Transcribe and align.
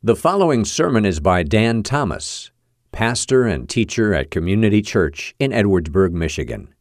The 0.00 0.14
following 0.14 0.64
sermon 0.64 1.04
is 1.04 1.18
by 1.18 1.42
Dan 1.42 1.82
Thomas, 1.82 2.52
pastor 2.92 3.46
and 3.48 3.68
teacher 3.68 4.14
at 4.14 4.30
Community 4.30 4.80
Church 4.80 5.34
in 5.40 5.50
Edwardsburg, 5.50 6.12
Michigan. 6.12 6.72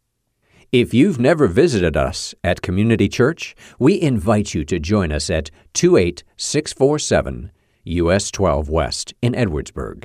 If 0.72 0.94
you've 0.94 1.20
never 1.20 1.48
visited 1.48 1.98
us 1.98 2.36
at 2.44 2.62
Community 2.62 3.10
Church, 3.10 3.56
we 3.80 4.00
invite 4.00 4.54
you 4.54 4.64
to 4.66 4.78
join 4.78 5.12
us 5.12 5.32
at 5.32 5.50
28647 5.74 7.52
US 7.86 8.30
12 8.30 8.70
West 8.70 9.16
in 9.24 9.34
Edwardsburg. 9.34 10.04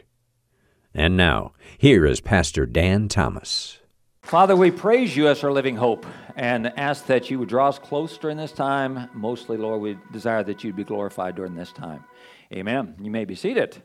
And 0.95 1.15
now, 1.15 1.53
here 1.77 2.07
is 2.07 2.23
Pastor 2.23 2.65
Dan 2.65 3.09
Thomas. 3.09 3.79
Father, 4.23 4.57
we 4.57 4.71
praise 4.71 5.15
you 5.15 5.29
as 5.29 5.45
our 5.45 5.53
living 5.53 5.77
hope 5.77 6.07
and 6.37 6.69
ask 6.79 7.05
that 7.07 7.29
you 7.29 7.39
would 7.41 7.51
draw 7.51 7.69
us 7.69 7.79
close 7.79 8.17
during 8.17 8.39
this 8.39 8.53
time. 8.53 9.11
Mostly, 9.13 9.59
Lord, 9.59 9.83
we 9.83 9.99
desire 10.13 10.43
that 10.45 10.65
you'd 10.65 10.77
be 10.77 10.85
glorified 10.85 11.35
during 11.35 11.55
this 11.55 11.73
time. 11.73 12.05
Amen. 12.53 12.97
You 13.01 13.11
may 13.11 13.25
be 13.25 13.35
seated. 13.35 13.81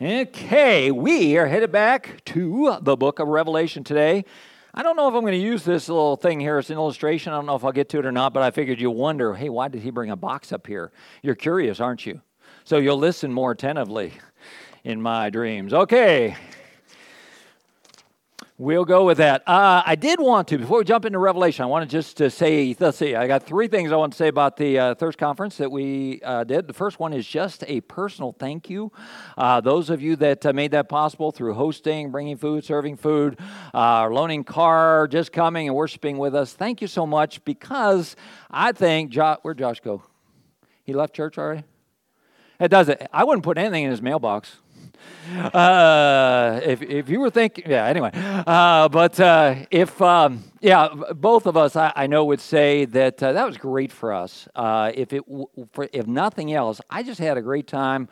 Okay, 0.00 0.90
we 0.90 1.38
are 1.38 1.46
headed 1.46 1.72
back 1.72 2.22
to 2.26 2.76
the 2.82 2.96
book 2.96 3.18
of 3.18 3.28
Revelation 3.28 3.84
today. 3.84 4.26
I 4.74 4.82
don't 4.82 4.94
know 4.94 5.08
if 5.08 5.14
I'm 5.14 5.22
going 5.22 5.32
to 5.32 5.38
use 5.38 5.64
this 5.64 5.88
little 5.88 6.16
thing 6.16 6.38
here 6.38 6.58
as 6.58 6.68
an 6.68 6.76
illustration. 6.76 7.32
I 7.32 7.36
don't 7.36 7.46
know 7.46 7.56
if 7.56 7.64
I'll 7.64 7.72
get 7.72 7.88
to 7.88 7.98
it 7.98 8.04
or 8.04 8.12
not, 8.12 8.34
but 8.34 8.42
I 8.42 8.50
figured 8.50 8.78
you'll 8.78 8.94
wonder 8.94 9.34
hey, 9.34 9.48
why 9.48 9.68
did 9.68 9.80
he 9.80 9.90
bring 9.90 10.10
a 10.10 10.16
box 10.16 10.52
up 10.52 10.66
here? 10.66 10.92
You're 11.22 11.34
curious, 11.34 11.80
aren't 11.80 12.04
you? 12.04 12.20
So 12.64 12.76
you'll 12.76 12.98
listen 12.98 13.32
more 13.32 13.52
attentively 13.52 14.12
in 14.84 15.00
my 15.00 15.30
dreams. 15.30 15.72
Okay, 15.72 16.36
We'll 18.60 18.84
go 18.84 19.04
with 19.04 19.18
that. 19.18 19.44
Uh, 19.46 19.84
I 19.86 19.94
did 19.94 20.18
want 20.18 20.48
to, 20.48 20.58
before 20.58 20.78
we 20.78 20.84
jump 20.84 21.04
into 21.04 21.20
Revelation, 21.20 21.62
I 21.62 21.66
wanted 21.66 21.90
just 21.90 22.16
to 22.16 22.28
say, 22.28 22.74
let's 22.80 22.98
see, 22.98 23.14
I 23.14 23.28
got 23.28 23.44
three 23.44 23.68
things 23.68 23.92
I 23.92 23.94
want 23.94 24.14
to 24.14 24.16
say 24.16 24.26
about 24.26 24.56
the 24.56 24.76
uh, 24.80 24.94
Thirst 24.96 25.16
Conference 25.16 25.58
that 25.58 25.70
we 25.70 26.20
uh, 26.24 26.42
did. 26.42 26.66
The 26.66 26.72
first 26.72 26.98
one 26.98 27.12
is 27.12 27.24
just 27.24 27.62
a 27.68 27.80
personal 27.82 28.34
thank 28.36 28.68
you. 28.68 28.90
Uh, 29.36 29.60
those 29.60 29.90
of 29.90 30.02
you 30.02 30.16
that 30.16 30.44
uh, 30.44 30.52
made 30.52 30.72
that 30.72 30.88
possible 30.88 31.30
through 31.30 31.54
hosting, 31.54 32.10
bringing 32.10 32.36
food, 32.36 32.64
serving 32.64 32.96
food, 32.96 33.38
uh, 33.72 34.08
loaning 34.08 34.42
car, 34.42 35.06
just 35.06 35.30
coming 35.30 35.68
and 35.68 35.76
worshiping 35.76 36.18
with 36.18 36.34
us, 36.34 36.52
thank 36.52 36.82
you 36.82 36.88
so 36.88 37.06
much 37.06 37.44
because 37.44 38.16
I 38.50 38.72
think, 38.72 39.12
jo- 39.12 39.36
where'd 39.42 39.58
Josh 39.58 39.78
go? 39.78 40.02
He 40.82 40.94
left 40.94 41.14
church 41.14 41.38
already? 41.38 41.62
It 42.58 42.72
doesn't. 42.72 43.00
I 43.12 43.22
wouldn't 43.22 43.44
put 43.44 43.56
anything 43.56 43.84
in 43.84 43.90
his 43.92 44.02
mailbox. 44.02 44.56
Uh, 45.36 46.60
if, 46.64 46.82
if 46.82 47.08
you 47.08 47.20
were 47.20 47.30
thinking, 47.30 47.64
yeah, 47.68 47.86
anyway. 47.86 48.10
Uh, 48.14 48.88
but 48.88 49.18
uh, 49.20 49.54
if, 49.70 50.00
um, 50.00 50.42
yeah, 50.60 50.88
both 51.14 51.46
of 51.46 51.56
us, 51.56 51.76
I, 51.76 51.92
I 51.94 52.06
know, 52.06 52.24
would 52.24 52.40
say 52.40 52.84
that 52.86 53.22
uh, 53.22 53.32
that 53.32 53.46
was 53.46 53.56
great 53.56 53.92
for 53.92 54.12
us. 54.12 54.48
Uh, 54.54 54.92
if, 54.94 55.12
it, 55.12 55.22
for, 55.72 55.88
if 55.92 56.06
nothing 56.06 56.52
else, 56.52 56.80
I 56.90 57.02
just 57.02 57.20
had 57.20 57.36
a 57.36 57.42
great 57.42 57.66
time. 57.66 58.08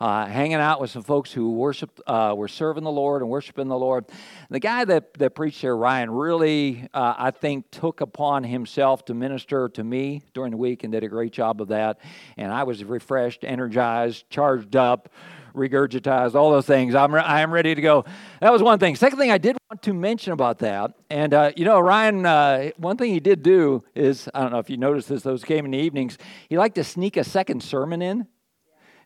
Uh, 0.00 0.24
hanging 0.24 0.54
out 0.54 0.80
with 0.80 0.90
some 0.90 1.02
folks 1.02 1.30
who 1.30 1.52
worshiped, 1.52 2.00
were 2.08 2.48
serving 2.48 2.84
the 2.84 2.90
Lord 2.90 3.20
and 3.20 3.30
worshiping 3.30 3.68
the 3.68 3.76
Lord. 3.78 4.06
The 4.48 4.58
guy 4.58 4.86
that, 4.86 5.12
that 5.18 5.34
preached 5.34 5.60
there, 5.60 5.76
Ryan, 5.76 6.10
really, 6.10 6.88
I 6.94 7.30
think, 7.32 7.70
took 7.70 8.00
upon 8.00 8.44
himself 8.44 9.04
to 9.04 9.14
minister 9.14 9.68
to 9.68 9.84
me 9.84 10.22
during 10.32 10.52
the 10.52 10.56
week 10.56 10.84
and 10.84 10.92
did 10.92 11.04
a 11.04 11.08
great 11.08 11.34
job 11.34 11.60
of 11.60 11.68
that. 11.68 11.98
And 12.38 12.50
I 12.50 12.62
was 12.62 12.82
refreshed, 12.82 13.44
energized, 13.44 14.24
charged 14.30 14.74
up 14.74 15.10
regurgitized, 15.54 16.34
all 16.34 16.50
those 16.50 16.66
things. 16.66 16.94
I'm, 16.94 17.14
re- 17.14 17.20
I 17.20 17.40
am 17.40 17.52
ready 17.52 17.74
to 17.74 17.80
go. 17.80 18.04
That 18.40 18.52
was 18.52 18.62
one 18.62 18.78
thing. 18.78 18.96
Second 18.96 19.18
thing 19.18 19.30
I 19.30 19.38
did 19.38 19.56
want 19.70 19.82
to 19.82 19.92
mention 19.92 20.32
about 20.32 20.58
that, 20.60 20.94
and 21.10 21.34
uh, 21.34 21.52
you 21.56 21.64
know, 21.64 21.80
Ryan, 21.80 22.26
uh, 22.26 22.70
one 22.76 22.96
thing 22.96 23.12
he 23.12 23.20
did 23.20 23.42
do 23.42 23.84
is, 23.94 24.28
I 24.34 24.40
don't 24.40 24.52
know 24.52 24.58
if 24.58 24.70
you 24.70 24.76
noticed 24.76 25.08
this, 25.08 25.22
those 25.22 25.44
came 25.44 25.64
in 25.64 25.70
the 25.72 25.78
evenings, 25.78 26.18
he 26.48 26.58
liked 26.58 26.74
to 26.76 26.84
sneak 26.84 27.16
a 27.16 27.24
second 27.24 27.62
sermon 27.62 28.02
in. 28.02 28.26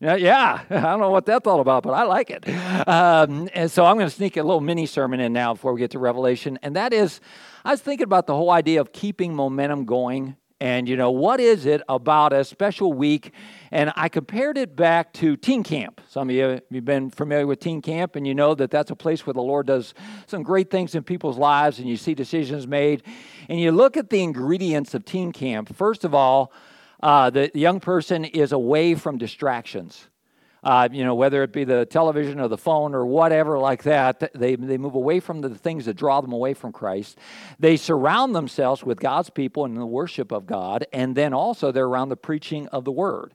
Yeah, 0.00 0.60
I 0.70 0.80
don't 0.80 1.00
know 1.00 1.10
what 1.10 1.24
that's 1.24 1.46
all 1.46 1.60
about, 1.60 1.82
but 1.82 1.92
I 1.92 2.02
like 2.02 2.30
it. 2.30 2.46
Um, 2.86 3.48
and 3.54 3.70
so 3.70 3.86
I'm 3.86 3.96
going 3.96 4.08
to 4.08 4.14
sneak 4.14 4.36
a 4.36 4.42
little 4.42 4.60
mini 4.60 4.86
sermon 4.86 5.20
in 5.20 5.32
now 5.32 5.54
before 5.54 5.72
we 5.72 5.80
get 5.80 5.92
to 5.92 5.98
Revelation. 5.98 6.58
And 6.62 6.76
that 6.76 6.92
is, 6.92 7.20
I 7.64 7.70
was 7.70 7.80
thinking 7.80 8.04
about 8.04 8.26
the 8.26 8.34
whole 8.34 8.50
idea 8.50 8.80
of 8.80 8.92
keeping 8.92 9.34
momentum 9.34 9.84
going 9.84 10.36
and, 10.64 10.88
you 10.88 10.96
know, 10.96 11.10
what 11.10 11.40
is 11.40 11.66
it 11.66 11.82
about 11.90 12.32
a 12.32 12.42
special 12.42 12.94
week? 12.94 13.34
And 13.70 13.92
I 13.96 14.08
compared 14.08 14.56
it 14.56 14.74
back 14.74 15.12
to 15.12 15.36
teen 15.36 15.62
camp. 15.62 16.00
Some 16.08 16.30
of 16.30 16.34
you 16.34 16.62
have 16.72 16.84
been 16.86 17.10
familiar 17.10 17.46
with 17.46 17.60
teen 17.60 17.82
camp, 17.82 18.16
and 18.16 18.26
you 18.26 18.34
know 18.34 18.54
that 18.54 18.70
that's 18.70 18.90
a 18.90 18.96
place 18.96 19.26
where 19.26 19.34
the 19.34 19.42
Lord 19.42 19.66
does 19.66 19.92
some 20.26 20.42
great 20.42 20.70
things 20.70 20.94
in 20.94 21.02
people's 21.02 21.36
lives, 21.36 21.80
and 21.80 21.86
you 21.86 21.98
see 21.98 22.14
decisions 22.14 22.66
made. 22.66 23.02
And 23.50 23.60
you 23.60 23.72
look 23.72 23.98
at 23.98 24.08
the 24.08 24.22
ingredients 24.22 24.94
of 24.94 25.04
teen 25.04 25.32
camp. 25.32 25.76
First 25.76 26.02
of 26.02 26.14
all, 26.14 26.50
uh, 27.02 27.28
the 27.28 27.50
young 27.52 27.78
person 27.78 28.24
is 28.24 28.50
away 28.52 28.94
from 28.94 29.18
distractions 29.18 30.08
uh, 30.64 30.88
you 30.90 31.04
know, 31.04 31.14
whether 31.14 31.42
it 31.42 31.52
be 31.52 31.64
the 31.64 31.84
television 31.84 32.40
or 32.40 32.48
the 32.48 32.58
phone 32.58 32.94
or 32.94 33.06
whatever 33.06 33.58
like 33.58 33.82
that, 33.84 34.32
they, 34.34 34.56
they 34.56 34.78
move 34.78 34.94
away 34.94 35.20
from 35.20 35.42
the 35.42 35.50
things 35.50 35.84
that 35.84 35.94
draw 35.94 36.20
them 36.20 36.32
away 36.32 36.54
from 36.54 36.72
Christ. 36.72 37.18
They 37.58 37.76
surround 37.76 38.34
themselves 38.34 38.82
with 38.82 38.98
God's 38.98 39.30
people 39.30 39.64
and 39.64 39.76
the 39.76 39.86
worship 39.86 40.32
of 40.32 40.46
God, 40.46 40.86
and 40.92 41.14
then 41.14 41.34
also 41.34 41.70
they're 41.70 41.84
around 41.84 42.08
the 42.08 42.16
preaching 42.16 42.66
of 42.68 42.84
the 42.84 42.92
word. 42.92 43.34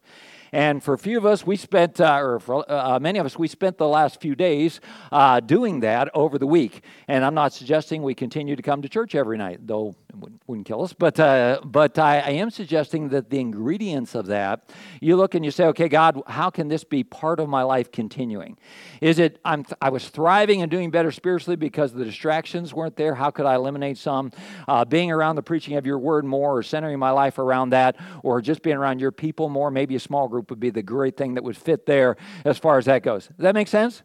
And 0.51 0.83
for 0.83 0.93
a 0.93 0.97
few 0.97 1.17
of 1.17 1.25
us, 1.25 1.45
we 1.45 1.55
spent, 1.55 2.01
uh, 2.01 2.17
or 2.19 2.39
for 2.39 2.65
uh, 2.71 2.99
many 2.99 3.19
of 3.19 3.25
us, 3.25 3.37
we 3.37 3.47
spent 3.47 3.77
the 3.77 3.87
last 3.87 4.19
few 4.19 4.35
days 4.35 4.81
uh, 5.11 5.39
doing 5.39 5.81
that 5.81 6.09
over 6.13 6.37
the 6.39 6.47
week. 6.47 6.83
And 7.07 7.23
I'm 7.23 7.35
not 7.35 7.53
suggesting 7.53 8.01
we 8.01 8.15
continue 8.15 8.55
to 8.55 8.63
come 8.63 8.81
to 8.81 8.89
church 8.89 9.13
every 9.13 9.37
night, 9.37 9.67
though 9.67 9.95
it 10.09 10.15
wouldn't 10.47 10.65
kill 10.65 10.81
us. 10.81 10.93
But, 10.93 11.19
uh, 11.19 11.61
but 11.63 11.99
I, 11.99 12.19
I 12.19 12.29
am 12.31 12.49
suggesting 12.49 13.09
that 13.09 13.29
the 13.29 13.39
ingredients 13.39 14.15
of 14.15 14.25
that, 14.27 14.71
you 14.99 15.15
look 15.15 15.35
and 15.35 15.45
you 15.45 15.51
say, 15.51 15.65
okay, 15.65 15.87
God, 15.87 16.21
how 16.27 16.49
can 16.49 16.67
this 16.67 16.83
be 16.83 17.03
part 17.03 17.39
of 17.39 17.47
my 17.47 17.61
life 17.61 17.91
continuing? 17.91 18.57
Is 19.01 19.19
it 19.19 19.39
I'm, 19.45 19.65
I 19.81 19.89
was 19.89 20.09
thriving 20.09 20.61
and 20.61 20.71
doing 20.71 20.89
better 20.89 21.11
spiritually 21.11 21.55
because 21.55 21.93
the 21.93 22.03
distractions 22.03 22.73
weren't 22.73 22.95
there? 22.95 23.15
How 23.15 23.29
could 23.29 23.45
I 23.45 23.55
eliminate 23.55 23.97
some? 23.97 24.31
Uh, 24.67 24.83
being 24.83 25.11
around 25.11 25.35
the 25.35 25.43
preaching 25.43 25.75
of 25.77 25.85
your 25.85 25.99
word 25.99 26.25
more, 26.25 26.57
or 26.57 26.63
centering 26.63 26.97
my 26.97 27.11
life 27.11 27.37
around 27.37 27.69
that, 27.69 27.95
or 28.23 28.41
just 28.41 28.63
being 28.63 28.77
around 28.77 28.99
your 28.99 29.11
people 29.11 29.47
more, 29.47 29.69
maybe 29.69 29.95
a 29.95 29.99
small 29.99 30.27
group 30.27 30.49
would 30.49 30.59
be 30.59 30.71
the 30.71 30.83
great 30.83 31.17
thing 31.17 31.35
that 31.35 31.43
would 31.43 31.57
fit 31.57 31.85
there 31.85 32.17
as 32.45 32.57
far 32.57 32.77
as 32.77 32.85
that 32.85 33.03
goes. 33.03 33.27
Does 33.27 33.37
that 33.37 33.53
make 33.53 33.67
sense? 33.67 34.01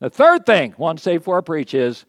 The 0.00 0.10
third 0.10 0.44
thing, 0.44 0.72
one 0.72 0.98
say 0.98 1.16
for 1.16 1.38
a 1.38 1.42
preach 1.42 1.72
is, 1.72 2.04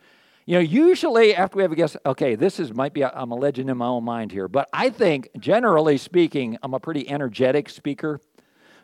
you 0.48 0.54
know, 0.54 0.62
usually 0.62 1.36
after 1.36 1.58
we 1.58 1.64
have 1.64 1.74
a 1.74 1.76
guest, 1.76 1.98
okay, 2.06 2.36
this 2.36 2.58
is 2.58 2.74
might 2.74 2.94
be 2.94 3.04
i 3.04 3.22
am 3.22 3.32
a 3.32 3.36
legend 3.36 3.70
in 3.70 3.76
my 3.76 3.86
own 3.86 4.06
mind 4.06 4.32
here, 4.32 4.48
but 4.48 4.70
I 4.72 4.90
think 4.90 5.30
generally 5.38 5.98
speaking, 5.98 6.58
I'm 6.64 6.74
a 6.74 6.80
pretty 6.80 7.08
energetic 7.08 7.68
speaker. 7.68 8.22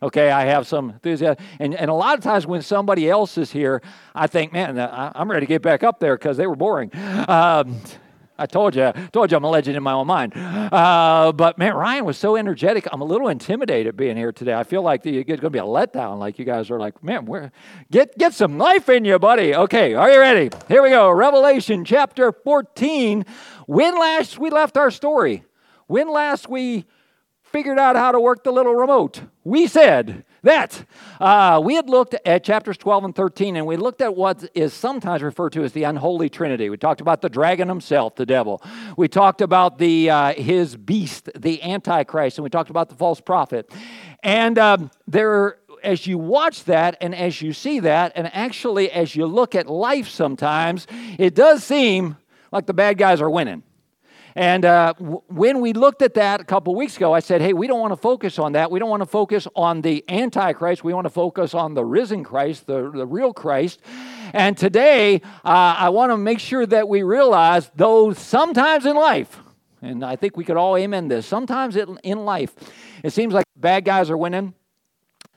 Okay, 0.01 0.29
I 0.29 0.43
have 0.43 0.67
some 0.67 0.89
enthusiasm, 0.89 1.41
and, 1.59 1.73
and 1.73 1.89
a 1.89 1.93
lot 1.93 2.17
of 2.17 2.23
times 2.23 2.45
when 2.45 2.61
somebody 2.61 3.09
else 3.09 3.37
is 3.37 3.49
here, 3.49 3.81
I 4.13 4.27
think, 4.27 4.51
man, 4.51 4.77
I'm 4.77 5.31
ready 5.31 5.45
to 5.45 5.49
get 5.49 5.61
back 5.61 5.81
up 5.81 6.01
there 6.01 6.17
because 6.17 6.35
they 6.35 6.45
were 6.45 6.57
boring. 6.57 6.91
Um, 7.29 7.79
I 8.43 8.45
told 8.45 8.75
you, 8.75 8.91
told 9.13 9.31
you 9.31 9.37
I'm 9.37 9.45
a 9.45 9.49
legend 9.49 9.77
in 9.77 9.83
my 9.83 9.93
own 9.93 10.05
mind. 10.05 10.33
Uh, 10.35 11.31
but 11.31 11.57
man, 11.57 11.75
Ryan 11.75 12.03
was 12.03 12.17
so 12.17 12.35
energetic. 12.35 12.85
I'm 12.91 12.99
a 12.99 13.05
little 13.05 13.29
intimidated 13.29 13.95
being 13.95 14.17
here 14.17 14.33
today. 14.33 14.53
I 14.53 14.65
feel 14.65 14.81
like 14.81 15.05
it's 15.05 15.25
going 15.25 15.39
to 15.39 15.49
be 15.49 15.59
a 15.59 15.61
letdown. 15.61 16.19
Like 16.19 16.37
you 16.37 16.43
guys 16.43 16.69
are 16.69 16.77
like, 16.77 17.01
man, 17.01 17.25
where, 17.25 17.53
get 17.89 18.17
get 18.17 18.33
some 18.33 18.57
life 18.57 18.89
in 18.89 19.05
you, 19.05 19.17
buddy. 19.17 19.55
Okay, 19.55 19.93
are 19.93 20.11
you 20.11 20.19
ready? 20.19 20.49
Here 20.67 20.83
we 20.83 20.89
go. 20.89 21.09
Revelation 21.09 21.85
chapter 21.85 22.33
14. 22.33 23.25
When 23.65 23.97
last 23.97 24.37
we 24.37 24.49
left 24.49 24.75
our 24.75 24.91
story? 24.91 25.45
When 25.87 26.11
last 26.11 26.49
we 26.49 26.83
figured 27.43 27.79
out 27.79 27.95
how 27.95 28.11
to 28.11 28.19
work 28.19 28.43
the 28.43 28.51
little 28.51 28.75
remote? 28.75 29.21
We 29.45 29.67
said 29.67 30.25
that. 30.43 30.85
Uh, 31.19 31.61
we 31.63 31.75
had 31.75 31.89
looked 31.89 32.15
at 32.25 32.43
chapters 32.43 32.77
12 32.77 33.05
and 33.05 33.15
13, 33.15 33.55
and 33.55 33.65
we 33.65 33.77
looked 33.77 34.01
at 34.01 34.15
what 34.15 34.43
is 34.53 34.73
sometimes 34.73 35.21
referred 35.21 35.53
to 35.53 35.63
as 35.63 35.71
the 35.73 35.83
unholy 35.83 36.29
trinity. 36.29 36.69
We 36.69 36.77
talked 36.77 37.01
about 37.01 37.21
the 37.21 37.29
dragon 37.29 37.67
himself, 37.67 38.15
the 38.15 38.25
devil. 38.25 38.61
We 38.97 39.07
talked 39.07 39.41
about 39.41 39.77
the 39.77 40.09
uh, 40.09 40.33
his 40.33 40.75
beast, 40.75 41.29
the 41.35 41.63
antichrist, 41.63 42.37
and 42.37 42.43
we 42.43 42.49
talked 42.49 42.69
about 42.69 42.89
the 42.89 42.95
false 42.95 43.21
prophet. 43.21 43.71
And 44.21 44.57
um, 44.59 44.91
there 45.07 45.57
as 45.83 46.07
you 46.07 46.17
watch 46.17 46.63
that 46.63 46.97
and 47.01 47.13
as 47.13 47.41
you 47.41 47.53
see 47.53 47.79
that, 47.81 48.13
and 48.15 48.33
actually 48.33 48.91
as 48.91 49.15
you 49.15 49.25
look 49.25 49.55
at 49.55 49.67
life 49.67 50.07
sometimes, 50.07 50.87
it 51.19 51.35
does 51.35 51.63
seem 51.63 52.17
like 52.51 52.65
the 52.65 52.73
bad 52.73 52.97
guys 52.97 53.21
are 53.21 53.29
winning. 53.29 53.63
And 54.35 54.65
uh, 54.65 54.93
w- 54.97 55.21
when 55.27 55.61
we 55.61 55.73
looked 55.73 56.01
at 56.01 56.15
that 56.15 56.41
a 56.41 56.43
couple 56.43 56.73
weeks 56.75 56.97
ago, 56.97 57.13
I 57.13 57.19
said, 57.19 57.41
hey, 57.41 57.53
we 57.53 57.67
don't 57.67 57.79
want 57.79 57.91
to 57.91 57.97
focus 57.97 58.39
on 58.39 58.53
that. 58.53 58.71
We 58.71 58.79
don't 58.79 58.89
want 58.89 59.01
to 59.01 59.09
focus 59.09 59.47
on 59.55 59.81
the 59.81 60.03
Antichrist. 60.09 60.83
We 60.83 60.93
want 60.93 61.05
to 61.05 61.11
focus 61.11 61.53
on 61.53 61.73
the 61.73 61.85
risen 61.85 62.23
Christ, 62.23 62.65
the, 62.65 62.89
the 62.89 63.05
real 63.05 63.33
Christ. 63.33 63.79
And 64.33 64.57
today, 64.57 65.21
uh, 65.45 65.75
I 65.77 65.89
want 65.89 66.11
to 66.11 66.17
make 66.17 66.39
sure 66.39 66.65
that 66.65 66.89
we 66.89 67.03
realize, 67.03 67.69
though 67.75 68.13
sometimes 68.13 68.85
in 68.85 68.95
life, 68.95 69.39
and 69.81 70.03
I 70.03 70.15
think 70.15 70.37
we 70.37 70.45
could 70.45 70.57
all 70.57 70.77
amen 70.77 71.09
this, 71.09 71.25
sometimes 71.25 71.75
in 71.75 72.25
life, 72.25 72.55
it 73.03 73.11
seems 73.11 73.33
like 73.33 73.45
bad 73.55 73.85
guys 73.85 74.09
are 74.09 74.17
winning. 74.17 74.53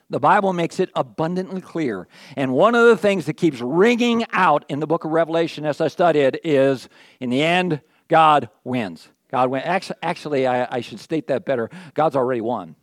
The 0.08 0.20
Bible 0.20 0.52
makes 0.52 0.78
it 0.78 0.88
abundantly 0.94 1.60
clear. 1.60 2.06
And 2.36 2.52
one 2.52 2.76
of 2.76 2.86
the 2.86 2.96
things 2.96 3.26
that 3.26 3.34
keeps 3.34 3.60
ringing 3.60 4.24
out 4.32 4.64
in 4.68 4.78
the 4.78 4.86
book 4.86 5.04
of 5.04 5.10
Revelation 5.10 5.66
as 5.66 5.80
I 5.80 5.88
studied 5.88 6.38
is 6.44 6.88
in 7.18 7.28
the 7.28 7.42
end, 7.42 7.80
God 8.08 8.48
wins. 8.64 9.08
God 9.30 9.50
wins. 9.50 9.64
actually, 9.66 9.96
actually 10.02 10.46
I, 10.46 10.76
I 10.76 10.80
should 10.80 11.00
state 11.00 11.28
that 11.28 11.44
better. 11.44 11.70
God's 11.94 12.16
already 12.16 12.40
won. 12.40 12.76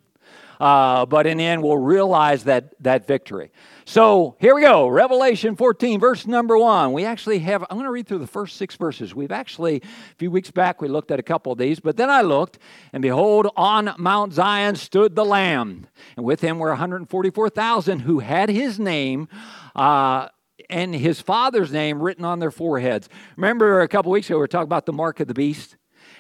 Uh, 0.60 1.06
but 1.06 1.26
in 1.28 1.38
the 1.38 1.44
end, 1.44 1.62
we'll 1.62 1.78
realize 1.78 2.46
that, 2.46 2.74
that 2.82 3.06
victory. 3.08 3.52
So 3.86 4.38
here 4.40 4.56
we 4.56 4.62
go 4.62 4.88
Revelation 4.88 5.58
14, 5.58 6.00
verse 6.00 6.26
number 6.26 6.58
one. 6.58 6.94
We 6.94 7.04
actually 7.04 7.40
have, 7.40 7.64
I'm 7.64 7.76
going 7.76 7.84
to 7.84 7.92
read 7.92 8.08
through 8.08 8.20
the 8.20 8.28
first 8.28 8.56
six 8.56 8.76
verses. 8.76 9.14
We've 9.14 9.32
actually, 9.32 9.78
a 9.78 10.16
few 10.18 10.32
weeks 10.32 10.52
back, 10.52 10.82
we 10.82 10.88
looked 10.88 11.12
at 11.12 11.20
a 11.20 11.24
couple 11.24 11.52
of 11.52 11.58
these, 11.58 11.80
but 11.80 11.98
then 11.98 12.10
I 12.10 12.22
looked, 12.22 12.60
and 12.94 13.02
behold, 13.02 13.50
on 13.58 13.94
Mount 13.98 14.32
Zion 14.32 14.76
stood 14.76 15.16
the 15.16 15.26
Lamb, 15.26 15.88
and 16.16 16.26
with 16.26 16.40
him 16.40 16.60
were 16.60 16.70
144,000 16.70 18.00
who 18.00 18.20
had 18.20 18.50
his 18.50 18.80
name. 18.80 19.28
Uh, 19.76 20.30
and 20.70 20.94
his 20.94 21.22
father's 21.22 21.72
name 21.72 22.02
written 22.02 22.26
on 22.26 22.40
their 22.40 22.52
foreheads. 22.52 23.10
Remember 23.38 23.82
a 23.82 23.88
couple 23.88 24.12
weeks 24.12 24.28
ago, 24.28 24.38
we 24.38 24.42
were 24.42 24.48
talking 24.48 24.64
about 24.64 24.86
the 24.86 24.94
mark 24.94 25.20
of 25.20 25.28
the 25.28 25.34
beast? 25.34 25.78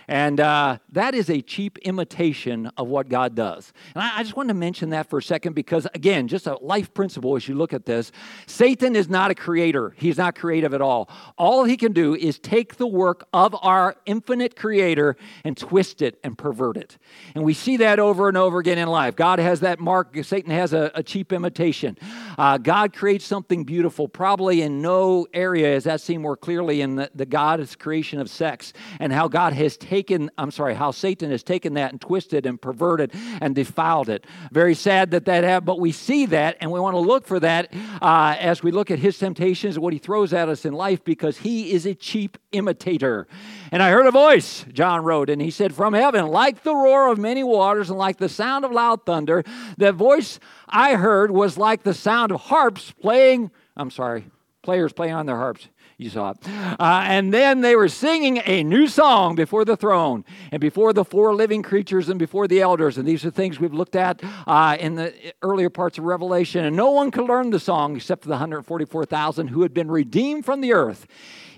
And 0.07 0.39
uh, 0.39 0.77
that 0.91 1.15
is 1.15 1.29
a 1.29 1.41
cheap 1.41 1.77
imitation 1.79 2.69
of 2.77 2.87
what 2.87 3.09
God 3.09 3.35
does. 3.35 3.71
And 3.95 4.03
I, 4.03 4.19
I, 4.19 4.23
just 4.23 4.35
wanted 4.35 4.49
to 4.49 4.59
mention 4.59 4.89
that 4.89 5.09
for 5.09 5.19
a 5.19 5.23
second 5.23 5.53
because, 5.53 5.87
again, 5.93 6.27
just 6.27 6.47
a 6.47 6.57
life 6.57 6.93
principle 6.93 7.35
as 7.35 7.47
you 7.47 7.55
look 7.55 7.73
at 7.73 7.85
this 7.85 8.11
Satan 8.45 8.95
is 8.95 9.09
not 9.09 9.31
a 9.31 9.35
creator, 9.35 9.93
he's 9.97 10.17
not 10.17 10.35
creative 10.35 10.73
at 10.73 10.81
all. 10.81 11.09
All 11.37 11.63
he 11.63 11.77
can 11.77 11.93
do 11.93 12.15
is 12.15 12.39
take 12.39 12.75
the 12.75 12.87
work 12.87 13.27
of 13.33 13.55
our 13.61 13.95
infinite 14.05 14.55
creator 14.55 15.15
and 15.43 15.55
twist 15.57 16.01
it 16.01 16.19
and 16.23 16.37
pervert 16.37 16.77
it. 16.77 16.97
And 17.35 17.43
we 17.43 17.53
see 17.53 17.77
that 17.77 17.99
over 17.99 18.27
and 18.27 18.37
over 18.37 18.59
again 18.59 18.77
in 18.77 18.87
life. 18.87 19.15
God 19.15 19.39
has 19.39 19.61
that 19.61 19.79
mark, 19.79 20.15
Satan 20.23 20.51
has 20.51 20.73
a, 20.73 20.91
a 20.95 21.03
cheap 21.03 21.31
imitation. 21.31 21.97
Uh, 22.37 22.57
God 22.57 22.93
creates 22.93 23.25
something 23.25 23.63
beautiful, 23.63 24.07
probably 24.07 24.61
in 24.61 24.81
no 24.81 25.27
area 25.33 25.75
is 25.75 25.85
that 25.85 26.01
seen 26.01 26.21
more 26.21 26.37
clearly 26.37 26.81
in 26.81 26.95
the, 26.95 27.09
the 27.15 27.25
God's 27.25 27.75
creation 27.75 28.19
of 28.19 28.29
sex 28.29 28.73
and 28.99 29.13
how 29.13 29.27
God 29.27 29.53
has 29.53 29.77
taken 29.77 29.92
taken, 29.93 30.31
I'm 30.39 30.49
sorry, 30.49 30.73
how 30.73 30.89
Satan 30.89 31.29
has 31.29 31.43
taken 31.43 31.75
that 31.75 31.91
and 31.91 32.01
twisted 32.01 32.47
and 32.47 32.59
perverted 32.59 33.11
and 33.39 33.53
defiled 33.53 34.09
it. 34.09 34.25
Very 34.51 34.73
sad 34.73 35.11
that 35.11 35.25
that 35.25 35.43
happened, 35.43 35.67
but 35.67 35.79
we 35.79 35.91
see 35.91 36.25
that 36.25 36.57
and 36.61 36.71
we 36.71 36.79
want 36.79 36.95
to 36.95 36.99
look 36.99 37.27
for 37.27 37.39
that 37.39 37.71
uh, 38.01 38.35
as 38.39 38.63
we 38.63 38.71
look 38.71 38.89
at 38.89 38.97
his 38.97 39.19
temptations 39.19 39.75
and 39.75 39.83
what 39.83 39.93
he 39.93 39.99
throws 39.99 40.33
at 40.33 40.49
us 40.49 40.65
in 40.65 40.73
life 40.73 41.03
because 41.03 41.37
he 41.37 41.73
is 41.73 41.85
a 41.85 41.93
cheap 41.93 42.39
imitator. 42.51 43.27
And 43.71 43.83
I 43.83 43.91
heard 43.91 44.07
a 44.07 44.11
voice, 44.11 44.65
John 44.73 45.03
wrote, 45.03 45.29
and 45.29 45.39
he 45.39 45.51
said, 45.51 45.75
From 45.75 45.93
heaven, 45.93 46.25
like 46.25 46.63
the 46.63 46.73
roar 46.73 47.11
of 47.11 47.19
many 47.19 47.43
waters 47.43 47.91
and 47.91 47.99
like 47.99 48.17
the 48.17 48.29
sound 48.29 48.65
of 48.65 48.71
loud 48.71 49.05
thunder, 49.05 49.43
the 49.77 49.91
voice 49.91 50.39
I 50.67 50.95
heard 50.95 51.29
was 51.29 51.55
like 51.55 51.83
the 51.83 51.93
sound 51.93 52.31
of 52.31 52.41
harps 52.41 52.89
playing, 52.99 53.51
I'm 53.77 53.91
sorry, 53.91 54.25
players 54.63 54.91
playing 54.91 55.13
on 55.13 55.27
their 55.27 55.37
harps. 55.37 55.67
You 55.97 56.09
saw 56.09 56.31
it. 56.31 56.37
Uh, 56.47 57.03
and 57.05 57.33
then 57.33 57.61
they 57.61 57.75
were 57.75 57.87
singing 57.87 58.41
a 58.45 58.63
new 58.63 58.87
song 58.87 59.35
before 59.35 59.63
the 59.63 59.77
throne 59.77 60.25
and 60.51 60.59
before 60.59 60.91
the 60.91 61.05
four 61.05 61.35
living 61.35 61.61
creatures 61.61 62.09
and 62.09 62.17
before 62.17 62.47
the 62.47 62.61
elders. 62.61 62.97
And 62.97 63.07
these 63.07 63.23
are 63.25 63.29
things 63.29 63.59
we've 63.59 63.73
looked 63.73 63.95
at 63.95 64.21
uh, 64.47 64.75
in 64.79 64.95
the 64.95 65.13
earlier 65.41 65.69
parts 65.69 65.97
of 65.97 66.05
Revelation. 66.05 66.65
And 66.65 66.75
no 66.75 66.89
one 66.91 67.11
could 67.11 67.25
learn 67.25 67.51
the 67.51 67.59
song 67.59 67.95
except 67.95 68.23
for 68.23 68.29
the 68.29 68.33
144,000 68.33 69.49
who 69.49 69.61
had 69.61 69.73
been 69.73 69.89
redeemed 69.89 70.45
from 70.45 70.61
the 70.61 70.73
earth. 70.73 71.05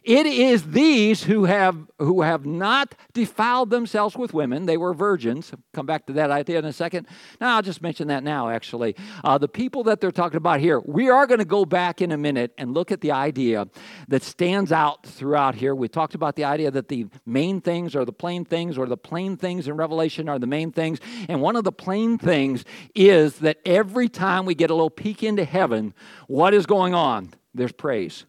It 0.06 0.28
is 0.28 0.70
these 0.70 1.24
who 1.24 1.46
have 1.46 1.88
who 1.98 2.22
have 2.22 2.46
not 2.46 2.94
defiled 3.14 3.72
themselves 3.72 4.16
with 4.16 4.36
women. 4.36 4.68
They 4.68 4.78
were 4.78 4.94
virgins. 4.94 5.52
Come 5.74 5.88
back 5.88 6.06
to 6.06 6.14
that 6.14 6.30
idea 6.30 6.60
in 6.60 6.66
a 6.66 6.74
second. 6.74 7.08
Now 7.42 7.56
I'll 7.56 7.64
just 7.64 7.82
mention 7.82 8.10
that 8.10 8.24
now. 8.24 8.50
Actually, 8.50 8.96
uh, 9.24 9.40
the 9.40 9.48
people 9.48 9.84
that 9.86 10.02
they're 10.02 10.12
talking 10.12 10.38
about 10.38 10.60
here. 10.60 10.80
We 10.80 11.10
are 11.10 11.26
going 11.26 11.40
to 11.40 11.46
go 11.46 11.66
back 11.66 12.04
in 12.04 12.12
a 12.12 12.18
minute 12.18 12.54
and 12.60 12.76
look 12.76 12.92
at 12.92 13.02
the 13.02 13.14
idea 13.14 13.68
that 14.08 14.22
stands 14.22 14.72
out 14.72 15.08
throughout 15.08 15.56
here. 15.56 15.74
We 15.74 15.88
talked 15.88 16.14
about 16.14 16.36
the 16.36 16.44
idea 16.44 16.70
that 16.70 16.88
the 16.88 17.08
main 17.26 17.60
things 17.60 17.96
are 17.96 18.06
the 18.06 18.14
plain 18.14 18.46
things, 18.46 18.78
or 18.78 18.86
the 18.86 18.98
plain 18.98 19.38
things 19.38 19.68
in 19.68 19.76
Revelation 19.76 20.30
are 20.30 20.38
the 20.38 20.46
main 20.46 20.72
things. 20.72 21.00
And 21.28 21.42
one 21.42 21.56
of 21.56 21.64
the 21.64 21.72
plain 21.72 22.20
things 22.20 22.64
is 22.94 23.40
that 23.40 23.58
every 23.66 24.08
time 24.08 24.46
we 24.46 24.54
get 24.54 24.70
a 24.70 24.76
little 24.76 24.92
peek 24.92 25.24
into 25.24 25.46
heaven, 25.46 25.96
what 26.28 26.54
is 26.54 26.68
going 26.68 26.94
on? 26.94 27.34
There's 27.56 27.72
praise. 27.72 28.26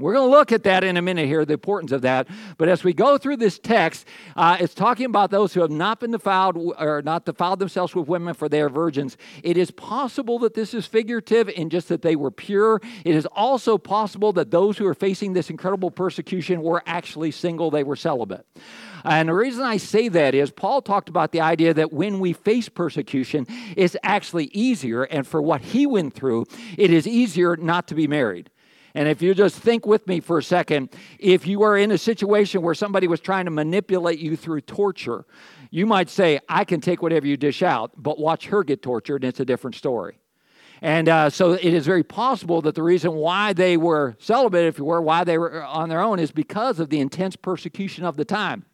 We're 0.00 0.12
going 0.12 0.30
to 0.30 0.30
look 0.30 0.52
at 0.52 0.62
that 0.62 0.84
in 0.84 0.96
a 0.96 1.02
minute 1.02 1.26
here, 1.26 1.44
the 1.44 1.54
importance 1.54 1.90
of 1.90 2.02
that. 2.02 2.28
But 2.56 2.68
as 2.68 2.84
we 2.84 2.92
go 2.92 3.18
through 3.18 3.38
this 3.38 3.58
text, 3.58 4.06
uh, 4.36 4.56
it's 4.60 4.72
talking 4.72 5.06
about 5.06 5.32
those 5.32 5.52
who 5.52 5.60
have 5.60 5.72
not 5.72 5.98
been 5.98 6.12
defiled 6.12 6.56
or 6.56 7.02
not 7.02 7.24
defiled 7.24 7.58
themselves 7.58 7.96
with 7.96 8.06
women 8.06 8.34
for 8.34 8.48
they 8.48 8.60
are 8.60 8.68
virgins. 8.68 9.16
It 9.42 9.56
is 9.56 9.72
possible 9.72 10.38
that 10.38 10.54
this 10.54 10.72
is 10.72 10.86
figurative 10.86 11.48
in 11.48 11.68
just 11.68 11.88
that 11.88 12.02
they 12.02 12.14
were 12.14 12.30
pure. 12.30 12.80
It 13.04 13.16
is 13.16 13.26
also 13.26 13.76
possible 13.76 14.32
that 14.34 14.52
those 14.52 14.78
who 14.78 14.86
are 14.86 14.94
facing 14.94 15.32
this 15.32 15.50
incredible 15.50 15.90
persecution 15.90 16.62
were 16.62 16.80
actually 16.86 17.32
single, 17.32 17.72
they 17.72 17.82
were 17.82 17.96
celibate. 17.96 18.46
And 19.04 19.28
the 19.28 19.34
reason 19.34 19.64
I 19.64 19.78
say 19.78 20.08
that 20.10 20.32
is 20.32 20.52
Paul 20.52 20.80
talked 20.80 21.08
about 21.08 21.32
the 21.32 21.40
idea 21.40 21.74
that 21.74 21.92
when 21.92 22.20
we 22.20 22.34
face 22.34 22.68
persecution, 22.68 23.48
it's 23.76 23.96
actually 24.04 24.44
easier. 24.52 25.02
And 25.02 25.26
for 25.26 25.42
what 25.42 25.60
he 25.60 25.86
went 25.86 26.14
through, 26.14 26.46
it 26.76 26.92
is 26.92 27.08
easier 27.08 27.56
not 27.56 27.88
to 27.88 27.96
be 27.96 28.06
married. 28.06 28.50
And 28.94 29.08
if 29.08 29.22
you 29.22 29.34
just 29.34 29.56
think 29.56 29.86
with 29.86 30.06
me 30.06 30.20
for 30.20 30.38
a 30.38 30.42
second, 30.42 30.90
if 31.18 31.46
you 31.46 31.62
are 31.62 31.76
in 31.76 31.90
a 31.90 31.98
situation 31.98 32.62
where 32.62 32.74
somebody 32.74 33.06
was 33.06 33.20
trying 33.20 33.44
to 33.44 33.50
manipulate 33.50 34.18
you 34.18 34.36
through 34.36 34.62
torture, 34.62 35.24
you 35.70 35.86
might 35.86 36.08
say, 36.08 36.40
I 36.48 36.64
can 36.64 36.80
take 36.80 37.02
whatever 37.02 37.26
you 37.26 37.36
dish 37.36 37.62
out, 37.62 37.92
but 37.96 38.18
watch 38.18 38.46
her 38.46 38.64
get 38.64 38.82
tortured, 38.82 39.22
and 39.22 39.28
it's 39.28 39.40
a 39.40 39.44
different 39.44 39.76
story. 39.76 40.18
And 40.80 41.08
uh, 41.08 41.30
so 41.30 41.52
it 41.52 41.64
is 41.64 41.84
very 41.84 42.04
possible 42.04 42.62
that 42.62 42.74
the 42.74 42.82
reason 42.82 43.14
why 43.14 43.52
they 43.52 43.76
were 43.76 44.16
celibate, 44.20 44.64
if 44.64 44.78
you 44.78 44.84
were, 44.84 45.02
why 45.02 45.24
they 45.24 45.36
were 45.36 45.62
on 45.64 45.88
their 45.88 46.00
own, 46.00 46.18
is 46.18 46.30
because 46.30 46.78
of 46.78 46.88
the 46.88 47.00
intense 47.00 47.36
persecution 47.36 48.04
of 48.04 48.16
the 48.16 48.24
time. 48.24 48.64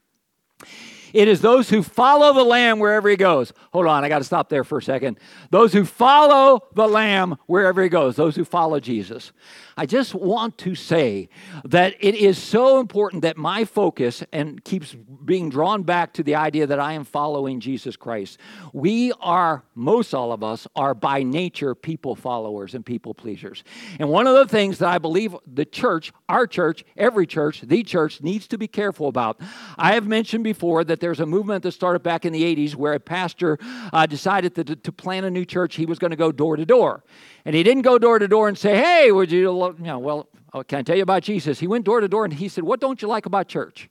It 1.14 1.28
is 1.28 1.40
those 1.40 1.70
who 1.70 1.84
follow 1.84 2.34
the 2.34 2.42
Lamb 2.42 2.80
wherever 2.80 3.08
he 3.08 3.14
goes. 3.14 3.52
Hold 3.72 3.86
on, 3.86 4.04
I 4.04 4.08
got 4.08 4.18
to 4.18 4.24
stop 4.24 4.48
there 4.48 4.64
for 4.64 4.78
a 4.78 4.82
second. 4.82 5.18
Those 5.50 5.72
who 5.72 5.84
follow 5.84 6.66
the 6.74 6.88
Lamb 6.88 7.36
wherever 7.46 7.82
he 7.82 7.88
goes, 7.88 8.16
those 8.16 8.34
who 8.34 8.44
follow 8.44 8.80
Jesus. 8.80 9.32
I 9.76 9.86
just 9.86 10.14
want 10.14 10.58
to 10.58 10.74
say 10.74 11.28
that 11.64 11.94
it 12.00 12.14
is 12.14 12.38
so 12.38 12.78
important 12.78 13.22
that 13.22 13.36
my 13.36 13.64
focus 13.64 14.22
and 14.32 14.62
keeps 14.64 14.94
being 15.24 15.50
drawn 15.50 15.82
back 15.82 16.12
to 16.14 16.22
the 16.22 16.36
idea 16.36 16.66
that 16.66 16.78
I 16.78 16.92
am 16.92 17.04
following 17.04 17.58
Jesus 17.60 17.96
Christ. 17.96 18.38
We 18.72 19.12
are, 19.20 19.64
most 19.74 20.14
all 20.14 20.32
of 20.32 20.44
us, 20.44 20.66
are 20.76 20.94
by 20.94 21.22
nature 21.22 21.74
people 21.74 22.14
followers 22.14 22.74
and 22.74 22.86
people 22.86 23.14
pleasers. 23.14 23.64
And 23.98 24.08
one 24.10 24.26
of 24.26 24.34
the 24.34 24.46
things 24.46 24.78
that 24.78 24.88
I 24.88 24.98
believe 24.98 25.36
the 25.46 25.64
church, 25.64 26.12
our 26.28 26.46
church, 26.46 26.84
every 26.96 27.26
church, 27.26 27.60
the 27.60 27.82
church 27.82 28.20
needs 28.20 28.46
to 28.48 28.58
be 28.58 28.68
careful 28.68 29.08
about. 29.08 29.40
I 29.76 29.94
have 29.94 30.06
mentioned 30.06 30.44
before 30.44 30.84
that 30.84 31.00
there's 31.04 31.20
a 31.20 31.26
movement 31.26 31.62
that 31.64 31.72
started 31.72 32.02
back 32.02 32.24
in 32.24 32.32
the 32.32 32.42
80s 32.42 32.74
where 32.74 32.94
a 32.94 33.00
pastor 33.00 33.58
uh, 33.92 34.06
decided 34.06 34.54
to, 34.54 34.64
to 34.64 34.90
plant 34.90 35.26
a 35.26 35.30
new 35.30 35.44
church. 35.44 35.76
He 35.76 35.84
was 35.84 35.98
going 35.98 36.12
to 36.12 36.16
go 36.16 36.32
door 36.32 36.56
to 36.56 36.64
door. 36.64 37.04
And 37.44 37.54
he 37.54 37.62
didn't 37.62 37.82
go 37.82 37.98
door 37.98 38.18
to 38.18 38.26
door 38.26 38.48
and 38.48 38.56
say, 38.56 38.74
hey, 38.74 39.12
would 39.12 39.30
you, 39.30 39.52
you 39.78 39.84
know, 39.84 39.98
well, 39.98 40.28
oh, 40.54 40.64
can 40.64 40.78
I 40.78 40.82
tell 40.82 40.96
you 40.96 41.02
about 41.02 41.22
Jesus? 41.22 41.60
He 41.60 41.66
went 41.66 41.84
door 41.84 42.00
to 42.00 42.08
door 42.08 42.24
and 42.24 42.32
he 42.32 42.48
said, 42.48 42.64
what 42.64 42.80
don't 42.80 43.02
you 43.02 43.06
like 43.06 43.26
about 43.26 43.48
church? 43.48 43.90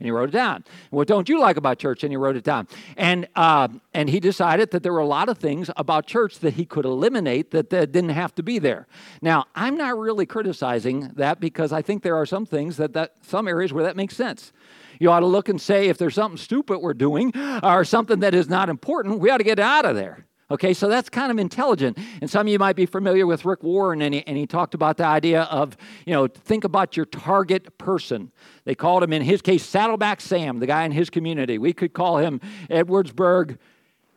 And 0.00 0.06
he 0.06 0.10
wrote 0.10 0.28
it 0.30 0.32
down. 0.32 0.64
What 0.90 1.08
don't 1.08 1.28
you 1.28 1.38
like 1.38 1.56
about 1.56 1.78
church? 1.78 2.02
And 2.04 2.12
he 2.12 2.16
wrote 2.16 2.36
it 2.36 2.44
down. 2.44 2.68
And, 2.96 3.28
uh, 3.34 3.68
and 3.92 4.08
he 4.08 4.20
decided 4.20 4.70
that 4.70 4.84
there 4.84 4.92
were 4.92 5.00
a 5.00 5.06
lot 5.06 5.28
of 5.28 5.38
things 5.38 5.70
about 5.76 6.06
church 6.06 6.38
that 6.38 6.54
he 6.54 6.64
could 6.64 6.84
eliminate 6.84 7.50
that, 7.50 7.68
that 7.70 7.92
didn't 7.92 8.10
have 8.10 8.34
to 8.36 8.42
be 8.42 8.58
there. 8.58 8.86
Now, 9.20 9.46
I'm 9.56 9.76
not 9.76 9.98
really 9.98 10.24
criticizing 10.24 11.10
that 11.16 11.40
because 11.40 11.72
I 11.72 11.82
think 11.82 12.04
there 12.04 12.16
are 12.16 12.26
some 12.26 12.46
things 12.46 12.76
that, 12.76 12.92
that 12.92 13.14
some 13.22 13.48
areas 13.48 13.72
where 13.72 13.84
that 13.84 13.96
makes 13.96 14.16
sense. 14.16 14.52
You 15.00 15.10
ought 15.10 15.20
to 15.20 15.26
look 15.26 15.48
and 15.48 15.60
say 15.60 15.88
if 15.88 15.98
there's 15.98 16.14
something 16.14 16.38
stupid 16.38 16.78
we're 16.78 16.94
doing 16.94 17.32
or 17.62 17.84
something 17.84 18.20
that 18.20 18.34
is 18.34 18.48
not 18.48 18.68
important, 18.68 19.20
we 19.20 19.30
ought 19.30 19.38
to 19.38 19.44
get 19.44 19.58
out 19.58 19.84
of 19.84 19.96
there. 19.96 20.24
Okay, 20.50 20.72
so 20.72 20.88
that's 20.88 21.10
kind 21.10 21.30
of 21.30 21.38
intelligent. 21.38 21.98
And 22.22 22.30
some 22.30 22.46
of 22.46 22.48
you 22.52 22.58
might 22.58 22.74
be 22.74 22.86
familiar 22.86 23.26
with 23.26 23.44
Rick 23.44 23.62
Warren, 23.62 24.00
and 24.00 24.14
he, 24.14 24.26
and 24.26 24.34
he 24.34 24.46
talked 24.46 24.72
about 24.72 24.96
the 24.96 25.04
idea 25.04 25.42
of, 25.42 25.76
you 26.06 26.14
know, 26.14 26.26
think 26.26 26.64
about 26.64 26.96
your 26.96 27.04
target 27.04 27.76
person. 27.76 28.32
They 28.64 28.74
called 28.74 29.02
him, 29.02 29.12
in 29.12 29.20
his 29.20 29.42
case, 29.42 29.62
Saddleback 29.64 30.22
Sam, 30.22 30.58
the 30.58 30.66
guy 30.66 30.84
in 30.84 30.92
his 30.92 31.10
community. 31.10 31.58
We 31.58 31.74
could 31.74 31.92
call 31.92 32.16
him 32.16 32.40
Edwardsburg 32.70 33.58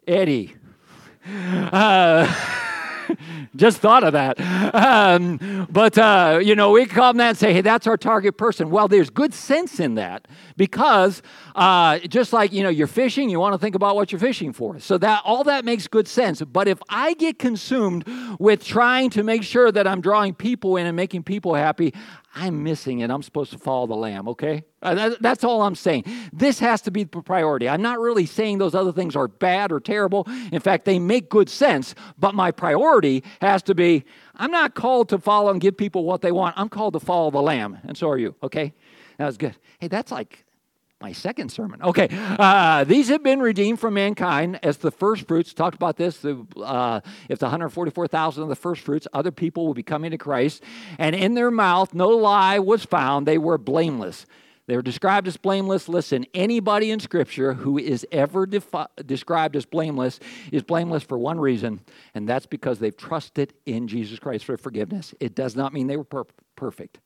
Eddie. 0.08 0.56
Uh, 1.24 2.26
Just 3.56 3.80
thought 3.80 4.04
of 4.04 4.14
that. 4.14 4.40
Um, 4.74 5.68
but, 5.70 5.98
uh, 5.98 6.40
you 6.42 6.56
know, 6.56 6.72
we 6.72 6.86
call 6.86 7.02
come 7.02 7.18
that 7.18 7.30
and 7.30 7.38
say, 7.38 7.54
hey, 7.54 7.62
that's 7.62 7.88
our 7.88 7.98
target 7.98 8.38
person. 8.38 8.70
Well, 8.70 8.88
there's 8.88 9.10
good 9.10 9.34
sense 9.34 9.80
in 9.80 9.96
that 9.96 10.28
because 10.62 11.24
uh, 11.56 11.98
just 12.08 12.34
like, 12.34 12.54
you 12.54 12.62
know, 12.62 12.70
you're 12.70 12.86
fishing, 12.86 13.32
you 13.32 13.40
want 13.40 13.52
to 13.52 13.58
think 13.58 13.74
about 13.74 13.96
what 13.96 14.12
you're 14.12 14.20
fishing 14.20 14.54
for. 14.54 14.80
So 14.80 14.96
that 15.00 15.24
all 15.26 15.44
that 15.46 15.66
makes 15.66 15.88
good 15.88 16.08
sense. 16.08 16.40
But 16.44 16.68
if 16.68 16.80
I 16.88 17.16
get 17.16 17.40
consumed 17.40 18.08
with 18.38 18.64
trying 18.64 19.10
to 19.10 19.24
make 19.24 19.42
sure 19.42 19.72
that 19.72 19.88
I'm 19.88 20.02
drawing 20.02 20.36
people 20.36 20.78
in 20.78 20.86
and 20.86 20.96
making 20.96 21.24
people 21.24 21.56
happy, 21.56 21.96
I'm 22.36 22.62
missing 22.62 23.00
it. 23.00 23.10
I'm 23.10 23.24
supposed 23.24 23.52
to 23.54 23.58
follow 23.58 23.88
the 23.88 23.96
lamb, 23.96 24.28
okay? 24.30 24.64
Uh, 24.84 25.16
that's 25.20 25.44
all 25.44 25.64
I'm 25.64 25.74
saying. 25.74 26.06
This 26.32 26.60
has 26.60 26.80
to 26.84 26.92
be 26.92 27.06
the 27.06 27.24
priority. 27.24 27.68
I'm 27.68 27.82
not 27.82 28.00
really 28.00 28.28
saying 28.28 28.60
those 28.60 28.76
other 28.76 28.92
things 28.92 29.16
are 29.16 29.28
bad 29.28 29.72
or 29.72 29.80
terrible. 29.80 30.28
In 30.52 30.60
fact, 30.60 30.86
they 30.86 31.00
make 31.00 31.28
good 31.28 31.50
sense, 31.50 31.96
but 32.20 32.36
my 32.36 32.52
priority 32.52 33.24
has 33.42 33.64
to 33.64 33.74
be 33.74 34.06
I'm 34.36 34.52
not 34.52 34.76
called 34.76 35.10
to 35.10 35.18
follow 35.18 35.50
and 35.50 35.60
give 35.60 35.76
people 35.76 36.04
what 36.04 36.22
they 36.22 36.32
want. 36.32 36.56
I'm 36.56 36.70
called 36.70 36.94
to 36.94 37.00
follow 37.00 37.32
the 37.32 37.42
lamb, 37.42 37.80
and 37.84 37.98
so 37.98 38.10
are 38.10 38.18
you, 38.20 38.36
okay? 38.44 38.74
That 39.18 39.28
was 39.28 39.38
good. 39.38 39.56
Hey, 39.80 39.88
that's 39.88 40.12
like 40.12 40.46
my 41.02 41.12
second 41.12 41.50
sermon. 41.50 41.82
Okay, 41.82 42.08
uh, 42.12 42.84
these 42.84 43.10
have 43.10 43.24
been 43.24 43.40
redeemed 43.40 43.80
from 43.80 43.96
mankind 43.96 44.60
as 44.64 44.78
the 44.78 44.92
first 44.92 45.28
fruits. 45.28 45.54
Talked 45.54 45.76
about 45.76 45.98
this. 45.98 46.18
The, 46.18 46.46
uh, 46.58 47.02
if 47.28 47.40
the 47.40 47.46
144,000 47.46 48.44
of 48.44 48.50
the 48.50 48.56
first 48.56 48.82
fruits, 48.82 49.08
other 49.14 49.32
people 49.32 49.66
will 49.66 49.74
be 49.74 49.84
coming 49.84 50.12
to 50.12 50.18
Christ, 50.18 50.64
and 50.98 51.16
in 51.16 51.34
their 51.34 51.52
mouth 51.52 51.94
no 51.94 52.10
lie 52.10 52.60
was 52.60 52.86
found. 52.86 53.26
They 53.26 53.38
were 53.38 53.58
blameless. 53.58 54.26
They 54.68 54.76
were 54.76 54.82
described 54.82 55.28
as 55.28 55.38
blameless. 55.38 55.90
Listen, 55.90 56.26
anybody 56.34 56.92
in 56.92 57.00
Scripture 57.00 57.54
who 57.54 57.78
is 57.78 58.06
ever 58.12 58.46
defi- 58.46 58.86
described 59.06 59.56
as 59.56 59.66
blameless 59.66 60.20
is 60.52 60.64
blameless 60.64 61.04
for 61.04 61.18
one 61.18 61.40
reason, 61.40 61.82
and 62.14 62.30
that's 62.30 62.46
because 62.46 62.80
they've 62.80 62.96
trusted 62.96 63.54
in 63.66 63.88
Jesus 63.88 64.20
Christ 64.20 64.46
for 64.46 64.56
forgiveness. 64.58 65.14
It 65.20 65.36
does 65.36 65.56
not 65.56 65.74
mean 65.74 65.88
they 65.88 65.98
were 65.98 66.04
per- 66.04 66.26
perfect. 66.56 67.00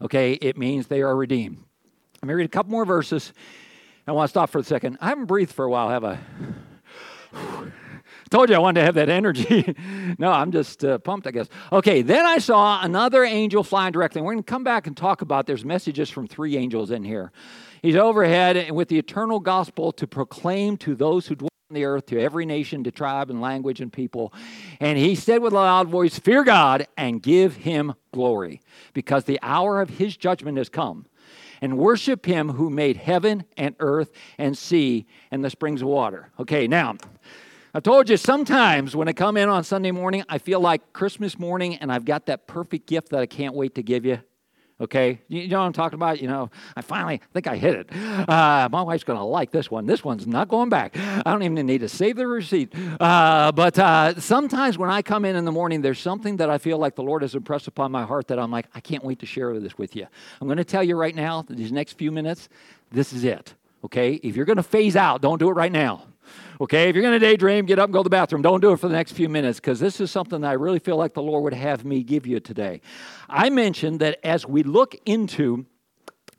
Okay, 0.00 0.34
it 0.34 0.56
means 0.56 0.86
they 0.86 1.02
are 1.02 1.16
redeemed. 1.16 1.64
Let 2.22 2.28
me 2.28 2.34
read 2.34 2.46
a 2.46 2.48
couple 2.48 2.72
more 2.72 2.84
verses. 2.84 3.32
I 4.06 4.12
want 4.12 4.26
to 4.26 4.30
stop 4.30 4.50
for 4.50 4.58
a 4.58 4.64
second. 4.64 4.98
I 5.00 5.08
haven't 5.08 5.26
breathed 5.26 5.52
for 5.52 5.64
a 5.64 5.70
while, 5.70 5.88
have 5.88 6.04
I? 6.04 6.18
Told 8.30 8.50
you 8.50 8.56
I 8.56 8.58
wanted 8.58 8.80
to 8.80 8.86
have 8.86 8.96
that 8.96 9.08
energy. 9.08 9.74
no, 10.18 10.32
I'm 10.32 10.50
just 10.50 10.84
uh, 10.84 10.98
pumped, 10.98 11.28
I 11.28 11.30
guess. 11.30 11.48
Okay, 11.72 12.02
then 12.02 12.26
I 12.26 12.38
saw 12.38 12.82
another 12.82 13.24
angel 13.24 13.62
flying 13.62 13.92
directly. 13.92 14.20
We're 14.20 14.32
going 14.32 14.42
to 14.42 14.50
come 14.50 14.64
back 14.64 14.88
and 14.88 14.96
talk 14.96 15.22
about 15.22 15.46
there's 15.46 15.64
messages 15.64 16.10
from 16.10 16.26
three 16.26 16.56
angels 16.56 16.90
in 16.90 17.04
here. 17.04 17.30
He's 17.82 17.96
overhead 17.96 18.56
and 18.56 18.74
with 18.74 18.88
the 18.88 18.98
eternal 18.98 19.38
gospel 19.38 19.92
to 19.92 20.06
proclaim 20.08 20.76
to 20.78 20.96
those 20.96 21.28
who 21.28 21.36
dwell 21.36 21.50
on 21.70 21.74
the 21.74 21.84
earth, 21.84 22.06
to 22.06 22.20
every 22.20 22.44
nation, 22.46 22.82
to 22.84 22.90
tribe 22.90 23.30
and 23.30 23.40
language 23.40 23.80
and 23.80 23.92
people. 23.92 24.32
And 24.80 24.98
he 24.98 25.14
said 25.14 25.40
with 25.40 25.52
a 25.52 25.56
loud 25.56 25.88
voice, 25.88 26.18
Fear 26.18 26.44
God 26.44 26.88
and 26.96 27.22
give 27.22 27.56
him 27.56 27.94
glory, 28.12 28.60
because 28.92 29.24
the 29.24 29.38
hour 29.42 29.80
of 29.80 29.90
his 29.90 30.16
judgment 30.16 30.58
has 30.58 30.68
come 30.68 31.06
and 31.60 31.78
worship 31.78 32.26
him 32.26 32.50
who 32.50 32.70
made 32.70 32.96
heaven 32.96 33.44
and 33.56 33.74
earth 33.80 34.12
and 34.38 34.56
sea 34.56 35.06
and 35.30 35.44
the 35.44 35.50
springs 35.50 35.82
of 35.82 35.88
water. 35.88 36.30
Okay, 36.38 36.66
now, 36.66 36.96
I 37.74 37.80
told 37.80 38.08
you 38.08 38.16
sometimes 38.16 38.96
when 38.96 39.08
I 39.08 39.12
come 39.12 39.36
in 39.36 39.48
on 39.48 39.62
Sunday 39.64 39.90
morning, 39.90 40.24
I 40.28 40.38
feel 40.38 40.60
like 40.60 40.92
Christmas 40.92 41.38
morning 41.38 41.76
and 41.76 41.92
I've 41.92 42.04
got 42.04 42.26
that 42.26 42.46
perfect 42.46 42.86
gift 42.86 43.10
that 43.10 43.20
I 43.20 43.26
can't 43.26 43.54
wait 43.54 43.74
to 43.74 43.82
give 43.82 44.04
you. 44.04 44.20
Okay, 44.80 45.20
you 45.26 45.48
know 45.48 45.58
what 45.58 45.66
I'm 45.66 45.72
talking 45.72 45.96
about? 45.96 46.20
You 46.20 46.28
know, 46.28 46.50
I 46.76 46.82
finally 46.82 47.20
think 47.32 47.48
I 47.48 47.56
hit 47.56 47.74
it. 47.74 47.92
Uh, 48.28 48.68
my 48.70 48.82
wife's 48.82 49.02
going 49.02 49.18
to 49.18 49.24
like 49.24 49.50
this 49.50 49.70
one. 49.72 49.86
This 49.86 50.04
one's 50.04 50.24
not 50.24 50.48
going 50.48 50.68
back. 50.68 50.96
I 50.96 51.22
don't 51.24 51.42
even 51.42 51.66
need 51.66 51.80
to 51.80 51.88
save 51.88 52.14
the 52.14 52.28
receipt. 52.28 52.72
Uh, 53.00 53.50
but 53.50 53.76
uh, 53.76 54.20
sometimes 54.20 54.78
when 54.78 54.88
I 54.88 55.02
come 55.02 55.24
in 55.24 55.34
in 55.34 55.44
the 55.44 55.50
morning, 55.50 55.82
there's 55.82 55.98
something 55.98 56.36
that 56.36 56.48
I 56.48 56.58
feel 56.58 56.78
like 56.78 56.94
the 56.94 57.02
Lord 57.02 57.22
has 57.22 57.34
impressed 57.34 57.66
upon 57.66 57.90
my 57.90 58.04
heart 58.04 58.28
that 58.28 58.38
I'm 58.38 58.52
like, 58.52 58.66
I 58.72 58.78
can't 58.78 59.02
wait 59.02 59.18
to 59.18 59.26
share 59.26 59.58
this 59.58 59.76
with 59.76 59.96
you. 59.96 60.06
I'm 60.40 60.46
going 60.46 60.58
to 60.58 60.64
tell 60.64 60.84
you 60.84 60.94
right 60.96 61.14
now, 61.14 61.44
these 61.48 61.72
next 61.72 61.94
few 61.94 62.12
minutes, 62.12 62.48
this 62.92 63.12
is 63.12 63.24
it. 63.24 63.54
Okay, 63.84 64.14
if 64.14 64.36
you're 64.36 64.46
going 64.46 64.56
to 64.56 64.62
phase 64.62 64.96
out, 64.96 65.22
don't 65.22 65.38
do 65.38 65.48
it 65.48 65.54
right 65.54 65.72
now. 65.72 66.04
Okay, 66.60 66.88
if 66.88 66.96
you're 66.96 67.02
going 67.02 67.18
to 67.18 67.24
daydream, 67.24 67.66
get 67.66 67.78
up 67.78 67.84
and 67.84 67.92
go 67.92 68.00
to 68.00 68.04
the 68.04 68.10
bathroom. 68.10 68.42
Don't 68.42 68.60
do 68.60 68.72
it 68.72 68.78
for 68.78 68.88
the 68.88 68.94
next 68.94 69.12
few 69.12 69.28
minutes 69.28 69.60
because 69.60 69.80
this 69.80 70.00
is 70.00 70.10
something 70.10 70.40
that 70.40 70.48
I 70.48 70.54
really 70.54 70.78
feel 70.78 70.96
like 70.96 71.14
the 71.14 71.22
Lord 71.22 71.44
would 71.44 71.54
have 71.54 71.84
me 71.84 72.02
give 72.02 72.26
you 72.26 72.40
today. 72.40 72.80
I 73.28 73.50
mentioned 73.50 74.00
that 74.00 74.18
as 74.24 74.46
we 74.46 74.62
look 74.62 74.96
into 75.06 75.66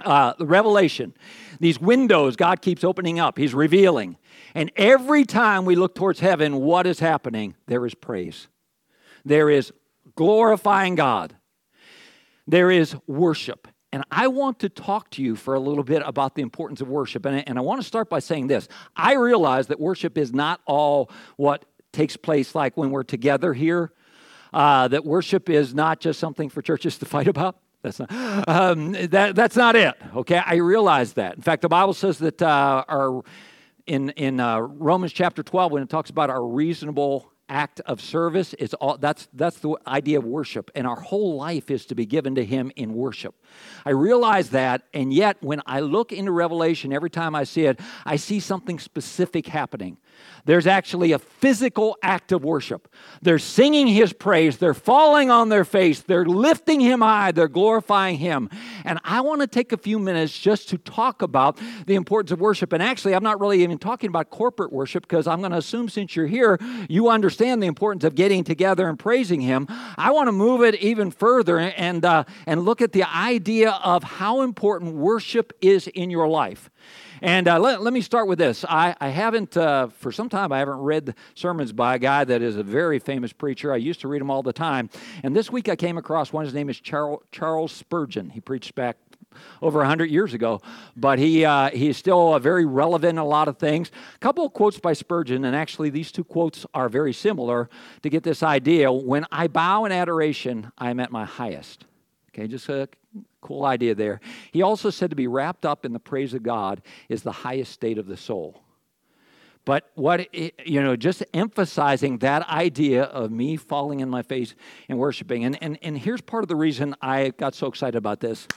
uh, 0.01 0.33
the 0.37 0.45
revelation, 0.45 1.13
these 1.59 1.79
windows 1.79 2.35
God 2.35 2.61
keeps 2.61 2.83
opening 2.83 3.19
up, 3.19 3.37
He's 3.37 3.53
revealing. 3.53 4.17
And 4.55 4.71
every 4.75 5.25
time 5.25 5.65
we 5.65 5.75
look 5.75 5.95
towards 5.95 6.19
heaven, 6.19 6.57
what 6.57 6.87
is 6.87 6.99
happening? 6.99 7.55
There 7.67 7.85
is 7.85 7.93
praise, 7.93 8.47
there 9.23 9.49
is 9.49 9.71
glorifying 10.15 10.95
God, 10.95 11.35
there 12.47 12.71
is 12.71 12.95
worship. 13.07 13.67
And 13.91 14.03
I 14.11 14.27
want 14.27 14.59
to 14.59 14.69
talk 14.69 15.09
to 15.11 15.23
you 15.23 15.35
for 15.35 15.55
a 15.55 15.59
little 15.59 15.83
bit 15.83 16.03
about 16.05 16.35
the 16.35 16.43
importance 16.43 16.79
of 16.79 16.87
worship. 16.87 17.25
And, 17.25 17.47
and 17.47 17.57
I 17.57 17.61
want 17.61 17.81
to 17.81 17.87
start 17.87 18.09
by 18.09 18.19
saying 18.19 18.47
this 18.47 18.67
I 18.95 19.15
realize 19.15 19.67
that 19.67 19.79
worship 19.79 20.17
is 20.17 20.33
not 20.33 20.61
all 20.65 21.09
what 21.37 21.65
takes 21.91 22.15
place 22.15 22.53
like 22.53 22.77
when 22.77 22.91
we're 22.91 23.03
together 23.03 23.53
here, 23.53 23.91
uh, 24.53 24.87
that 24.87 25.05
worship 25.05 25.49
is 25.49 25.73
not 25.73 25.99
just 25.99 26.19
something 26.19 26.49
for 26.49 26.61
churches 26.61 26.97
to 26.99 27.05
fight 27.15 27.27
about. 27.27 27.57
That's 27.81 27.99
not, 27.99 28.09
um, 28.49 28.91
that, 28.91 29.35
that's 29.35 29.55
not 29.55 29.75
it, 29.77 29.95
okay? 30.13 30.41
I 30.45 30.55
realize 30.55 31.13
that. 31.13 31.35
In 31.35 31.41
fact, 31.41 31.61
the 31.61 31.69
Bible 31.69 31.93
says 31.93 32.17
that 32.19 32.41
uh, 32.41 32.83
our, 32.89 33.23
in, 33.87 34.09
in 34.11 34.41
uh, 34.41 34.59
Romans 34.59 35.13
chapter 35.13 35.43
12, 35.43 35.71
when 35.71 35.83
it 35.83 35.89
talks 35.89 36.09
about 36.09 36.29
our 36.29 36.45
reasonable 36.45 37.31
act 37.49 37.81
of 37.81 37.99
service 37.99 38.53
is 38.55 38.73
all 38.75 38.97
that's 38.97 39.27
that's 39.33 39.59
the 39.59 39.75
idea 39.87 40.19
of 40.19 40.25
worship. 40.25 40.71
And 40.75 40.87
our 40.87 40.99
whole 40.99 41.35
life 41.35 41.69
is 41.69 41.85
to 41.87 41.95
be 41.95 42.05
given 42.05 42.35
to 42.35 42.45
him 42.45 42.71
in 42.75 42.93
worship. 42.93 43.35
I 43.85 43.91
realize 43.91 44.51
that 44.51 44.83
and 44.93 45.13
yet 45.13 45.37
when 45.41 45.61
i 45.65 45.79
look 45.79 46.11
into 46.11 46.31
revelation 46.31 46.93
every 46.93 47.09
time 47.09 47.35
i 47.35 47.43
see 47.43 47.65
it 47.65 47.79
i 48.05 48.15
see 48.15 48.39
something 48.39 48.79
specific 48.79 49.47
happening 49.47 49.97
there's 50.45 50.67
actually 50.67 51.11
a 51.11 51.19
physical 51.19 51.97
act 52.01 52.31
of 52.31 52.43
worship. 52.43 52.87
They're 53.21 53.39
singing 53.39 53.87
his 53.87 54.13
praise, 54.13 54.57
they're 54.57 54.73
falling 54.73 55.29
on 55.29 55.49
their 55.49 55.65
face, 55.65 56.01
they're 56.01 56.25
lifting 56.25 56.79
him 56.79 57.01
high, 57.01 57.31
they're 57.31 57.47
glorifying 57.47 58.17
him. 58.17 58.49
And 58.83 58.99
I 59.03 59.21
want 59.21 59.41
to 59.41 59.47
take 59.47 59.71
a 59.71 59.77
few 59.77 59.99
minutes 59.99 60.37
just 60.37 60.69
to 60.69 60.77
talk 60.77 61.21
about 61.21 61.59
the 61.85 61.95
importance 61.95 62.31
of 62.31 62.39
worship. 62.39 62.73
And 62.73 62.81
actually, 62.81 63.15
I'm 63.15 63.23
not 63.23 63.39
really 63.39 63.63
even 63.63 63.77
talking 63.77 64.07
about 64.07 64.29
corporate 64.29 64.71
worship 64.71 65.03
because 65.03 65.27
I'm 65.27 65.39
going 65.39 65.51
to 65.51 65.57
assume 65.57 65.89
since 65.89 66.15
you're 66.15 66.27
here, 66.27 66.57
you 66.89 67.09
understand 67.09 67.61
the 67.61 67.67
importance 67.67 68.03
of 68.03 68.15
getting 68.15 68.43
together 68.43 68.87
and 68.87 68.97
praising 68.97 69.41
him. 69.41 69.67
I 69.97 70.11
want 70.11 70.27
to 70.27 70.31
move 70.31 70.63
it 70.63 70.75
even 70.75 71.11
further 71.11 71.59
and, 71.59 72.03
uh, 72.03 72.23
and 72.45 72.63
look 72.63 72.81
at 72.81 72.91
the 72.91 73.03
idea 73.03 73.71
of 73.83 74.03
how 74.03 74.41
important 74.41 74.95
worship 74.95 75.53
is 75.61 75.87
in 75.87 76.09
your 76.09 76.27
life. 76.27 76.69
And 77.21 77.47
uh, 77.47 77.59
let, 77.59 77.81
let 77.81 77.93
me 77.93 78.01
start 78.01 78.27
with 78.27 78.39
this. 78.39 78.63
I, 78.67 78.95
I 79.01 79.09
haven't, 79.09 79.57
uh, 79.57 79.87
for 79.87 80.11
some 80.11 80.29
time, 80.29 80.51
I 80.51 80.59
haven't 80.59 80.77
read 80.77 81.15
sermons 81.35 81.73
by 81.73 81.95
a 81.95 81.99
guy 81.99 82.23
that 82.23 82.41
is 82.41 82.55
a 82.55 82.63
very 82.63 82.99
famous 82.99 83.33
preacher. 83.33 83.73
I 83.73 83.77
used 83.77 84.01
to 84.01 84.07
read 84.07 84.21
them 84.21 84.31
all 84.31 84.43
the 84.43 84.53
time. 84.53 84.89
And 85.23 85.35
this 85.35 85.51
week 85.51 85.67
I 85.67 85.75
came 85.75 85.97
across 85.97 86.31
one. 86.31 86.45
His 86.45 86.53
name 86.53 86.69
is 86.69 86.79
Charles, 86.79 87.21
Charles 87.31 87.71
Spurgeon. 87.71 88.29
He 88.29 88.39
preached 88.39 88.75
back 88.75 88.97
over 89.61 89.79
100 89.79 90.09
years 90.09 90.33
ago, 90.33 90.61
but 90.95 91.19
he, 91.19 91.45
uh, 91.45 91.69
he 91.69 91.89
is 91.89 91.97
still 91.97 92.33
uh, 92.33 92.39
very 92.39 92.65
relevant 92.65 93.11
in 93.11 93.17
a 93.17 93.25
lot 93.25 93.47
of 93.47 93.57
things. 93.57 93.91
A 94.15 94.19
couple 94.19 94.45
of 94.45 94.53
quotes 94.53 94.79
by 94.79 94.93
Spurgeon, 94.93 95.45
and 95.45 95.55
actually 95.55 95.89
these 95.89 96.11
two 96.11 96.23
quotes 96.23 96.65
are 96.73 96.89
very 96.89 97.13
similar 97.13 97.69
to 98.01 98.09
get 98.09 98.23
this 98.23 98.41
idea. 98.41 98.91
When 98.91 99.25
I 99.31 99.47
bow 99.47 99.85
in 99.85 99.91
adoration, 99.91 100.71
I 100.77 100.89
am 100.89 100.99
at 100.99 101.11
my 101.11 101.25
highest. 101.25 101.85
Okay, 102.31 102.47
just 102.47 102.69
a 102.69 102.87
cool 103.41 103.65
idea 103.65 103.95
there. 103.95 104.19
He 104.51 104.61
also 104.61 104.89
said 104.89 105.09
to 105.09 105.15
be 105.15 105.27
wrapped 105.27 105.65
up 105.65 105.85
in 105.85 105.93
the 105.93 105.99
praise 105.99 106.33
of 106.33 106.43
God 106.43 106.81
is 107.07 107.23
the 107.23 107.31
highest 107.31 107.71
state 107.71 107.97
of 107.97 108.07
the 108.07 108.17
soul. 108.17 108.61
But 109.65 109.91
what, 109.93 110.33
you 110.33 110.81
know, 110.81 110.95
just 110.95 111.23
emphasizing 111.33 112.19
that 112.19 112.47
idea 112.49 113.03
of 113.03 113.29
me 113.29 113.55
falling 113.55 113.99
in 113.99 114.09
my 114.09 114.23
face 114.23 114.55
and 114.87 114.97
worshiping. 114.97 115.45
And, 115.45 115.61
and, 115.61 115.77
and 115.81 115.97
here's 115.97 116.21
part 116.21 116.43
of 116.43 116.47
the 116.47 116.55
reason 116.55 116.95
I 117.01 117.29
got 117.37 117.53
so 117.53 117.67
excited 117.67 117.97
about 117.97 118.19
this. 118.19 118.47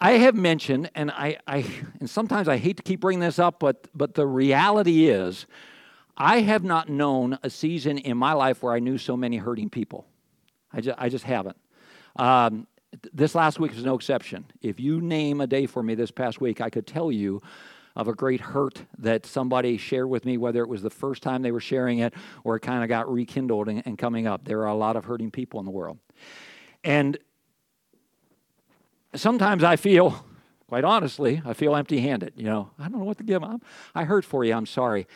I 0.00 0.12
have 0.12 0.34
mentioned, 0.34 0.90
and 0.94 1.10
I, 1.10 1.38
I 1.46 1.66
and 1.98 2.08
sometimes 2.08 2.48
I 2.48 2.56
hate 2.56 2.76
to 2.76 2.82
keep 2.82 3.00
bringing 3.00 3.20
this 3.20 3.38
up, 3.38 3.58
but, 3.58 3.88
but 3.94 4.14
the 4.14 4.26
reality 4.26 5.08
is, 5.08 5.46
I 6.16 6.40
have 6.40 6.64
not 6.64 6.88
known 6.88 7.38
a 7.42 7.50
season 7.50 7.98
in 7.98 8.16
my 8.16 8.32
life 8.32 8.62
where 8.62 8.72
I 8.72 8.78
knew 8.78 8.98
so 8.98 9.16
many 9.16 9.36
hurting 9.36 9.70
people. 9.70 10.06
I 10.72 10.80
just, 10.80 10.98
I 10.98 11.08
just 11.08 11.24
haven't. 11.24 11.56
Um, 12.16 12.66
this 13.12 13.34
last 13.34 13.60
week 13.60 13.74
was 13.74 13.84
no 13.84 13.94
exception. 13.94 14.46
If 14.62 14.80
you 14.80 15.00
name 15.00 15.40
a 15.40 15.46
day 15.46 15.66
for 15.66 15.82
me 15.82 15.94
this 15.94 16.10
past 16.10 16.40
week, 16.40 16.60
I 16.60 16.70
could 16.70 16.86
tell 16.86 17.12
you 17.12 17.42
of 17.94 18.08
a 18.08 18.14
great 18.14 18.40
hurt 18.40 18.82
that 18.98 19.26
somebody 19.26 19.76
shared 19.76 20.08
with 20.08 20.24
me, 20.24 20.38
whether 20.38 20.62
it 20.62 20.68
was 20.68 20.82
the 20.82 20.90
first 20.90 21.22
time 21.22 21.42
they 21.42 21.50
were 21.50 21.60
sharing 21.60 21.98
it 21.98 22.14
or 22.44 22.56
it 22.56 22.60
kind 22.60 22.82
of 22.82 22.88
got 22.88 23.12
rekindled 23.12 23.68
and, 23.68 23.82
and 23.84 23.98
coming 23.98 24.26
up. 24.26 24.44
There 24.44 24.60
are 24.60 24.68
a 24.68 24.74
lot 24.74 24.96
of 24.96 25.04
hurting 25.04 25.30
people 25.32 25.58
in 25.58 25.66
the 25.66 25.72
world. 25.72 25.98
And 26.84 27.18
sometimes 29.14 29.64
I 29.64 29.76
feel, 29.76 30.24
quite 30.68 30.84
honestly, 30.84 31.42
I 31.44 31.54
feel 31.54 31.74
empty 31.74 32.00
handed. 32.00 32.34
You 32.36 32.44
know, 32.44 32.70
I 32.78 32.84
don't 32.84 33.00
know 33.00 33.04
what 33.04 33.18
to 33.18 33.24
give. 33.24 33.42
I'm, 33.42 33.60
I 33.94 34.04
hurt 34.04 34.24
for 34.24 34.44
you. 34.44 34.54
I'm 34.54 34.66
sorry. 34.66 35.06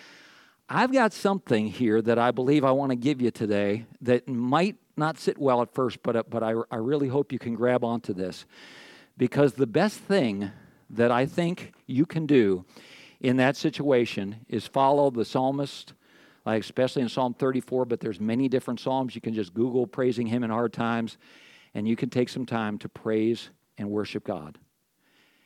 I've 0.75 0.91
got 0.91 1.13
something 1.13 1.67
here 1.69 2.01
that 2.01 2.19
I 2.19 2.31
believe 2.31 2.65
I 2.65 2.71
want 2.71 2.93
to 2.93 2.97
give 2.97 3.21
you 3.21 3.31
today 3.31 3.85
that 4.01 4.27
might 4.27 4.77
not 4.97 5.19
sit 5.19 5.37
well 5.37 5.61
at 5.61 5.75
first, 5.75 6.03
but, 6.03 6.17
uh, 6.17 6.23
but 6.27 6.43
I, 6.43 6.55
I 6.71 6.77
really 6.77 7.09
hope 7.09 7.31
you 7.31 7.39
can 7.39 7.55
grab 7.55 7.85
onto 7.85 8.15
this. 8.15 8.47
Because 9.19 9.53
the 9.53 9.67
best 9.67 9.99
thing 9.99 10.51
that 10.89 11.11
I 11.11 11.27
think 11.27 11.75
you 11.87 12.07
can 12.07 12.25
do 12.25 12.65
in 13.21 13.37
that 13.37 13.55
situation 13.55 14.47
is 14.49 14.67
follow 14.67 15.11
the 15.11 15.27
psalmist, 15.27 15.93
like 16.47 16.63
especially 16.63 17.03
in 17.03 17.11
Psalm 17.11 17.35
34, 17.35 17.85
but 17.85 18.01
there's 18.01 18.19
many 18.19 18.49
different 18.49 18.81
psalms. 18.81 19.15
You 19.15 19.21
can 19.21 19.35
just 19.35 19.53
Google 19.53 19.87
praising 19.87 20.27
him 20.27 20.43
in 20.43 20.49
hard 20.49 20.73
times, 20.73 21.19
and 21.75 21.87
you 21.87 21.97
can 21.97 22.09
take 22.09 22.31
some 22.31 22.47
time 22.47 22.79
to 22.79 22.89
praise 22.89 23.51
and 23.77 23.91
worship 23.91 24.25
God. 24.25 24.57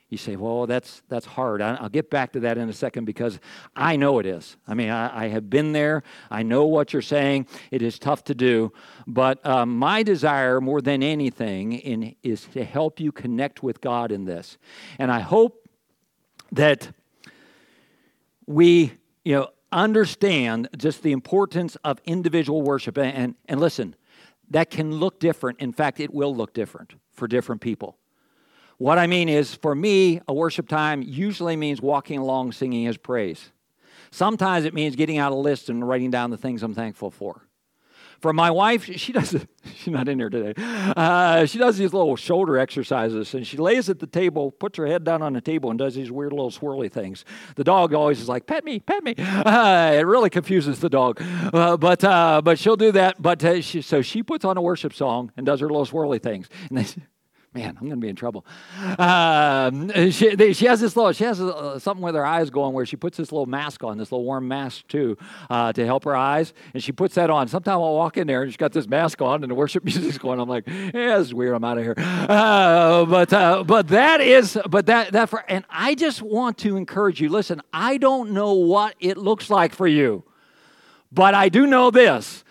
You 0.09 0.19
say, 0.19 0.37
well, 0.37 0.67
that's, 0.67 1.03
that's 1.09 1.27
hard. 1.27 1.61
I'll 1.61 1.89
get 1.89 2.11
back 2.11 2.33
to 2.35 2.41
that 2.41 2.59
in 2.59 2.69
a 2.69 2.73
second 2.73 3.07
because 3.07 3.41
I 3.75 3.97
know 3.97 4.21
it 4.21 4.27
is. 4.27 4.57
I 4.69 4.75
mean, 4.75 4.89
I, 4.89 5.25
I 5.25 5.29
have 5.29 5.51
been 5.51 5.73
there. 5.73 6.05
I 6.31 6.45
know 6.45 6.65
what 6.65 6.93
you're 6.93 7.03
saying. 7.03 7.49
It 7.73 7.83
is 7.83 7.99
tough 7.99 8.23
to 8.25 8.35
do. 8.35 8.73
But 9.09 9.45
um, 9.45 9.77
my 9.77 10.05
desire, 10.05 10.61
more 10.61 10.81
than 10.81 11.03
anything, 11.03 11.73
in, 11.73 12.15
is 12.23 12.45
to 12.53 12.63
help 12.63 13.01
you 13.01 13.11
connect 13.11 13.65
with 13.65 13.81
God 13.81 14.13
in 14.13 14.27
this. 14.27 14.59
And 15.01 15.11
I 15.11 15.19
hope 15.19 15.69
that 16.53 16.93
we, 18.47 18.93
you 19.25 19.35
know, 19.35 19.49
understand 19.73 20.69
just 20.77 21.03
the 21.03 21.11
importance 21.11 21.77
of 21.83 22.01
individual 22.05 22.63
worship. 22.63 22.97
And, 22.97 23.13
and, 23.17 23.35
and 23.47 23.59
listen, 23.59 23.97
that 24.51 24.71
can 24.71 24.93
look 24.93 25.19
different. 25.19 25.59
In 25.59 25.73
fact, 25.73 25.99
it 25.99 26.15
will 26.15 26.35
look 26.35 26.55
different 26.55 26.95
for 27.13 27.27
different 27.27 27.61
people. 27.61 27.99
What 28.79 28.99
I 28.99 29.07
mean 29.07 29.29
is, 29.29 29.55
for 29.55 29.75
me, 29.75 30.21
a 30.29 30.35
worship 30.35 30.69
time 30.69 31.03
usually 31.03 31.57
means 31.57 31.81
walking 31.81 32.19
along 32.19 32.53
singing 32.53 32.85
his 32.85 32.97
praise. 32.97 33.51
Sometimes 34.11 34.65
it 34.65 34.75
means 34.75 34.97
getting 34.97 35.19
out 35.19 35.33
a 35.33 35.37
list 35.37 35.69
and 35.69 35.87
writing 35.87 36.11
down 36.11 36.31
the 36.31 36.37
things 36.37 36.63
I'm 36.63 36.75
thankful 36.75 37.11
for. 37.11 37.43
For 38.21 38.33
my 38.33 38.51
wife, 38.51 38.85
she 38.97 39.13
does, 39.13 39.37
she's 39.75 39.93
not 39.93 40.09
in 40.09 40.19
here 40.19 40.31
today. 40.31 40.55
Uh, 40.97 41.47
she 41.47 41.59
does 41.59 41.77
these 41.77 41.93
little 41.93 42.17
shoulder 42.17 42.59
exercises 42.59 43.35
and 43.35 43.47
she 43.47 43.57
lays 43.57 43.89
at 43.89 43.99
the 43.99 44.07
table, 44.07 44.51
puts 44.51 44.79
her 44.79 44.87
head 44.87 45.05
down 45.05 45.23
on 45.23 45.33
the 45.33 45.41
table, 45.41 45.71
and 45.71 45.79
does 45.79 45.95
these 45.95 46.11
weird 46.11 46.33
little 46.33 46.51
swirly 46.51 46.91
things. 46.91 47.25
The 47.57 47.65
dog 47.65 47.95
always 47.95 48.21
is 48.21 48.29
like, 48.29 48.47
pet 48.47 48.65
me, 48.65 48.81
pet 48.81 49.03
me. 49.05 49.15
Uh, 49.47 49.93
it 49.95 50.07
really 50.07 50.31
confuses 50.31 50.81
the 50.81 50.89
dog. 50.89 51.23
Uh, 51.23 51.77
but, 51.77 52.03
uh, 52.03 52.41
but 52.43 52.59
she'll 52.59 52.77
do 52.77 52.91
that. 52.93 53.21
But 53.21 53.45
uh, 53.45 53.61
she, 53.61 53.81
so 53.81 54.03
she 54.03 54.23
puts 54.23 54.45
on 54.45 54.57
a 54.57 54.63
worship 54.63 54.93
song 54.93 55.31
and 55.37 55.47
does 55.47 55.61
her 55.61 55.69
little 55.69 55.87
swirly 55.87 56.21
things. 56.21 56.49
And 56.69 56.79
they, 56.79 56.87
man, 57.57 57.71
I'm 57.81 57.87
going 57.87 57.99
to 57.99 58.05
be 58.05 58.09
in 58.09 58.17
trouble. 58.17 58.45
Um, 58.99 59.91
she, 60.11 60.35
they, 60.35 60.53
she, 60.53 60.67
has 60.67 60.79
this 60.79 60.95
little, 60.95 61.13
she 61.13 61.25
has 61.25 61.41
uh, 61.41 61.79
something 61.79 62.05
with 62.05 62.15
her 62.15 62.25
eyes 62.25 62.51
going 62.51 62.75
where 62.75 62.85
she 62.85 62.97
puts 62.97 63.17
this 63.17 63.33
little 63.33 63.47
mask 63.47 63.83
on, 63.83 63.97
this 63.97 64.13
little 64.13 64.25
warm 64.25 64.47
mask 64.47 64.87
too, 64.89 65.17
uh, 65.49 65.73
to 65.73 65.87
help 65.87 66.05
her 66.05 66.15
eyes. 66.15 66.53
And 66.75 66.83
she 66.83 66.93
puts 66.93 67.15
that 67.15 67.31
on. 67.31 67.49
Sometimes 67.49 67.77
I'll 67.77 67.95
walk 67.95 68.19
in 68.19 68.27
there 68.27 68.43
and 68.43 68.53
she's 68.53 68.59
got 68.59 68.73
this 68.73 68.87
mask 68.87 69.23
on 69.23 69.43
and 69.43 69.51
the 69.51 69.55
worship 69.55 69.85
music's 69.87 70.19
going. 70.19 70.39
I'm 70.39 70.49
like, 70.49 70.67
yeah, 70.67 71.17
is 71.17 71.33
weird. 71.33 71.55
I'm 71.55 71.65
out 71.65 71.79
of 71.79 71.85
here. 71.85 71.95
Uh, 71.97 73.07
but, 73.07 73.33
uh, 73.33 73.65
but 73.65 73.89
that 73.89 74.21
is, 74.21 74.59
but 74.69 74.87
that, 74.87 75.13
that 75.13 75.31
for, 75.31 75.43
and 75.49 75.65
I 75.71 75.95
just 75.95 76.21
want 76.21 76.59
to 76.59 76.77
encourage 76.77 77.23
you. 77.23 77.31
Listen, 77.31 77.63
I 77.73 77.97
don't 77.97 78.33
know 78.33 78.53
what 78.53 78.95
it 79.01 79.17
looks 79.17 79.49
like 79.49 79.75
for 79.75 79.87
you, 79.87 80.25
but 81.11 81.35
I 81.35 81.49
do 81.49 81.67
know 81.67 81.91
this 81.91 82.45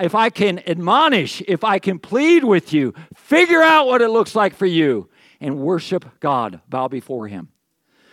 if 0.00 0.14
I 0.14 0.30
can 0.30 0.60
admonish, 0.66 1.42
if 1.48 1.64
I 1.64 1.78
can 1.78 1.98
plead 1.98 2.44
with 2.44 2.72
you, 2.72 2.94
figure 3.14 3.62
out 3.62 3.86
what 3.86 4.02
it 4.02 4.10
looks 4.10 4.34
like 4.34 4.54
for 4.54 4.66
you 4.66 5.08
and 5.40 5.58
worship 5.58 6.04
God, 6.20 6.60
bow 6.68 6.88
before 6.88 7.28
Him. 7.28 7.48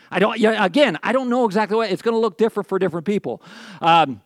I 0.09 0.19
don't, 0.19 0.41
again, 0.41 0.97
I 1.03 1.11
don't 1.11 1.29
know 1.29 1.45
exactly 1.45 1.75
what 1.75 1.91
it's 1.91 2.01
going 2.01 2.13
to 2.13 2.19
look 2.19 2.37
different 2.37 2.69
for 2.69 2.79
different 2.79 3.05
people. 3.05 3.41
Um, 3.81 4.21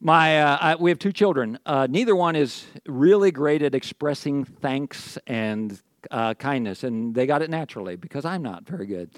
my, 0.00 0.42
uh, 0.42 0.58
I, 0.60 0.74
we 0.76 0.90
have 0.90 0.98
two 0.98 1.12
children. 1.12 1.58
Uh, 1.64 1.86
neither 1.88 2.16
one 2.16 2.36
is 2.36 2.64
really 2.86 3.30
great 3.30 3.62
at 3.62 3.74
expressing 3.74 4.44
thanks 4.44 5.18
and 5.26 5.80
uh, 6.10 6.34
kindness, 6.34 6.84
and 6.84 7.14
they 7.14 7.26
got 7.26 7.42
it 7.42 7.50
naturally 7.50 7.96
because 7.96 8.24
I'm 8.24 8.42
not 8.42 8.66
very 8.66 8.86
good. 8.86 9.10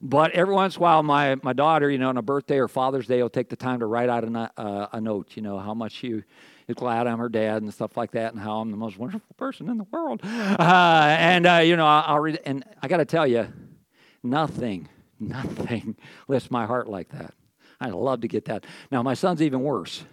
But 0.00 0.30
every 0.32 0.54
once 0.54 0.76
in 0.76 0.80
a 0.80 0.82
while, 0.82 1.02
my, 1.02 1.36
my 1.42 1.52
daughter, 1.52 1.90
you 1.90 1.98
know, 1.98 2.08
on 2.08 2.16
a 2.16 2.22
birthday 2.22 2.58
or 2.58 2.68
Father's 2.68 3.06
Day, 3.06 3.22
will 3.22 3.28
take 3.28 3.50
the 3.50 3.56
time 3.56 3.80
to 3.80 3.86
write 3.86 4.08
out 4.08 4.24
a, 4.24 4.50
uh, 4.56 4.86
a 4.92 5.00
note, 5.00 5.36
you 5.36 5.42
know, 5.42 5.58
how 5.58 5.74
much 5.74 6.02
you 6.02 6.22
is 6.70 6.74
glad 6.74 7.06
I'm 7.06 7.18
her 7.18 7.28
dad 7.28 7.62
and 7.62 7.72
stuff 7.72 7.96
like 7.96 8.12
that, 8.12 8.32
and 8.32 8.40
how 8.40 8.60
I'm 8.60 8.70
the 8.70 8.76
most 8.76 8.98
wonderful 8.98 9.34
person 9.36 9.68
in 9.68 9.78
the 9.78 9.84
world. 9.84 10.20
Uh, 10.22 11.16
and 11.18 11.46
uh, 11.46 11.56
you 11.56 11.76
know, 11.76 11.86
I'll, 11.86 12.14
I'll 12.14 12.20
read, 12.20 12.40
and 12.44 12.64
I 12.82 12.88
got 12.88 12.98
to 12.98 13.04
tell 13.04 13.26
you, 13.26 13.48
nothing, 14.22 14.88
nothing 15.20 15.96
lifts 16.28 16.50
my 16.50 16.66
heart 16.66 16.88
like 16.88 17.08
that. 17.10 17.34
I'd 17.80 17.92
love 17.92 18.20
to 18.22 18.28
get 18.28 18.44
that. 18.46 18.64
Now, 18.90 19.02
my 19.02 19.14
son's 19.14 19.42
even 19.42 19.62
worse, 19.62 20.04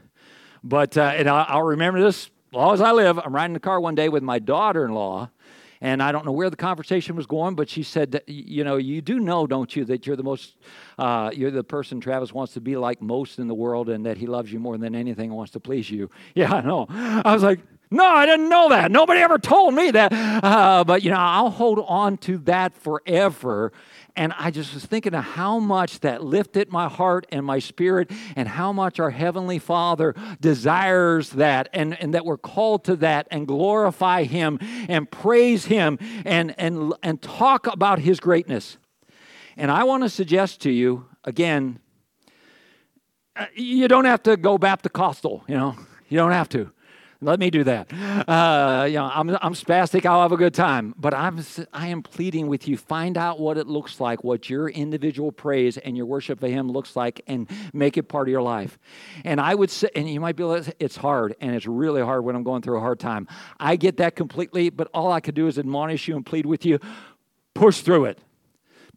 but 0.63 0.97
uh, 0.97 1.13
and 1.15 1.29
I'll 1.29 1.63
remember 1.63 2.01
this 2.01 2.29
as 2.51 2.53
long 2.53 2.73
as 2.73 2.81
I 2.81 2.91
live. 2.91 3.19
I'm 3.19 3.35
riding 3.35 3.53
the 3.53 3.59
car 3.59 3.79
one 3.79 3.95
day 3.95 4.09
with 4.09 4.23
my 4.23 4.39
daughter-in-law 4.39 5.29
and 5.81 6.01
I 6.01 6.11
don't 6.11 6.25
know 6.25 6.31
where 6.31 6.49
the 6.49 6.55
conversation 6.55 7.15
was 7.15 7.25
going, 7.25 7.55
but 7.55 7.69
she 7.69 7.83
said, 7.83 8.11
that, 8.11 8.27
you 8.27 8.63
know, 8.63 8.77
you 8.77 9.01
do 9.01 9.19
know, 9.19 9.47
don't 9.47 9.75
you, 9.75 9.85
that 9.85 10.07
you're 10.07 10.15
the 10.15 10.23
most, 10.23 10.55
uh, 10.97 11.31
you're 11.33 11.51
the 11.51 11.63
person 11.63 11.99
Travis 11.99 12.33
wants 12.33 12.53
to 12.53 12.61
be 12.61 12.75
like 12.75 13.01
most 13.01 13.39
in 13.39 13.47
the 13.47 13.55
world, 13.55 13.89
and 13.89 14.05
that 14.05 14.17
he 14.17 14.27
loves 14.27 14.51
you 14.51 14.59
more 14.59 14.77
than 14.77 14.95
anything 14.95 15.31
wants 15.31 15.51
to 15.53 15.59
please 15.59 15.89
you. 15.89 16.09
Yeah, 16.35 16.53
I 16.53 16.61
know. 16.61 16.85
I 16.89 17.33
was 17.33 17.41
like, 17.41 17.59
no, 17.89 18.05
I 18.05 18.25
didn't 18.25 18.49
know 18.49 18.69
that. 18.69 18.91
Nobody 18.91 19.21
ever 19.21 19.39
told 19.39 19.73
me 19.73 19.91
that. 19.91 20.11
Uh, 20.13 20.83
but, 20.83 21.03
you 21.03 21.09
know, 21.09 21.17
I'll 21.17 21.49
hold 21.49 21.83
on 21.87 22.17
to 22.19 22.37
that 22.39 22.75
forever 22.75 23.71
and 24.17 24.33
I 24.37 24.51
just 24.51 24.73
was 24.73 24.85
thinking 24.85 25.13
of 25.13 25.23
how 25.23 25.59
much 25.59 26.01
that 26.01 26.23
lifted 26.23 26.71
my 26.71 26.89
heart 26.89 27.25
and 27.31 27.45
my 27.45 27.59
spirit, 27.59 28.11
and 28.35 28.47
how 28.47 28.73
much 28.73 28.99
our 28.99 29.11
Heavenly 29.11 29.59
Father 29.59 30.15
desires 30.41 31.29
that, 31.29 31.69
and, 31.71 31.97
and 32.01 32.13
that 32.13 32.25
we're 32.25 32.37
called 32.37 32.83
to 32.85 32.95
that, 32.97 33.27
and 33.31 33.47
glorify 33.47 34.23
Him, 34.23 34.59
and 34.89 35.09
praise 35.09 35.65
Him, 35.65 35.99
and, 36.25 36.53
and, 36.57 36.93
and 37.03 37.21
talk 37.21 37.67
about 37.67 37.99
His 37.99 38.19
greatness. 38.19 38.77
And 39.55 39.71
I 39.71 39.83
want 39.83 40.03
to 40.03 40.09
suggest 40.09 40.61
to 40.61 40.71
you, 40.71 41.05
again, 41.23 41.79
uh, 43.35 43.45
you 43.55 43.87
don't 43.87 44.05
have 44.05 44.23
to 44.23 44.35
go 44.35 44.57
Baptist-costal, 44.57 45.43
you 45.47 45.55
know, 45.55 45.75
you 46.09 46.17
don't 46.17 46.31
have 46.31 46.49
to. 46.49 46.71
Let 47.19 47.39
me 47.39 47.49
do 47.49 47.63
that. 47.63 47.91
Uh, 48.27 48.85
you 48.87 48.95
know, 48.95 49.09
I'm, 49.11 49.29
I'm 49.41 49.53
spastic. 49.53 50.05
I'll 50.05 50.21
have 50.21 50.31
a 50.31 50.37
good 50.37 50.53
time. 50.53 50.93
But 50.97 51.15
I'm, 51.15 51.43
I 51.73 51.87
am 51.87 52.03
pleading 52.03 52.47
with 52.47 52.67
you. 52.67 52.77
Find 52.77 53.17
out 53.17 53.39
what 53.39 53.57
it 53.57 53.65
looks 53.65 53.99
like, 53.99 54.23
what 54.23 54.49
your 54.49 54.69
individual 54.69 55.31
praise 55.31 55.77
and 55.77 55.97
your 55.97 56.05
worship 56.05 56.43
of 56.43 56.49
Him 56.49 56.71
looks 56.71 56.95
like, 56.95 57.21
and 57.25 57.49
make 57.73 57.97
it 57.97 58.03
part 58.03 58.27
of 58.27 58.31
your 58.31 58.43
life. 58.43 58.77
And 59.25 59.41
I 59.41 59.55
would 59.55 59.71
say, 59.71 59.89
and 59.95 60.07
you 60.07 60.19
might 60.19 60.35
be 60.35 60.43
like, 60.43 60.75
it's 60.79 60.95
hard, 60.95 61.35
and 61.41 61.55
it's 61.55 61.65
really 61.65 62.03
hard 62.03 62.23
when 62.23 62.35
I'm 62.35 62.43
going 62.43 62.61
through 62.61 62.77
a 62.77 62.81
hard 62.81 62.99
time. 62.99 63.27
I 63.59 63.77
get 63.77 63.97
that 63.97 64.15
completely, 64.15 64.69
but 64.69 64.87
all 64.93 65.11
I 65.11 65.19
could 65.19 65.35
do 65.35 65.47
is 65.47 65.57
admonish 65.57 66.07
you 66.07 66.15
and 66.15 66.25
plead 66.25 66.45
with 66.45 66.65
you. 66.65 66.79
Push 67.55 67.81
through 67.81 68.05
it 68.05 68.19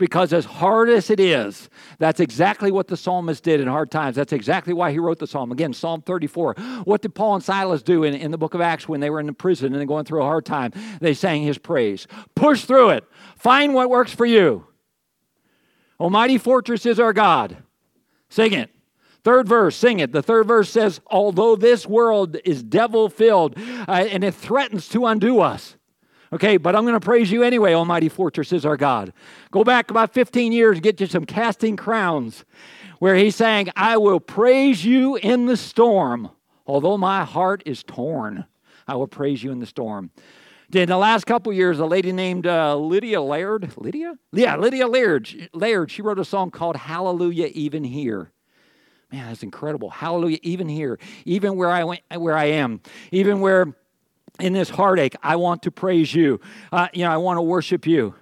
because 0.01 0.33
as 0.33 0.47
hard 0.47 0.89
as 0.89 1.11
it 1.11 1.21
is, 1.21 1.69
that's 1.99 2.19
exactly 2.19 2.73
what 2.73 2.89
the 2.89 2.97
psalmist 2.97 3.45
did 3.45 3.61
in 3.61 3.69
hard 3.69 3.91
times. 3.91 4.17
That's 4.17 4.33
exactly 4.33 4.73
why 4.73 4.91
he 4.91 4.99
wrote 4.99 5.19
the 5.19 5.27
psalm. 5.27 5.53
Again, 5.53 5.73
Psalm 5.75 6.01
34. 6.01 6.55
What 6.85 7.03
did 7.03 7.15
Paul 7.15 7.37
and 7.37 7.45
Silas 7.45 7.83
do 7.83 8.03
in, 8.03 8.15
in 8.15 8.31
the 8.31 8.39
book 8.39 8.55
of 8.55 8.63
Acts 8.63 8.89
when 8.89 9.01
they 9.01 9.11
were 9.11 9.21
in 9.21 9.27
the 9.27 9.33
prison 9.33 9.75
and 9.75 9.87
going 9.87 10.07
through 10.07 10.23
a 10.23 10.25
hard 10.25 10.47
time? 10.47 10.73
They 11.01 11.15
sang 11.15 11.43
his 11.43 11.59
praise. 11.59 12.09
Push 12.35 12.65
through 12.65 12.91
it. 12.91 13.05
Find 13.37 13.75
what 13.75 13.91
works 13.91 14.13
for 14.13 14.27
you. 14.27 14.67
A 16.01 16.09
mighty 16.09 16.39
fortress 16.39 16.87
is 16.87 16.99
our 16.99 17.13
God. 17.13 17.59
Sing 18.31 18.55
it. 18.55 18.71
Third 19.23 19.47
verse, 19.47 19.77
sing 19.77 20.01
it. 20.01 20.13
The 20.13 20.23
third 20.23 20.49
verse 20.49 20.71
says, 20.71 21.03
Although 21.09 21.57
this 21.57 21.87
world 21.87 22.39
is 22.43 22.63
devil 22.63 23.11
filled 23.11 23.55
uh, 23.87 24.07
and 24.11 24.25
it 24.25 24.35
threatens 24.35 24.89
to 24.89 25.05
undo 25.05 25.41
us, 25.41 25.77
Okay, 26.33 26.59
but 26.59 26.77
I'm 26.77 26.85
going 26.85 26.95
to 26.95 27.01
praise 27.01 27.31
you 27.33 27.43
anyway, 27.43 27.73
A 27.73 27.85
mighty 27.85 28.09
Fortress 28.09 28.53
is 28.53 28.65
our 28.65 28.77
God. 28.77 29.13
Go 29.51 29.65
back 29.65 29.91
about 29.91 30.15
15 30.15 30.53
years, 30.53 30.79
get 30.79 31.01
you 31.01 31.07
some 31.07 31.25
casting 31.25 31.77
crowns, 31.77 32.45
where 33.01 33.17
he's 33.17 33.35
saying, 33.35 33.71
I 33.75 33.97
will 33.97 34.21
praise 34.21 34.85
you 34.85 35.17
in 35.17 35.47
the 35.47 35.57
storm. 35.57 36.31
Although 36.67 36.97
my 36.99 37.25
heart 37.25 37.65
is 37.67 37.83
torn, 37.83 38.45
I 38.87 38.95
will 38.95 39.09
praise 39.09 39.43
you 39.43 39.51
in 39.51 39.59
the 39.59 39.67
storm. 39.67 40.13
In 40.73 40.89
the 40.89 40.97
last 40.97 41.27
couple 41.27 41.53
years, 41.53 41.81
a 41.81 41.85
lady 41.85 42.13
named 42.13 42.47
uh, 42.47 42.77
Lydia 42.77 43.21
Laird, 43.21 43.73
Lydia? 43.77 44.15
Yeah, 44.33 44.55
Lydia 44.55 44.87
Laird, 44.87 45.51
Laird, 45.53 45.91
she 45.91 46.01
wrote 46.01 46.21
a 46.21 46.25
song 46.25 46.53
called 46.53 46.77
Hallelujah 46.77 47.49
Even 47.55 47.83
Here. 47.83 48.31
Man, 49.11 49.27
that's 49.27 49.43
incredible. 49.43 49.91
Hallelujah, 49.91 50.39
even 50.43 50.69
here, 50.69 50.97
even 51.25 51.57
where 51.57 51.71
I 51.71 51.83
went, 51.83 52.03
where 52.15 52.37
I 52.37 52.45
am, 52.45 52.81
even 53.11 53.41
where 53.41 53.75
in 54.39 54.53
this 54.53 54.71
heartache, 54.71 55.17
I 55.23 55.37
want 55.37 55.63
to 55.63 55.71
praise 55.71 56.15
you. 56.15 56.41
Uh, 56.71 56.89
you 56.93 57.05
know, 57.05 57.11
I 57.11 57.17
want 57.17 57.39
to 57.39 57.43
worship 57.43 57.87
you. 57.87 58.15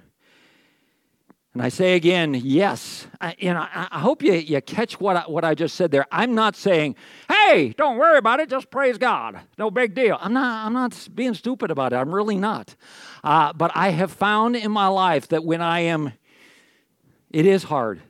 And 1.55 1.63
I 1.63 1.71
say 1.71 1.97
again, 1.97 2.35
yes. 2.35 3.09
I, 3.21 3.35
you 3.39 3.53
know, 3.53 3.67
I, 3.73 3.99
hope 3.99 4.23
you, 4.23 4.35
you 4.35 4.61
catch 4.61 5.01
what 5.01 5.17
I, 5.17 5.21
what 5.23 5.45
I 5.45 5.55
just 5.55 5.75
said 5.75 5.91
there. 5.91 6.07
I'm 6.13 6.35
not 6.35 6.55
saying, 6.55 6.95
hey, 7.29 7.75
don't 7.77 7.97
worry 7.97 8.19
about 8.19 8.39
it, 8.39 8.49
just 8.49 8.71
praise 8.71 8.97
God. 8.97 9.41
No 9.59 9.69
big 9.69 9.93
deal. 9.93 10.19
I'm 10.21 10.33
not, 10.33 10.67
I'm 10.67 10.73
not 10.73 11.09
being 11.15 11.35
stupid 11.35 11.73
about 11.73 11.93
it. 11.93 11.97
I'm 11.97 12.15
really 12.15 12.37
not. 12.37 12.77
Uh, 13.25 13.53
but 13.53 13.73
I 13.75 13.89
have 13.89 14.13
found 14.13 14.55
in 14.55 14.71
my 14.71 14.87
life 14.87 15.27
that 15.29 15.45
when 15.45 15.61
I 15.61 15.81
am, 15.81 16.13
it 17.31 17.45
is 17.45 17.65
hard. 17.65 18.03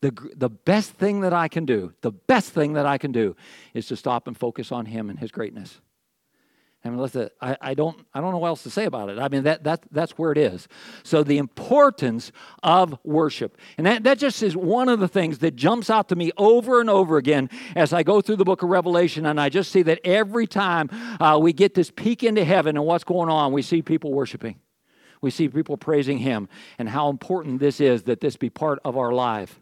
The, 0.00 0.16
the 0.34 0.50
best 0.50 0.92
thing 0.92 1.20
that 1.20 1.32
I 1.32 1.48
can 1.48 1.66
do, 1.66 1.92
the 2.00 2.12
best 2.12 2.52
thing 2.52 2.74
that 2.74 2.86
I 2.86 2.96
can 2.96 3.12
do 3.12 3.36
is 3.74 3.86
to 3.88 3.96
stop 3.96 4.28
and 4.28 4.36
focus 4.36 4.72
on 4.72 4.86
Him 4.86 5.10
and 5.10 5.18
His 5.18 5.30
greatness. 5.30 5.80
I 6.86 6.90
mean, 6.90 6.98
listen, 6.98 7.30
I, 7.40 7.56
I, 7.62 7.74
don't, 7.74 7.98
I 8.12 8.20
don't 8.20 8.32
know 8.32 8.38
what 8.38 8.48
else 8.48 8.62
to 8.64 8.70
say 8.70 8.84
about 8.84 9.08
it. 9.08 9.18
I 9.18 9.28
mean, 9.28 9.44
that, 9.44 9.64
that, 9.64 9.84
that's 9.90 10.12
where 10.12 10.32
it 10.32 10.36
is. 10.38 10.68
So, 11.02 11.22
the 11.22 11.38
importance 11.38 12.30
of 12.62 12.98
worship. 13.04 13.56
And 13.78 13.86
that, 13.86 14.04
that 14.04 14.18
just 14.18 14.42
is 14.42 14.54
one 14.54 14.90
of 14.90 15.00
the 15.00 15.08
things 15.08 15.38
that 15.38 15.56
jumps 15.56 15.88
out 15.88 16.10
to 16.10 16.16
me 16.16 16.30
over 16.36 16.82
and 16.82 16.90
over 16.90 17.16
again 17.16 17.48
as 17.74 17.94
I 17.94 18.02
go 18.02 18.20
through 18.20 18.36
the 18.36 18.44
book 18.44 18.62
of 18.62 18.68
Revelation. 18.68 19.24
And 19.24 19.40
I 19.40 19.48
just 19.48 19.72
see 19.72 19.80
that 19.82 20.00
every 20.04 20.46
time 20.46 20.90
uh, 21.20 21.38
we 21.40 21.54
get 21.54 21.72
this 21.72 21.90
peek 21.90 22.22
into 22.22 22.44
heaven 22.44 22.76
and 22.76 22.84
what's 22.84 23.04
going 23.04 23.30
on, 23.30 23.52
we 23.52 23.62
see 23.62 23.80
people 23.80 24.12
worshiping. 24.12 24.56
We 25.22 25.30
see 25.30 25.48
people 25.48 25.78
praising 25.78 26.18
Him 26.18 26.50
and 26.78 26.86
how 26.86 27.08
important 27.08 27.60
this 27.60 27.80
is 27.80 28.02
that 28.02 28.20
this 28.20 28.36
be 28.36 28.50
part 28.50 28.78
of 28.84 28.98
our 28.98 29.12
life. 29.12 29.58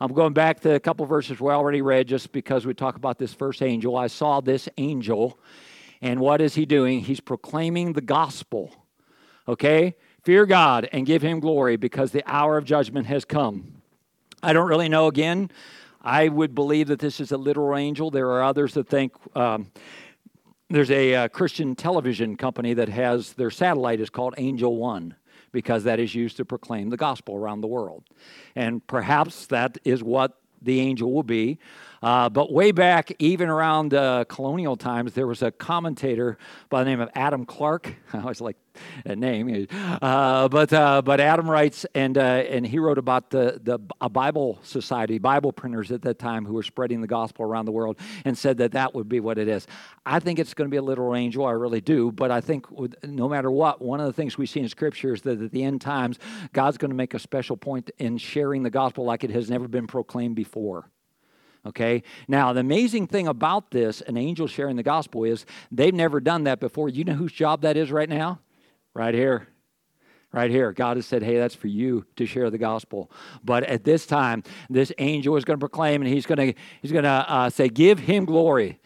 I'm 0.00 0.12
going 0.12 0.32
back 0.32 0.60
to 0.60 0.76
a 0.76 0.80
couple 0.80 1.06
verses 1.06 1.40
we 1.40 1.50
already 1.50 1.82
read 1.82 2.06
just 2.06 2.30
because 2.30 2.66
we 2.66 2.74
talk 2.74 2.94
about 2.94 3.18
this 3.18 3.34
first 3.34 3.62
angel. 3.62 3.96
I 3.96 4.06
saw 4.06 4.40
this 4.40 4.68
angel 4.78 5.40
and 6.02 6.20
what 6.20 6.40
is 6.40 6.56
he 6.56 6.66
doing? 6.66 7.00
He's 7.00 7.20
proclaiming 7.20 7.92
the 7.92 8.00
gospel. 8.00 8.74
Okay? 9.48 9.94
Fear 10.24 10.46
God 10.46 10.88
and 10.92 11.06
give 11.06 11.22
him 11.22 11.40
glory 11.40 11.76
because 11.76 12.10
the 12.10 12.24
hour 12.26 12.58
of 12.58 12.64
judgment 12.64 13.06
has 13.06 13.24
come. 13.24 13.82
I 14.42 14.52
don't 14.52 14.68
really 14.68 14.88
know 14.88 15.06
again. 15.06 15.50
I 16.02 16.28
would 16.28 16.54
believe 16.54 16.88
that 16.88 16.98
this 16.98 17.20
is 17.20 17.30
a 17.30 17.36
literal 17.36 17.78
angel. 17.78 18.10
There 18.10 18.28
are 18.30 18.42
others 18.42 18.74
that 18.74 18.88
think 18.88 19.12
um, 19.36 19.70
there's 20.68 20.90
a 20.90 21.14
uh, 21.14 21.28
Christian 21.28 21.76
television 21.76 22.36
company 22.36 22.74
that 22.74 22.88
has 22.88 23.34
their 23.34 23.50
satellite 23.50 24.00
is 24.00 24.10
called 24.10 24.34
Angel 24.36 24.76
One 24.76 25.14
because 25.52 25.84
that 25.84 26.00
is 26.00 26.14
used 26.14 26.36
to 26.38 26.44
proclaim 26.44 26.90
the 26.90 26.96
gospel 26.96 27.36
around 27.36 27.60
the 27.60 27.68
world. 27.68 28.04
And 28.56 28.84
perhaps 28.86 29.46
that 29.46 29.78
is 29.84 30.02
what 30.02 30.40
the 30.60 30.80
angel 30.80 31.12
will 31.12 31.22
be. 31.22 31.58
Uh, 32.02 32.28
but 32.28 32.52
way 32.52 32.72
back, 32.72 33.12
even 33.18 33.48
around 33.48 33.94
uh, 33.94 34.24
colonial 34.24 34.76
times, 34.76 35.12
there 35.14 35.26
was 35.26 35.42
a 35.42 35.50
commentator 35.50 36.36
by 36.68 36.82
the 36.82 36.90
name 36.90 37.00
of 37.00 37.08
Adam 37.14 37.46
Clarke. 37.46 37.94
I 38.12 38.18
always 38.18 38.40
like 38.40 38.56
that 39.04 39.18
name. 39.18 39.66
Uh, 39.70 40.48
but 40.48 40.72
uh, 40.72 41.02
but 41.02 41.20
Adam 41.20 41.48
writes, 41.48 41.86
and 41.94 42.16
uh, 42.18 42.20
and 42.20 42.66
he 42.66 42.78
wrote 42.78 42.98
about 42.98 43.30
the 43.30 43.60
the 43.62 43.78
a 44.00 44.08
Bible 44.08 44.58
society, 44.62 45.18
Bible 45.18 45.52
printers 45.52 45.92
at 45.92 46.02
that 46.02 46.18
time 46.18 46.44
who 46.44 46.54
were 46.54 46.62
spreading 46.62 47.00
the 47.00 47.06
gospel 47.06 47.44
around 47.44 47.66
the 47.66 47.72
world, 47.72 47.98
and 48.24 48.36
said 48.36 48.58
that 48.58 48.72
that 48.72 48.94
would 48.94 49.08
be 49.08 49.20
what 49.20 49.38
it 49.38 49.48
is. 49.48 49.66
I 50.04 50.18
think 50.18 50.38
it's 50.38 50.54
going 50.54 50.68
to 50.68 50.70
be 50.70 50.78
a 50.78 50.82
literal 50.82 51.14
angel. 51.14 51.46
I 51.46 51.52
really 51.52 51.80
do. 51.80 52.10
But 52.10 52.30
I 52.30 52.40
think 52.40 52.70
with, 52.70 52.94
no 53.04 53.28
matter 53.28 53.50
what, 53.50 53.80
one 53.80 54.00
of 54.00 54.06
the 54.06 54.12
things 54.12 54.36
we 54.36 54.46
see 54.46 54.60
in 54.60 54.68
Scripture 54.68 55.14
is 55.14 55.22
that 55.22 55.40
at 55.40 55.52
the 55.52 55.62
end 55.62 55.80
times, 55.80 56.18
God's 56.52 56.78
going 56.78 56.90
to 56.90 56.96
make 56.96 57.14
a 57.14 57.18
special 57.18 57.56
point 57.56 57.90
in 57.98 58.18
sharing 58.18 58.62
the 58.62 58.70
gospel 58.70 59.04
like 59.04 59.24
it 59.24 59.30
has 59.30 59.50
never 59.50 59.68
been 59.68 59.86
proclaimed 59.86 60.34
before. 60.36 60.90
Okay? 61.64 62.02
Now, 62.26 62.52
the 62.52 62.60
amazing 62.60 63.06
thing 63.06 63.28
about 63.28 63.70
this, 63.70 64.00
an 64.02 64.16
angel 64.16 64.46
sharing 64.46 64.76
the 64.76 64.82
gospel, 64.82 65.24
is 65.24 65.46
they've 65.70 65.94
never 65.94 66.20
done 66.20 66.44
that 66.44 66.60
before. 66.60 66.88
You 66.88 67.04
know 67.04 67.14
whose 67.14 67.32
job 67.32 67.62
that 67.62 67.76
is 67.76 67.92
right 67.92 68.08
now? 68.08 68.40
Right 68.94 69.14
here. 69.14 69.48
Right 70.32 70.50
here. 70.50 70.72
God 70.72 70.96
has 70.96 71.06
said, 71.06 71.22
hey, 71.22 71.36
that's 71.36 71.54
for 71.54 71.68
you 71.68 72.06
to 72.16 72.26
share 72.26 72.50
the 72.50 72.58
gospel. 72.58 73.10
But 73.44 73.64
at 73.64 73.84
this 73.84 74.06
time, 74.06 74.42
this 74.70 74.90
angel 74.98 75.36
is 75.36 75.44
going 75.44 75.58
to 75.58 75.62
proclaim 75.62 76.02
and 76.02 76.10
he's 76.10 76.26
going 76.26 76.52
to, 76.52 76.60
he's 76.80 76.92
going 76.92 77.04
to 77.04 77.10
uh, 77.10 77.50
say, 77.50 77.68
give 77.68 77.98
him 77.98 78.24
glory. 78.24 78.80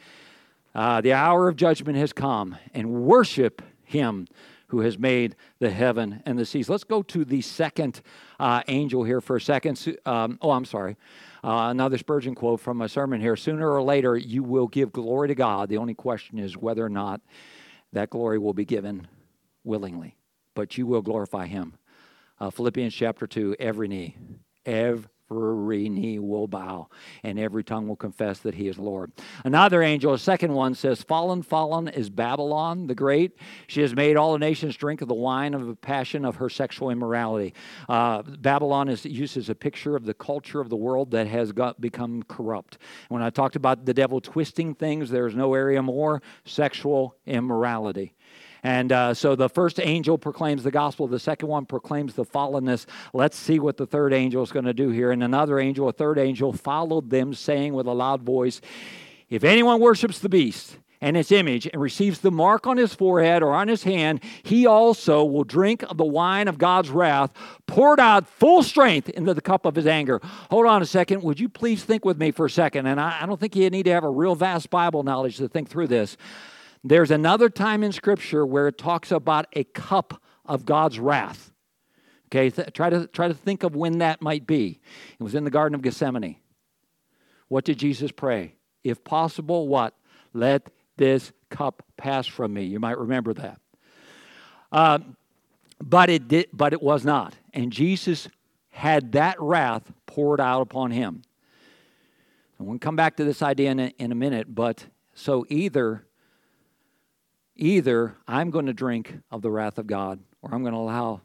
Uh, 0.74 1.00
the 1.00 1.12
hour 1.12 1.48
of 1.48 1.56
judgment 1.56 1.96
has 1.96 2.12
come 2.12 2.56
and 2.74 2.92
worship 2.92 3.62
him 3.84 4.26
who 4.68 4.80
has 4.80 4.98
made 4.98 5.36
the 5.58 5.70
heaven 5.70 6.22
and 6.26 6.38
the 6.38 6.44
seas. 6.44 6.68
Let's 6.68 6.84
go 6.84 7.02
to 7.02 7.24
the 7.24 7.40
second 7.40 8.02
uh, 8.40 8.62
angel 8.68 9.04
here 9.04 9.20
for 9.20 9.36
a 9.36 9.40
second. 9.40 9.96
Um, 10.04 10.38
oh, 10.42 10.50
I'm 10.50 10.64
sorry. 10.64 10.96
Uh, 11.44 11.68
another 11.70 11.98
Spurgeon 11.98 12.34
quote 12.34 12.60
from 12.60 12.80
a 12.82 12.88
sermon 12.88 13.20
here 13.20 13.36
Sooner 13.36 13.70
or 13.70 13.82
later, 13.82 14.16
you 14.16 14.42
will 14.42 14.66
give 14.66 14.92
glory 14.92 15.28
to 15.28 15.34
God. 15.34 15.68
The 15.68 15.76
only 15.76 15.94
question 15.94 16.38
is 16.38 16.56
whether 16.56 16.84
or 16.84 16.88
not 16.88 17.20
that 17.92 18.10
glory 18.10 18.38
will 18.38 18.54
be 18.54 18.64
given 18.64 19.06
willingly, 19.64 20.16
but 20.54 20.76
you 20.76 20.86
will 20.86 21.02
glorify 21.02 21.46
Him. 21.46 21.74
Uh, 22.38 22.50
Philippians 22.50 22.94
chapter 22.94 23.26
2 23.26 23.56
every 23.58 23.88
knee, 23.88 24.16
every 24.64 25.08
every 25.30 25.88
knee 25.88 26.18
will 26.18 26.46
bow 26.46 26.88
and 27.22 27.38
every 27.38 27.64
tongue 27.64 27.88
will 27.88 27.96
confess 27.96 28.38
that 28.40 28.54
he 28.54 28.68
is 28.68 28.78
Lord. 28.78 29.12
Another 29.44 29.82
angel, 29.82 30.14
a 30.14 30.18
second 30.18 30.52
one, 30.52 30.74
says, 30.74 31.02
Fallen, 31.02 31.42
fallen 31.42 31.88
is 31.88 32.10
Babylon 32.10 32.86
the 32.86 32.94
Great. 32.94 33.32
She 33.66 33.80
has 33.80 33.94
made 33.94 34.16
all 34.16 34.32
the 34.32 34.38
nations 34.38 34.76
drink 34.76 35.02
of 35.02 35.08
the 35.08 35.14
wine 35.14 35.54
of 35.54 35.66
the 35.66 35.74
passion 35.74 36.24
of 36.24 36.36
her 36.36 36.48
sexual 36.48 36.90
immorality. 36.90 37.54
Uh, 37.88 38.22
Babylon 38.22 38.88
is 38.88 39.04
used 39.04 39.36
as 39.36 39.48
a 39.48 39.54
picture 39.54 39.96
of 39.96 40.04
the 40.04 40.14
culture 40.14 40.60
of 40.60 40.68
the 40.68 40.76
world 40.76 41.10
that 41.10 41.26
has 41.26 41.52
got, 41.52 41.80
become 41.80 42.22
corrupt. 42.24 42.78
When 43.08 43.22
I 43.22 43.30
talked 43.30 43.56
about 43.56 43.84
the 43.84 43.94
devil 43.94 44.20
twisting 44.20 44.74
things, 44.74 45.10
there's 45.10 45.34
no 45.34 45.54
area 45.54 45.82
more 45.82 46.22
sexual 46.44 47.16
immorality. 47.26 48.14
And 48.62 48.92
uh, 48.92 49.14
so 49.14 49.36
the 49.36 49.48
first 49.48 49.80
angel 49.80 50.18
proclaims 50.18 50.62
the 50.62 50.70
gospel, 50.70 51.06
the 51.06 51.18
second 51.18 51.48
one 51.48 51.66
proclaims 51.66 52.14
the 52.14 52.24
fallenness. 52.24 52.86
Let's 53.12 53.36
see 53.36 53.58
what 53.58 53.76
the 53.76 53.86
third 53.86 54.12
angel 54.12 54.42
is 54.42 54.52
going 54.52 54.64
to 54.64 54.74
do 54.74 54.90
here. 54.90 55.10
And 55.10 55.22
another 55.22 55.58
angel, 55.58 55.88
a 55.88 55.92
third 55.92 56.18
angel, 56.18 56.52
followed 56.52 57.10
them, 57.10 57.34
saying 57.34 57.74
with 57.74 57.86
a 57.86 57.92
loud 57.92 58.22
voice, 58.22 58.60
If 59.28 59.44
anyone 59.44 59.80
worships 59.80 60.18
the 60.18 60.28
beast, 60.28 60.78
and 61.00 61.16
its 61.16 61.30
image 61.30 61.68
and 61.72 61.80
receives 61.80 62.20
the 62.20 62.30
mark 62.30 62.66
on 62.66 62.76
his 62.76 62.94
forehead 62.94 63.42
or 63.42 63.52
on 63.52 63.68
his 63.68 63.82
hand, 63.82 64.20
he 64.42 64.66
also 64.66 65.24
will 65.24 65.44
drink 65.44 65.82
of 65.84 65.96
the 65.96 66.04
wine 66.04 66.48
of 66.48 66.58
God's 66.58 66.90
wrath, 66.90 67.30
poured 67.66 68.00
out 68.00 68.26
full 68.26 68.62
strength 68.62 69.08
into 69.10 69.34
the 69.34 69.40
cup 69.40 69.66
of 69.66 69.74
his 69.74 69.86
anger. 69.86 70.20
Hold 70.50 70.66
on 70.66 70.82
a 70.82 70.86
second. 70.86 71.22
Would 71.22 71.40
you 71.40 71.48
please 71.48 71.84
think 71.84 72.04
with 72.04 72.18
me 72.18 72.30
for 72.30 72.46
a 72.46 72.50
second? 72.50 72.86
And 72.86 73.00
I, 73.00 73.22
I 73.22 73.26
don't 73.26 73.38
think 73.38 73.54
you 73.56 73.68
need 73.70 73.84
to 73.84 73.92
have 73.92 74.04
a 74.04 74.10
real 74.10 74.34
vast 74.34 74.70
Bible 74.70 75.02
knowledge 75.02 75.36
to 75.38 75.48
think 75.48 75.68
through 75.68 75.88
this. 75.88 76.16
There's 76.88 77.10
another 77.10 77.50
time 77.50 77.82
in 77.82 77.90
Scripture 77.90 78.46
where 78.46 78.68
it 78.68 78.78
talks 78.78 79.10
about 79.10 79.46
a 79.54 79.64
cup 79.64 80.22
of 80.44 80.64
God's 80.64 81.00
wrath. 81.00 81.50
Okay, 82.28 82.48
th- 82.48 82.72
try, 82.72 82.90
to, 82.90 83.08
try 83.08 83.26
to 83.26 83.34
think 83.34 83.64
of 83.64 83.74
when 83.74 83.98
that 83.98 84.22
might 84.22 84.46
be. 84.46 84.78
It 85.18 85.22
was 85.22 85.34
in 85.34 85.42
the 85.42 85.50
Garden 85.50 85.74
of 85.74 85.82
Gethsemane. 85.82 86.36
What 87.48 87.64
did 87.64 87.78
Jesus 87.78 88.12
pray? 88.12 88.54
If 88.84 89.02
possible, 89.02 89.66
what? 89.66 89.94
Let 90.32 90.70
this 90.96 91.32
cup 91.50 91.82
pass 91.96 92.24
from 92.28 92.54
me. 92.54 92.64
You 92.64 92.78
might 92.78 92.98
remember 92.98 93.34
that. 93.34 93.60
Uh, 94.70 95.00
but 95.82 96.08
it 96.08 96.28
did, 96.28 96.48
but 96.52 96.72
it 96.72 96.80
was 96.80 97.04
not. 97.04 97.34
And 97.52 97.72
Jesus 97.72 98.28
had 98.70 99.10
that 99.12 99.40
wrath 99.40 99.92
poured 100.06 100.40
out 100.40 100.60
upon 100.60 100.92
him. 100.92 101.22
And 102.58 102.68
we'll 102.68 102.78
come 102.78 102.96
back 102.96 103.16
to 103.16 103.24
this 103.24 103.42
idea 103.42 103.72
in 103.72 103.80
a, 103.80 103.92
in 103.98 104.12
a 104.12 104.16
minute, 104.16 104.54
but 104.54 104.86
so 105.14 105.44
either 105.48 106.05
Either 107.56 108.14
I'm 108.28 108.50
going 108.50 108.66
to 108.66 108.72
drink 108.72 109.18
of 109.30 109.42
the 109.42 109.50
wrath 109.50 109.78
of 109.78 109.86
God, 109.86 110.20
or 110.42 110.54
I'm 110.54 110.62
going 110.62 110.74
to 110.74 110.78
allow 110.78 111.22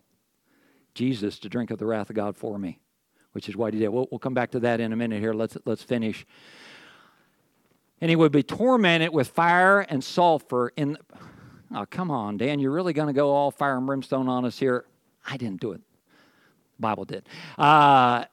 Jesus 0.93 1.39
to 1.39 1.49
drink 1.49 1.71
of 1.71 1.79
the 1.79 1.85
wrath 1.85 2.09
of 2.09 2.15
God 2.15 2.37
for 2.37 2.57
me, 2.57 2.79
which 3.33 3.49
is 3.49 3.55
what 3.55 3.73
he 3.73 3.79
did. 3.79 3.89
We'll, 3.89 4.07
we'll 4.11 4.19
come 4.19 4.33
back 4.33 4.51
to 4.51 4.59
that 4.61 4.79
in 4.79 4.93
a 4.93 4.95
minute 4.95 5.19
here. 5.19 5.33
Let's, 5.33 5.57
let's 5.65 5.83
finish. 5.83 6.25
And 7.99 8.09
he 8.09 8.15
would 8.15 8.31
be 8.31 8.43
tormented 8.43 9.13
with 9.13 9.27
fire 9.27 9.81
and 9.81 10.03
sulfur 10.03 10.71
in. 10.75 10.97
Oh, 11.73 11.85
come 11.89 12.11
on, 12.11 12.37
Dan, 12.37 12.59
you're 12.59 12.71
really 12.71 12.93
going 12.93 13.07
to 13.07 13.13
go 13.13 13.29
all 13.29 13.51
fire 13.51 13.77
and 13.77 13.85
brimstone 13.85 14.27
on 14.27 14.43
us 14.43 14.59
here? 14.59 14.85
I 15.25 15.37
didn't 15.37 15.61
do 15.61 15.71
it. 15.71 15.81
Bible 16.79 17.05
did. 17.05 17.27
Uh, 17.57 18.25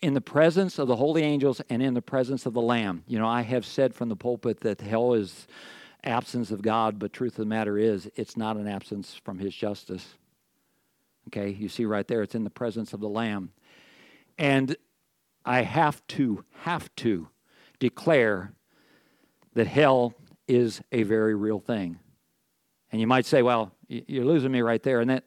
in 0.00 0.14
the 0.14 0.20
presence 0.20 0.78
of 0.78 0.86
the 0.86 0.94
holy 0.94 1.22
angels 1.22 1.60
and 1.70 1.82
in 1.82 1.94
the 1.94 2.02
presence 2.02 2.46
of 2.46 2.54
the 2.54 2.60
Lamb. 2.60 3.02
You 3.08 3.18
know, 3.18 3.26
I 3.26 3.42
have 3.42 3.66
said 3.66 3.94
from 3.94 4.08
the 4.08 4.16
pulpit 4.16 4.60
that 4.60 4.80
hell 4.80 5.14
is 5.14 5.48
absence 6.04 6.50
of 6.50 6.62
God, 6.62 6.98
but 6.98 7.12
truth 7.12 7.32
of 7.32 7.38
the 7.38 7.46
matter 7.46 7.78
is, 7.78 8.10
it's 8.14 8.36
not 8.36 8.56
an 8.56 8.68
absence 8.68 9.14
from 9.24 9.38
His 9.38 9.54
justice. 9.54 10.06
Okay, 11.28 11.50
you 11.50 11.68
see 11.68 11.84
right 11.84 12.06
there, 12.06 12.22
it's 12.22 12.34
in 12.34 12.44
the 12.44 12.50
presence 12.50 12.92
of 12.92 13.00
the 13.00 13.08
Lamb. 13.08 13.52
And 14.38 14.76
I 15.44 15.62
have 15.62 16.06
to, 16.08 16.44
have 16.60 16.94
to 16.96 17.28
declare 17.78 18.52
that 19.54 19.66
hell 19.66 20.14
is 20.46 20.80
a 20.92 21.02
very 21.02 21.34
real 21.34 21.58
thing. 21.58 21.98
And 22.90 23.00
you 23.00 23.06
might 23.06 23.26
say, 23.26 23.42
well, 23.42 23.72
you're 23.88 24.24
losing 24.24 24.52
me 24.52 24.62
right 24.62 24.82
there. 24.82 25.00
And 25.00 25.10
that 25.10 25.24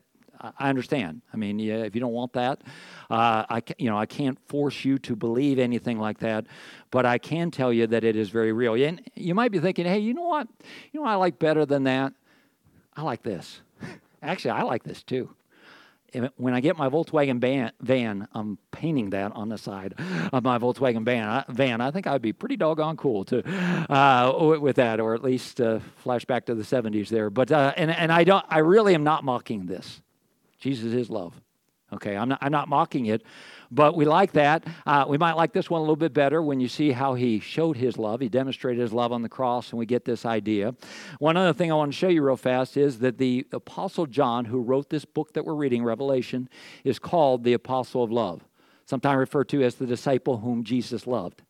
I 0.58 0.70
understand. 0.70 1.22
I 1.34 1.38
mean, 1.38 1.60
yeah, 1.60 1.84
if 1.84 1.96
you 1.96 2.02
don't 2.02 2.14
want 2.14 2.34
that, 2.34 2.62
uh, 3.10 3.46
I 3.50 3.62
you 3.78 3.90
know 3.90 3.98
I 3.98 4.06
can't 4.06 4.40
force 4.48 4.84
you 4.84 4.98
to 5.00 5.16
believe 5.16 5.60
anything 5.60 6.00
like 6.00 6.20
that, 6.20 6.48
but 6.90 7.06
I 7.06 7.18
can 7.18 7.52
tell 7.52 7.72
you 7.72 7.88
that 7.88 8.04
it 8.04 8.16
is 8.16 8.30
very 8.30 8.52
real. 8.52 8.74
And 8.74 9.02
you 9.16 9.36
might 9.36 9.52
be 9.52 9.60
thinking, 9.60 9.86
hey, 9.86 10.00
you 10.00 10.14
know 10.14 10.24
what? 10.24 10.48
You 10.92 11.00
know 11.00 11.04
what 11.04 11.12
I 11.12 11.16
like 11.16 11.40
better 11.40 11.66
than 11.66 11.84
that? 11.84 12.14
I 12.96 13.04
like 13.04 13.24
this. 13.24 13.62
Actually, 14.22 14.52
I 14.52 14.64
like 14.64 14.84
this 14.84 15.04
too. 15.04 15.30
When 16.36 16.54
I 16.54 16.60
get 16.60 16.76
my 16.76 16.90
Volkswagen 16.90 17.40
van, 17.40 17.72
van, 17.80 18.28
I'm 18.34 18.58
painting 18.72 19.12
that 19.12 19.32
on 19.32 19.48
the 19.48 19.58
side 19.58 19.94
of 20.34 20.44
my 20.44 20.58
Volkswagen 20.58 21.06
van. 21.06 21.26
I, 21.26 21.46
van, 21.48 21.80
I 21.80 21.90
think 21.92 22.06
I'd 22.06 22.22
be 22.22 22.34
pretty 22.34 22.58
doggone 22.58 22.98
cool 22.98 23.24
to 23.26 23.42
uh, 23.90 24.58
with 24.60 24.76
that, 24.76 25.00
or 25.00 25.14
at 25.14 25.24
least 25.24 25.62
uh, 25.62 25.80
flashback 26.04 26.46
to 26.48 26.56
the 26.56 26.64
'70s 26.64 27.08
there. 27.08 27.30
But 27.30 27.54
uh, 27.54 27.74
and 27.78 27.90
and 27.90 28.12
I 28.12 28.26
don't, 28.26 28.46
I 28.50 28.58
really 28.58 28.94
am 28.94 29.06
not 29.06 29.24
mocking 29.24 29.68
this. 29.68 30.02
Jesus 30.62 30.94
is 30.94 31.10
love. 31.10 31.34
Okay, 31.94 32.16
I'm 32.16 32.30
not, 32.30 32.40
I'm 32.42 32.54
not 32.54 32.70
mocking 32.70 33.08
it, 33.08 33.22
but 33.70 33.98
we 33.98 34.06
like 34.06 34.32
that. 34.32 34.66
Uh, 34.86 35.04
we 35.10 35.18
might 35.18 35.34
like 35.34 35.52
this 35.52 35.70
one 35.70 35.80
a 35.80 35.82
little 35.82 35.98
bit 35.98 36.14
better 36.14 36.42
when 36.42 36.62
you 36.62 36.70
see 36.70 36.92
how 36.92 37.16
he 37.16 37.42
showed 37.42 37.76
his 37.76 37.98
love. 37.98 38.22
He 38.22 38.30
demonstrated 38.30 38.80
his 38.80 38.94
love 38.94 39.12
on 39.12 39.24
the 39.24 39.28
cross, 39.28 39.72
and 39.72 39.80
we 39.80 39.86
get 39.86 40.06
this 40.06 40.26
idea. 40.26 40.74
One 41.20 41.36
other 41.36 41.52
thing 41.52 41.70
I 41.70 41.76
want 41.76 41.92
to 41.92 41.98
show 41.98 42.08
you 42.08 42.24
real 42.24 42.38
fast 42.38 42.78
is 42.78 43.00
that 43.00 43.18
the 43.18 43.46
Apostle 43.52 44.06
John, 44.06 44.46
who 44.46 44.62
wrote 44.62 44.90
this 44.90 45.04
book 45.04 45.34
that 45.34 45.44
we're 45.44 45.54
reading, 45.54 45.84
Revelation, 45.84 46.48
is 46.86 46.98
called 46.98 47.44
the 47.44 47.54
Apostle 47.54 48.04
of 48.04 48.12
Love, 48.12 48.42
sometimes 48.86 49.18
referred 49.18 49.50
to 49.50 49.62
as 49.62 49.76
the 49.76 49.86
disciple 49.86 50.38
whom 50.38 50.64
Jesus 50.64 51.06
loved. 51.06 51.42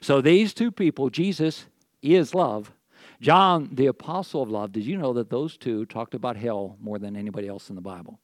So 0.00 0.20
these 0.20 0.54
two 0.54 0.72
people, 0.72 1.08
Jesus 1.08 1.66
is 2.02 2.34
love. 2.34 2.72
John, 3.20 3.70
the 3.72 3.86
apostle 3.86 4.42
of 4.42 4.50
love, 4.50 4.72
did 4.72 4.84
you 4.84 4.96
know 4.98 5.12
that 5.12 5.30
those 5.30 5.56
two 5.56 5.86
talked 5.86 6.14
about 6.14 6.36
hell 6.36 6.76
more 6.80 6.98
than 6.98 7.16
anybody 7.16 7.46
else 7.46 7.70
in 7.70 7.76
the 7.76 7.80
Bible? 7.80 8.18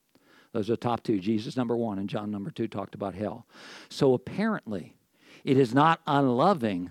Those 0.53 0.69
are 0.69 0.73
the 0.73 0.79
top 0.79 1.03
two. 1.03 1.19
Jesus, 1.19 1.57
number 1.57 1.77
one, 1.77 1.99
and 1.99 2.09
John, 2.09 2.31
number 2.31 2.51
two, 2.51 2.69
talked 2.69 2.95
about 2.95 3.15
hell. 3.15 3.47
So 3.89 4.15
apparently, 4.15 4.97
it 5.45 5.57
is 5.57 5.75
not 5.75 6.01
unloving 6.07 6.91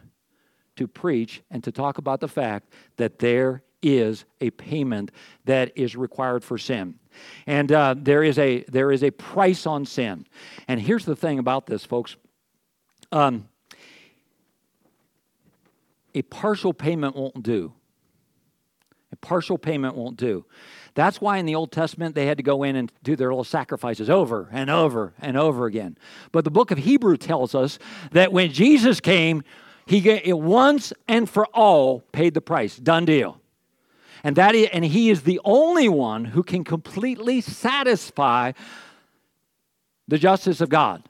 to 0.77 0.87
preach 0.87 1.41
and 1.51 1.63
to 1.63 1.71
talk 1.71 1.97
about 1.97 2.21
the 2.21 2.27
fact 2.27 2.71
that 2.97 3.19
there 3.19 3.63
is 3.81 4.25
a 4.41 4.49
payment 4.51 5.11
that 5.45 5.71
is 5.75 5.95
required 5.95 6.43
for 6.43 6.57
sin 6.57 6.95
and 7.47 7.71
uh, 7.71 7.95
there 7.97 8.23
is 8.23 8.37
a 8.37 8.63
there 8.63 8.91
is 8.91 9.03
a 9.03 9.11
price 9.11 9.65
on 9.65 9.85
sin 9.85 10.25
and 10.67 10.81
here's 10.81 11.05
the 11.05 11.15
thing 11.15 11.39
about 11.39 11.65
this 11.65 11.85
folks 11.85 12.17
Um, 13.13 13.47
a 16.15 16.21
partial 16.23 16.73
payment 16.73 17.15
won't 17.15 17.43
do. 17.43 17.73
A 19.11 19.15
partial 19.15 19.57
payment 19.57 19.95
won't 19.95 20.17
do. 20.17 20.45
That's 20.99 21.21
why 21.21 21.37
in 21.37 21.45
the 21.45 21.55
Old 21.55 21.71
Testament 21.71 22.13
they 22.13 22.25
had 22.25 22.35
to 22.39 22.43
go 22.43 22.61
in 22.63 22.75
and 22.75 22.91
do 23.03 23.15
their 23.15 23.29
little 23.29 23.45
sacrifices 23.45 24.09
over 24.09 24.49
and 24.51 24.69
over 24.69 25.13
and 25.21 25.37
over 25.37 25.65
again. 25.65 25.97
But 26.33 26.43
the 26.43 26.51
book 26.51 26.71
of 26.71 26.77
Hebrew 26.77 27.15
tells 27.15 27.55
us 27.55 27.79
that 28.11 28.33
when 28.33 28.51
Jesus 28.51 28.99
came, 28.99 29.43
he 29.85 30.21
once 30.33 30.91
and 31.07 31.29
for 31.29 31.45
all 31.53 32.01
paid 32.11 32.33
the 32.33 32.41
price. 32.41 32.75
Done 32.75 33.05
deal. 33.05 33.39
And 34.25 34.35
that 34.35 34.55
is, 34.55 34.67
and 34.73 34.83
he 34.83 35.09
is 35.09 35.21
the 35.21 35.39
only 35.45 35.87
one 35.87 36.25
who 36.25 36.43
can 36.43 36.65
completely 36.65 37.39
satisfy 37.39 38.51
the 40.09 40.17
justice 40.17 40.59
of 40.59 40.67
God. 40.67 41.07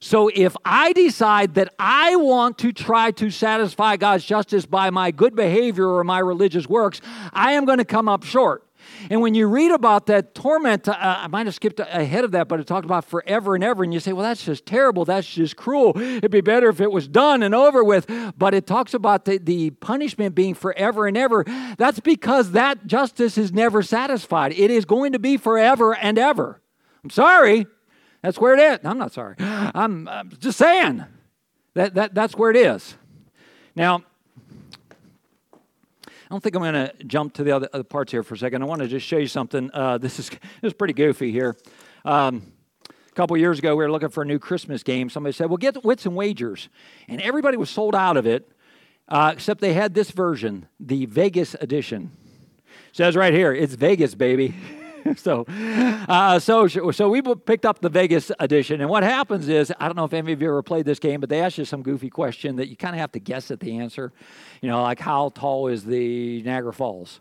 So 0.00 0.30
if 0.34 0.56
I 0.64 0.94
decide 0.94 1.56
that 1.56 1.74
I 1.78 2.16
want 2.16 2.56
to 2.60 2.72
try 2.72 3.10
to 3.10 3.30
satisfy 3.30 3.98
God's 3.98 4.24
justice 4.24 4.64
by 4.64 4.88
my 4.88 5.10
good 5.10 5.36
behavior 5.36 5.86
or 5.86 6.04
my 6.04 6.20
religious 6.20 6.66
works, 6.66 7.02
I 7.34 7.52
am 7.52 7.66
going 7.66 7.76
to 7.76 7.84
come 7.84 8.08
up 8.08 8.24
short. 8.24 8.64
And 9.08 9.20
when 9.20 9.34
you 9.34 9.46
read 9.46 9.70
about 9.70 10.06
that 10.06 10.34
torment, 10.34 10.88
uh, 10.88 10.96
I 10.98 11.26
might 11.28 11.46
have 11.46 11.54
skipped 11.54 11.80
ahead 11.80 12.24
of 12.24 12.32
that, 12.32 12.48
but 12.48 12.60
it 12.60 12.66
talked 12.66 12.84
about 12.84 13.04
forever 13.04 13.54
and 13.54 13.64
ever. 13.64 13.82
And 13.82 13.94
you 13.94 14.00
say, 14.00 14.12
well, 14.12 14.24
that's 14.24 14.44
just 14.44 14.66
terrible. 14.66 15.04
That's 15.04 15.26
just 15.26 15.56
cruel. 15.56 15.92
It'd 15.96 16.30
be 16.30 16.40
better 16.40 16.68
if 16.68 16.80
it 16.80 16.90
was 16.90 17.08
done 17.08 17.42
and 17.42 17.54
over 17.54 17.82
with. 17.82 18.06
But 18.36 18.54
it 18.54 18.66
talks 18.66 18.92
about 18.94 19.24
the, 19.24 19.38
the 19.38 19.70
punishment 19.70 20.34
being 20.34 20.54
forever 20.54 21.06
and 21.06 21.16
ever. 21.16 21.44
That's 21.78 22.00
because 22.00 22.52
that 22.52 22.86
justice 22.86 23.38
is 23.38 23.52
never 23.52 23.82
satisfied. 23.82 24.52
It 24.52 24.70
is 24.70 24.84
going 24.84 25.12
to 25.12 25.18
be 25.18 25.36
forever 25.36 25.94
and 25.94 26.18
ever. 26.18 26.60
I'm 27.02 27.10
sorry. 27.10 27.66
That's 28.22 28.38
where 28.38 28.54
it 28.54 28.60
is. 28.60 28.78
I'm 28.84 28.98
not 28.98 29.12
sorry. 29.12 29.36
I'm, 29.38 30.08
I'm 30.08 30.30
just 30.38 30.58
saying 30.58 31.04
that, 31.74 31.94
that 31.94 32.14
that's 32.14 32.34
where 32.36 32.50
it 32.50 32.56
is. 32.56 32.94
Now, 33.74 34.02
don't 36.30 36.42
think 36.42 36.54
I'm 36.54 36.62
going 36.62 36.74
to 36.74 36.92
jump 37.04 37.34
to 37.34 37.44
the 37.44 37.50
other, 37.50 37.68
other, 37.72 37.84
parts 37.84 38.12
here 38.12 38.22
for 38.22 38.34
a 38.34 38.38
second. 38.38 38.62
I 38.62 38.64
want 38.64 38.82
to 38.82 38.88
just 38.88 39.04
show 39.04 39.18
you 39.18 39.26
something. 39.26 39.68
Uh, 39.74 39.98
this 39.98 40.18
is 40.18 40.30
this 40.30 40.38
is 40.62 40.72
pretty 40.72 40.94
goofy 40.94 41.32
here. 41.32 41.56
Um, 42.04 42.52
a 42.88 43.12
couple 43.14 43.36
years 43.36 43.58
ago, 43.58 43.74
we 43.74 43.84
were 43.84 43.90
looking 43.90 44.08
for 44.08 44.22
a 44.22 44.26
new 44.26 44.38
Christmas 44.38 44.82
game. 44.82 45.10
Somebody 45.10 45.32
said, 45.32 45.50
"Well, 45.50 45.56
get 45.56 45.84
Wits 45.84 46.06
and 46.06 46.14
Wagers," 46.14 46.68
and 47.08 47.20
everybody 47.20 47.56
was 47.56 47.68
sold 47.68 47.96
out 47.96 48.16
of 48.16 48.26
it, 48.26 48.48
uh, 49.08 49.30
except 49.32 49.60
they 49.60 49.74
had 49.74 49.94
this 49.94 50.12
version, 50.12 50.68
the 50.78 51.06
Vegas 51.06 51.54
edition. 51.54 52.12
It 52.90 52.96
says 52.96 53.16
right 53.16 53.34
here, 53.34 53.52
"It's 53.52 53.74
Vegas, 53.74 54.14
baby." 54.14 54.54
so, 55.16 55.44
uh, 55.48 56.38
so, 56.38 56.66
so 56.66 57.08
we 57.08 57.22
picked 57.22 57.64
up 57.64 57.80
the 57.80 57.88
Vegas 57.88 58.30
edition, 58.38 58.80
and 58.80 58.90
what 58.90 59.02
happens 59.02 59.48
is, 59.48 59.72
I 59.78 59.86
don't 59.86 59.96
know 59.96 60.04
if 60.04 60.12
any 60.12 60.32
of 60.32 60.42
you 60.42 60.48
ever 60.48 60.62
played 60.62 60.84
this 60.84 60.98
game, 60.98 61.20
but 61.20 61.28
they 61.28 61.40
ask 61.40 61.58
you 61.58 61.64
some 61.64 61.82
goofy 61.82 62.10
question 62.10 62.56
that 62.56 62.68
you 62.68 62.76
kind 62.76 62.94
of 62.94 63.00
have 63.00 63.12
to 63.12 63.20
guess 63.20 63.50
at 63.50 63.60
the 63.60 63.78
answer. 63.78 64.12
You 64.60 64.68
know, 64.68 64.82
like 64.82 65.00
how 65.00 65.30
tall 65.30 65.68
is 65.68 65.84
the 65.84 66.42
Niagara 66.42 66.72
Falls? 66.72 67.20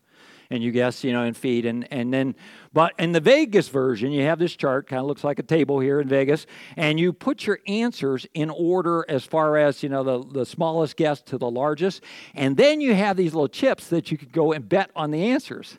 and 0.51 0.63
you 0.63 0.71
guess, 0.71 1.03
you 1.03 1.13
know, 1.13 1.23
in 1.23 1.33
feet. 1.33 1.65
And, 1.65 1.87
and 1.91 2.11
then, 2.11 2.35
but 2.73 2.93
in 2.97 3.11
the 3.11 3.19
Vegas 3.19 3.69
version, 3.69 4.11
you 4.11 4.23
have 4.23 4.39
this 4.39 4.55
chart, 4.55 4.87
kind 4.87 4.99
of 4.99 5.05
looks 5.05 5.23
like 5.23 5.37
a 5.37 5.43
table 5.43 5.79
here 5.79 6.01
in 6.01 6.07
Vegas, 6.07 6.47
and 6.75 6.99
you 6.99 7.13
put 7.13 7.45
your 7.45 7.59
answers 7.67 8.25
in 8.33 8.49
order 8.49 9.05
as 9.07 9.23
far 9.23 9.57
as, 9.57 9.83
you 9.83 9.89
know, 9.89 10.03
the, 10.03 10.27
the 10.31 10.45
smallest 10.45 10.97
guess 10.97 11.21
to 11.23 11.37
the 11.37 11.49
largest. 11.49 12.03
And 12.33 12.57
then 12.57 12.81
you 12.81 12.95
have 12.95 13.15
these 13.15 13.33
little 13.33 13.47
chips 13.47 13.87
that 13.89 14.11
you 14.11 14.17
could 14.17 14.31
go 14.31 14.51
and 14.51 14.67
bet 14.67 14.89
on 14.95 15.11
the 15.11 15.29
answers 15.29 15.77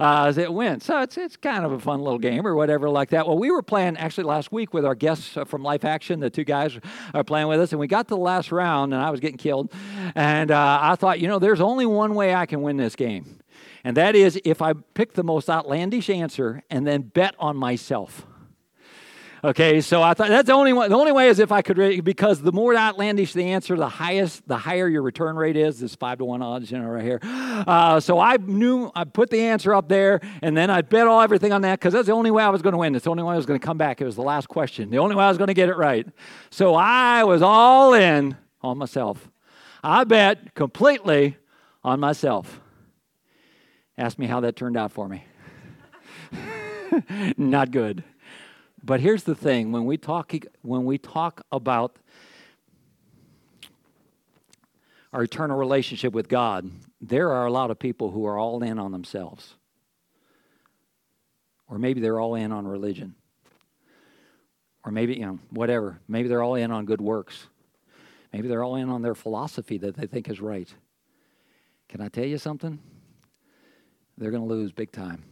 uh, 0.00 0.24
as 0.26 0.38
it 0.38 0.52
went. 0.52 0.82
So 0.82 1.02
it's, 1.02 1.18
it's 1.18 1.36
kind 1.36 1.64
of 1.64 1.72
a 1.72 1.78
fun 1.78 2.00
little 2.00 2.18
game 2.18 2.46
or 2.46 2.54
whatever 2.54 2.88
like 2.88 3.10
that. 3.10 3.26
Well, 3.26 3.38
we 3.38 3.50
were 3.50 3.62
playing 3.62 3.98
actually 3.98 4.24
last 4.24 4.50
week 4.50 4.72
with 4.72 4.84
our 4.84 4.94
guests 4.94 5.36
from 5.46 5.62
Life 5.62 5.84
Action. 5.84 6.20
The 6.20 6.30
two 6.30 6.44
guys 6.44 6.78
are 7.12 7.22
playing 7.22 7.48
with 7.48 7.60
us, 7.60 7.72
and 7.72 7.78
we 7.78 7.86
got 7.86 8.08
to 8.08 8.14
the 8.14 8.20
last 8.20 8.50
round, 8.50 8.94
and 8.94 9.02
I 9.02 9.10
was 9.10 9.20
getting 9.20 9.36
killed. 9.36 9.72
And 10.14 10.50
uh, 10.50 10.78
I 10.80 10.96
thought, 10.96 11.20
you 11.20 11.28
know, 11.28 11.38
there's 11.38 11.60
only 11.60 11.84
one 11.84 12.14
way 12.14 12.34
I 12.34 12.46
can 12.46 12.62
win 12.62 12.78
this 12.78 12.96
game. 12.96 13.40
And 13.84 13.96
that 13.96 14.14
is 14.14 14.40
if 14.44 14.62
I 14.62 14.72
pick 14.72 15.12
the 15.12 15.24
most 15.24 15.48
outlandish 15.48 16.10
answer 16.10 16.62
and 16.70 16.86
then 16.86 17.02
bet 17.02 17.34
on 17.38 17.56
myself. 17.56 18.26
Okay, 19.42 19.80
so 19.80 20.02
I 20.02 20.12
thought 20.12 20.28
that's 20.28 20.48
the 20.48 20.52
only 20.52 20.74
one. 20.74 20.90
The 20.90 20.96
only 20.96 21.12
way 21.12 21.28
is 21.28 21.38
if 21.38 21.50
I 21.50 21.62
could, 21.62 22.04
because 22.04 22.42
the 22.42 22.52
more 22.52 22.76
outlandish 22.76 23.32
the 23.32 23.44
answer, 23.44 23.74
the 23.74 23.88
highest, 23.88 24.46
the 24.46 24.58
higher 24.58 24.86
your 24.86 25.00
return 25.00 25.34
rate 25.36 25.56
is. 25.56 25.80
This 25.80 25.94
five 25.94 26.18
to 26.18 26.26
one 26.26 26.42
odds, 26.42 26.70
you 26.70 26.78
know, 26.78 26.86
right 26.86 27.02
here. 27.02 27.20
Uh, 27.22 28.00
so 28.00 28.18
I 28.18 28.36
knew 28.36 28.90
I 28.94 29.04
put 29.04 29.30
the 29.30 29.40
answer 29.40 29.74
up 29.74 29.88
there, 29.88 30.20
and 30.42 30.54
then 30.54 30.68
I 30.68 30.82
bet 30.82 31.06
all 31.06 31.22
everything 31.22 31.52
on 31.52 31.62
that 31.62 31.78
because 31.78 31.94
that's 31.94 32.06
the 32.06 32.12
only 32.12 32.30
way 32.30 32.42
I 32.42 32.50
was 32.50 32.60
going 32.60 32.72
to 32.72 32.78
win. 32.78 32.94
It's 32.94 33.04
the 33.04 33.10
only 33.10 33.22
way 33.22 33.32
I 33.32 33.36
was 33.36 33.46
going 33.46 33.58
to 33.58 33.64
come 33.64 33.78
back. 33.78 34.02
It 34.02 34.04
was 34.04 34.16
the 34.16 34.22
last 34.22 34.48
question. 34.48 34.90
The 34.90 34.98
only 34.98 35.16
way 35.16 35.24
I 35.24 35.28
was 35.28 35.38
going 35.38 35.48
to 35.48 35.54
get 35.54 35.70
it 35.70 35.76
right. 35.76 36.06
So 36.50 36.74
I 36.74 37.24
was 37.24 37.40
all 37.40 37.94
in 37.94 38.36
on 38.60 38.76
myself. 38.76 39.30
I 39.82 40.04
bet 40.04 40.54
completely 40.54 41.38
on 41.82 41.98
myself. 41.98 42.60
Ask 43.96 44.18
me 44.18 44.26
how 44.26 44.40
that 44.40 44.56
turned 44.56 44.76
out 44.76 44.92
for 44.92 45.08
me. 45.08 45.24
Not 47.38 47.70
good. 47.70 48.04
But 48.82 49.00
here's 49.00 49.24
the 49.24 49.34
thing 49.34 49.72
when 49.72 49.84
we 49.84 49.96
talk, 49.96 50.32
when 50.62 50.84
we 50.84 50.98
talk 50.98 51.42
about 51.52 51.96
our 55.12 55.22
eternal 55.22 55.58
relationship 55.58 56.12
with 56.12 56.28
God, 56.28 56.70
there 57.00 57.30
are 57.32 57.46
a 57.46 57.52
lot 57.52 57.70
of 57.70 57.78
people 57.78 58.10
who 58.10 58.26
are 58.26 58.38
all 58.38 58.62
in 58.62 58.78
on 58.78 58.92
themselves. 58.92 59.54
Or 61.68 61.78
maybe 61.78 62.00
they're 62.00 62.18
all 62.18 62.34
in 62.34 62.52
on 62.52 62.66
religion. 62.66 63.14
Or 64.84 64.92
maybe, 64.92 65.14
you 65.14 65.26
know, 65.26 65.38
whatever. 65.50 66.00
Maybe 66.08 66.28
they're 66.28 66.42
all 66.42 66.54
in 66.54 66.70
on 66.70 66.86
good 66.86 67.00
works. 67.00 67.46
Maybe 68.32 68.48
they're 68.48 68.64
all 68.64 68.76
in 68.76 68.88
on 68.88 69.02
their 69.02 69.14
philosophy 69.14 69.76
that 69.78 69.96
they 69.96 70.06
think 70.06 70.28
is 70.28 70.40
right. 70.40 70.72
Can 71.88 72.00
I 72.00 72.08
tell 72.08 72.24
you 72.24 72.38
something? 72.38 72.78
They're 74.16 74.30
going 74.30 74.42
to 74.42 74.48
lose 74.48 74.72
big 74.72 74.90
time. 74.90 75.24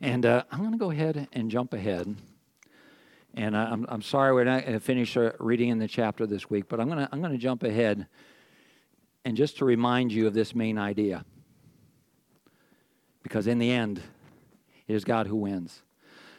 And 0.00 0.26
uh, 0.26 0.44
I'm 0.50 0.60
going 0.60 0.72
to 0.72 0.78
go 0.78 0.90
ahead 0.90 1.28
and 1.32 1.50
jump 1.50 1.72
ahead 1.72 2.16
and 3.34 3.56
I'm, 3.56 3.86
I'm 3.88 4.02
sorry 4.02 4.32
we're 4.32 4.44
not 4.44 4.62
going 4.62 4.74
to 4.74 4.80
finish 4.80 5.16
uh, 5.16 5.32
reading 5.38 5.70
in 5.70 5.78
the 5.78 5.88
chapter 5.88 6.26
this 6.26 6.50
week, 6.50 6.68
but 6.68 6.80
I'm 6.80 6.88
going 6.88 6.98
to 6.98 7.08
I'm 7.12 7.20
going 7.20 7.32
to 7.32 7.38
jump 7.38 7.62
ahead 7.62 8.06
and 9.24 9.36
just 9.36 9.58
to 9.58 9.64
remind 9.64 10.12
you 10.12 10.26
of 10.26 10.34
this 10.34 10.54
main 10.54 10.78
idea. 10.78 11.24
Because 13.22 13.46
in 13.46 13.58
the 13.58 13.70
end, 13.70 14.02
it 14.88 14.94
is 14.94 15.04
God 15.04 15.26
who 15.26 15.36
wins. 15.36 15.82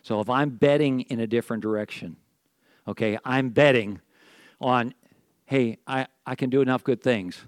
So 0.02 0.20
if 0.20 0.30
I'm 0.30 0.50
betting 0.50 1.02
in 1.02 1.22
a 1.22 1.28
different 1.28 1.64
direction, 1.64 2.18
okay, 2.88 3.18
I'm 3.24 3.50
betting 3.50 4.02
on, 4.60 4.94
hey, 5.46 5.78
I, 5.88 6.08
I 6.26 6.36
can 6.36 6.50
do 6.50 6.62
enough 6.62 6.84
good 6.84 7.02
things. 7.02 7.42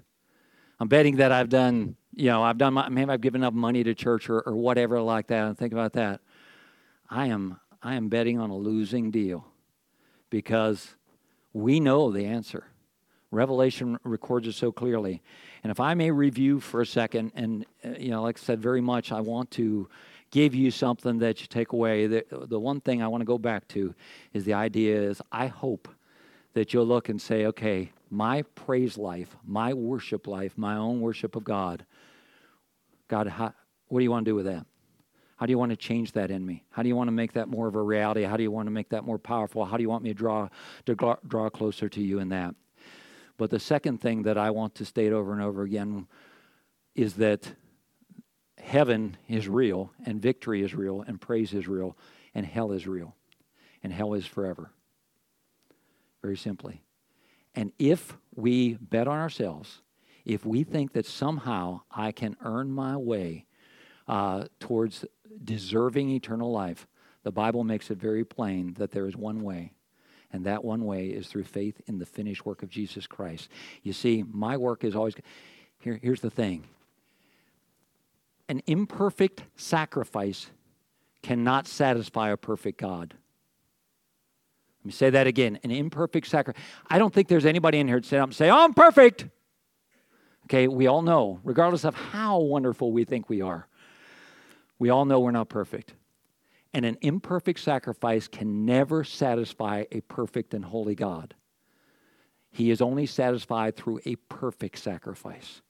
I'm 0.80 0.88
betting 0.88 1.16
that 1.16 1.32
I've 1.32 1.50
done, 1.50 1.96
you 2.14 2.26
know, 2.26 2.42
I've 2.42 2.56
done, 2.56 2.74
my, 2.74 2.88
maybe 2.88 3.10
I've 3.10 3.20
given 3.20 3.42
enough 3.42 3.54
money 3.54 3.84
to 3.84 3.94
church 3.94 4.30
or, 4.30 4.40
or 4.40 4.56
whatever 4.56 5.00
like 5.02 5.26
that. 5.28 5.46
And 5.46 5.56
think 5.56 5.74
about 5.74 5.92
that. 5.92 6.20
I 7.10 7.26
am 7.26 7.60
I 7.82 7.94
am 7.94 8.08
betting 8.08 8.38
on 8.38 8.50
a 8.50 8.56
losing 8.56 9.10
deal 9.10 9.46
because 10.30 10.94
we 11.52 11.80
know 11.80 12.10
the 12.10 12.24
answer. 12.24 12.66
Revelation 13.30 13.98
records 14.04 14.46
it 14.46 14.52
so 14.52 14.72
clearly. 14.72 15.22
And 15.62 15.70
if 15.70 15.80
I 15.80 15.94
may 15.94 16.10
review 16.10 16.60
for 16.60 16.80
a 16.80 16.86
second, 16.86 17.32
and 17.34 17.66
uh, 17.84 17.90
you 17.98 18.10
know, 18.10 18.22
like 18.22 18.38
I 18.38 18.42
said, 18.42 18.60
very 18.60 18.80
much, 18.80 19.12
I 19.12 19.20
want 19.20 19.50
to 19.52 19.88
give 20.30 20.54
you 20.54 20.70
something 20.70 21.18
that 21.18 21.40
you 21.40 21.46
take 21.46 21.72
away. 21.72 22.06
The, 22.06 22.24
the 22.30 22.60
one 22.60 22.80
thing 22.80 23.02
I 23.02 23.08
want 23.08 23.20
to 23.22 23.26
go 23.26 23.38
back 23.38 23.68
to 23.68 23.94
is 24.32 24.44
the 24.44 24.54
idea 24.54 25.00
is 25.00 25.20
I 25.32 25.46
hope 25.46 25.88
that 26.54 26.72
you'll 26.72 26.86
look 26.86 27.08
and 27.08 27.20
say, 27.20 27.46
okay, 27.46 27.92
my 28.10 28.42
praise 28.54 28.96
life, 28.96 29.36
my 29.44 29.74
worship 29.74 30.26
life, 30.26 30.56
my 30.56 30.76
own 30.76 31.00
worship 31.00 31.36
of 31.36 31.44
God, 31.44 31.84
God, 33.08 33.26
how, 33.26 33.52
what 33.88 34.00
do 34.00 34.04
you 34.04 34.10
want 34.10 34.24
to 34.24 34.30
do 34.30 34.34
with 34.34 34.46
that? 34.46 34.66
How 35.36 35.46
do 35.46 35.50
you 35.50 35.58
want 35.58 35.70
to 35.70 35.76
change 35.76 36.12
that 36.12 36.30
in 36.30 36.44
me? 36.44 36.64
How 36.70 36.82
do 36.82 36.88
you 36.88 36.96
want 36.96 37.08
to 37.08 37.12
make 37.12 37.34
that 37.34 37.48
more 37.48 37.68
of 37.68 37.74
a 37.74 37.82
reality? 37.82 38.22
How 38.22 38.36
do 38.36 38.42
you 38.42 38.50
want 38.50 38.66
to 38.66 38.70
make 38.70 38.88
that 38.88 39.04
more 39.04 39.18
powerful? 39.18 39.64
How 39.66 39.76
do 39.76 39.82
you 39.82 39.88
want 39.88 40.02
me 40.02 40.10
to 40.10 40.14
draw 40.14 40.48
to 40.86 41.18
draw 41.26 41.50
closer 41.50 41.88
to 41.90 42.00
you 42.00 42.18
in 42.18 42.30
that? 42.30 42.54
But 43.36 43.50
the 43.50 43.60
second 43.60 44.00
thing 44.00 44.22
that 44.22 44.38
I 44.38 44.50
want 44.50 44.74
to 44.76 44.86
state 44.86 45.12
over 45.12 45.32
and 45.32 45.42
over 45.42 45.62
again 45.62 46.06
is 46.94 47.14
that 47.14 47.52
heaven 48.58 49.18
is 49.28 49.46
real 49.46 49.92
and 50.06 50.20
victory 50.20 50.62
is 50.62 50.74
real 50.74 51.02
and 51.02 51.20
praise 51.20 51.52
is 51.52 51.68
real 51.68 51.96
and 52.34 52.46
hell 52.46 52.72
is 52.72 52.86
real 52.86 53.14
and 53.82 53.92
hell 53.92 54.14
is 54.14 54.26
forever. 54.26 54.70
Very 56.22 56.36
simply. 56.38 56.82
And 57.54 57.72
if 57.78 58.16
we 58.34 58.74
bet 58.74 59.06
on 59.06 59.18
ourselves, 59.18 59.82
if 60.24 60.44
we 60.46 60.64
think 60.64 60.94
that 60.94 61.06
somehow 61.06 61.82
I 61.90 62.10
can 62.10 62.36
earn 62.42 62.70
my 62.70 62.96
way 62.96 63.46
uh, 64.08 64.44
towards 64.60 65.04
deserving 65.42 66.10
eternal 66.10 66.50
life, 66.50 66.86
the 67.22 67.32
Bible 67.32 67.64
makes 67.64 67.90
it 67.90 67.98
very 67.98 68.24
plain 68.24 68.74
that 68.74 68.92
there 68.92 69.06
is 69.06 69.16
one 69.16 69.42
way. 69.42 69.72
And 70.32 70.44
that 70.44 70.64
one 70.64 70.84
way 70.84 71.06
is 71.06 71.28
through 71.28 71.44
faith 71.44 71.80
in 71.86 71.98
the 71.98 72.06
finished 72.06 72.44
work 72.44 72.62
of 72.62 72.68
Jesus 72.68 73.06
Christ. 73.06 73.48
You 73.82 73.92
see, 73.92 74.24
my 74.30 74.56
work 74.56 74.84
is 74.84 74.94
always. 74.94 75.14
Here, 75.80 75.98
here's 76.02 76.20
the 76.20 76.30
thing 76.30 76.64
an 78.48 78.62
imperfect 78.66 79.42
sacrifice 79.56 80.50
cannot 81.22 81.66
satisfy 81.66 82.30
a 82.30 82.36
perfect 82.36 82.78
God. 82.78 83.14
Let 84.80 84.86
me 84.86 84.92
say 84.92 85.10
that 85.10 85.26
again 85.26 85.58
an 85.64 85.70
imperfect 85.70 86.28
sacrifice. 86.28 86.62
I 86.88 86.98
don't 86.98 87.12
think 87.12 87.28
there's 87.28 87.46
anybody 87.46 87.78
in 87.78 87.88
here 87.88 88.00
to 88.00 88.06
stand 88.06 88.22
up 88.22 88.28
and 88.28 88.36
say, 88.36 88.50
oh, 88.50 88.58
I'm 88.58 88.74
perfect. 88.74 89.26
Okay, 90.44 90.68
we 90.68 90.86
all 90.86 91.02
know, 91.02 91.40
regardless 91.42 91.84
of 91.84 91.96
how 91.96 92.38
wonderful 92.38 92.92
we 92.92 93.04
think 93.04 93.28
we 93.28 93.42
are, 93.42 93.66
we 94.78 94.90
all 94.90 95.04
know 95.04 95.20
we're 95.20 95.30
not 95.30 95.48
perfect. 95.48 95.94
And 96.72 96.84
an 96.84 96.98
imperfect 97.00 97.60
sacrifice 97.60 98.28
can 98.28 98.66
never 98.66 99.02
satisfy 99.02 99.84
a 99.90 100.00
perfect 100.02 100.52
and 100.52 100.64
holy 100.64 100.94
God. 100.94 101.34
He 102.50 102.70
is 102.70 102.80
only 102.80 103.06
satisfied 103.06 103.76
through 103.76 104.00
a 104.04 104.16
perfect 104.16 104.78
sacrifice. 104.78 105.62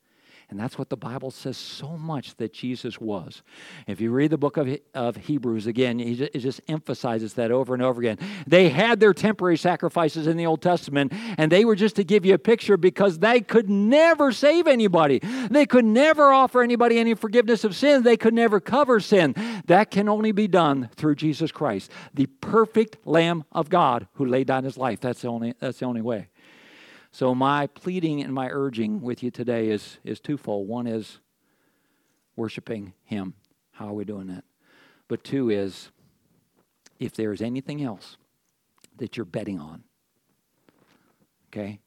And 0.49 0.61
that's 0.61 0.79
what 0.79 0.91
the 0.91 0.97
Bible 0.97 1.33
says 1.33 1.57
so 1.57 1.97
much 1.97 2.37
that 2.37 2.53
Jesus 2.53 3.01
was. 3.01 3.43
If 3.89 4.01
you 4.01 4.13
read 4.13 4.31
the 4.31 4.39
book 4.39 4.57
of, 4.57 4.79
of 4.95 5.17
Hebrews 5.17 5.67
again, 5.67 5.99
it 5.99 6.39
just 6.39 6.61
emphasizes 6.69 7.35
that 7.35 7.51
over 7.51 7.75
and 7.75 7.83
over 7.83 8.01
again. 8.01 8.19
They 8.47 8.69
had 8.69 9.01
their 9.01 9.13
temporary 9.13 9.57
sacrifices 9.57 10.29
in 10.29 10.37
the 10.37 10.47
Old 10.47 10.63
Testament, 10.63 11.13
and 11.37 11.51
they 11.51 11.65
were 11.65 11.75
just 11.75 11.97
to 11.97 12.05
give 12.05 12.25
you 12.25 12.35
a 12.35 12.39
picture 12.39 12.77
because 12.77 13.19
they 13.19 13.41
could 13.41 13.69
never 13.69 14.31
save 14.31 14.69
anybody. 14.69 15.19
They 15.51 15.67
could 15.67 15.85
never 15.85 16.33
offer 16.33 16.63
anybody 16.63 17.01
any 17.01 17.15
forgiveness 17.15 17.65
of 17.65 17.75
sins. 17.75 18.05
They 18.05 18.17
could 18.17 18.35
never 18.35 18.61
cover 18.61 19.01
sin. 19.01 19.35
That 19.67 19.91
can 19.91 20.09
only 20.09 20.31
be 20.31 20.47
done 20.47 20.91
through 20.95 21.17
Jesus 21.17 21.51
Christ, 21.51 21.91
the 22.15 22.27
perfect 22.27 22.99
Lamb 23.05 23.45
of 23.51 23.69
God 23.69 24.07
who 24.13 24.27
laid 24.27 24.47
down 24.47 24.63
his 24.63 24.79
life. 24.79 25.01
That's 25.01 25.23
the 25.23 25.29
only, 25.29 25.55
that's 25.59 25.81
the 25.81 25.87
only 25.87 26.03
way. 26.03 26.29
So, 27.17 27.35
my 27.35 27.67
pleading 27.69 28.21
and 28.21 28.35
my 28.35 28.51
urging 28.51 29.01
with 29.01 29.23
you 29.23 29.31
today 29.31 29.71
is, 29.71 29.97
is 30.05 30.21
twofold. 30.21 30.69
One 30.69 30.87
is 30.87 31.19
worshiping 32.37 32.93
Him. 33.05 33.33
How 33.71 33.89
are 33.89 33.95
we 33.95 34.05
doing 34.05 34.27
that? 34.27 34.45
But 35.09 35.25
two 35.25 35.49
is 35.49 35.89
if 37.01 37.15
there 37.15 37.33
is 37.33 37.41
anything 37.41 37.83
else 37.83 38.19
that 38.99 39.17
you're 39.17 39.25
betting 39.25 39.59
on, 39.59 39.85
okay? 41.49 41.81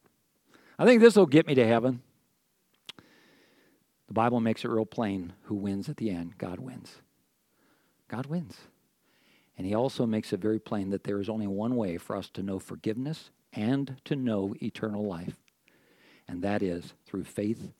I 0.79 0.85
think 0.85 0.99
this 0.99 1.15
will 1.15 1.27
get 1.27 1.45
me 1.45 1.53
to 1.53 1.67
heaven. 1.67 2.01
The 4.07 4.13
Bible 4.13 4.39
makes 4.39 4.65
it 4.65 4.69
real 4.69 4.87
plain 4.87 5.33
who 5.43 5.53
wins 5.53 5.89
at 5.89 5.97
the 5.97 6.09
end. 6.09 6.39
God 6.39 6.59
wins. 6.59 7.03
God 8.07 8.25
wins. 8.25 8.57
And 9.59 9.67
He 9.67 9.75
also 9.75 10.07
makes 10.07 10.33
it 10.33 10.39
very 10.39 10.57
plain 10.57 10.89
that 10.89 11.03
there 11.03 11.21
is 11.21 11.29
only 11.29 11.45
one 11.45 11.75
way 11.75 11.99
for 11.99 12.15
us 12.15 12.29
to 12.29 12.41
know 12.41 12.57
forgiveness 12.57 13.29
and 13.53 13.95
to 14.05 14.15
know 14.15 14.55
eternal 14.61 15.05
life. 15.05 15.35
And 16.27 16.43
that 16.43 16.61
is 16.61 16.93
through 17.05 17.23
faith 17.23 17.71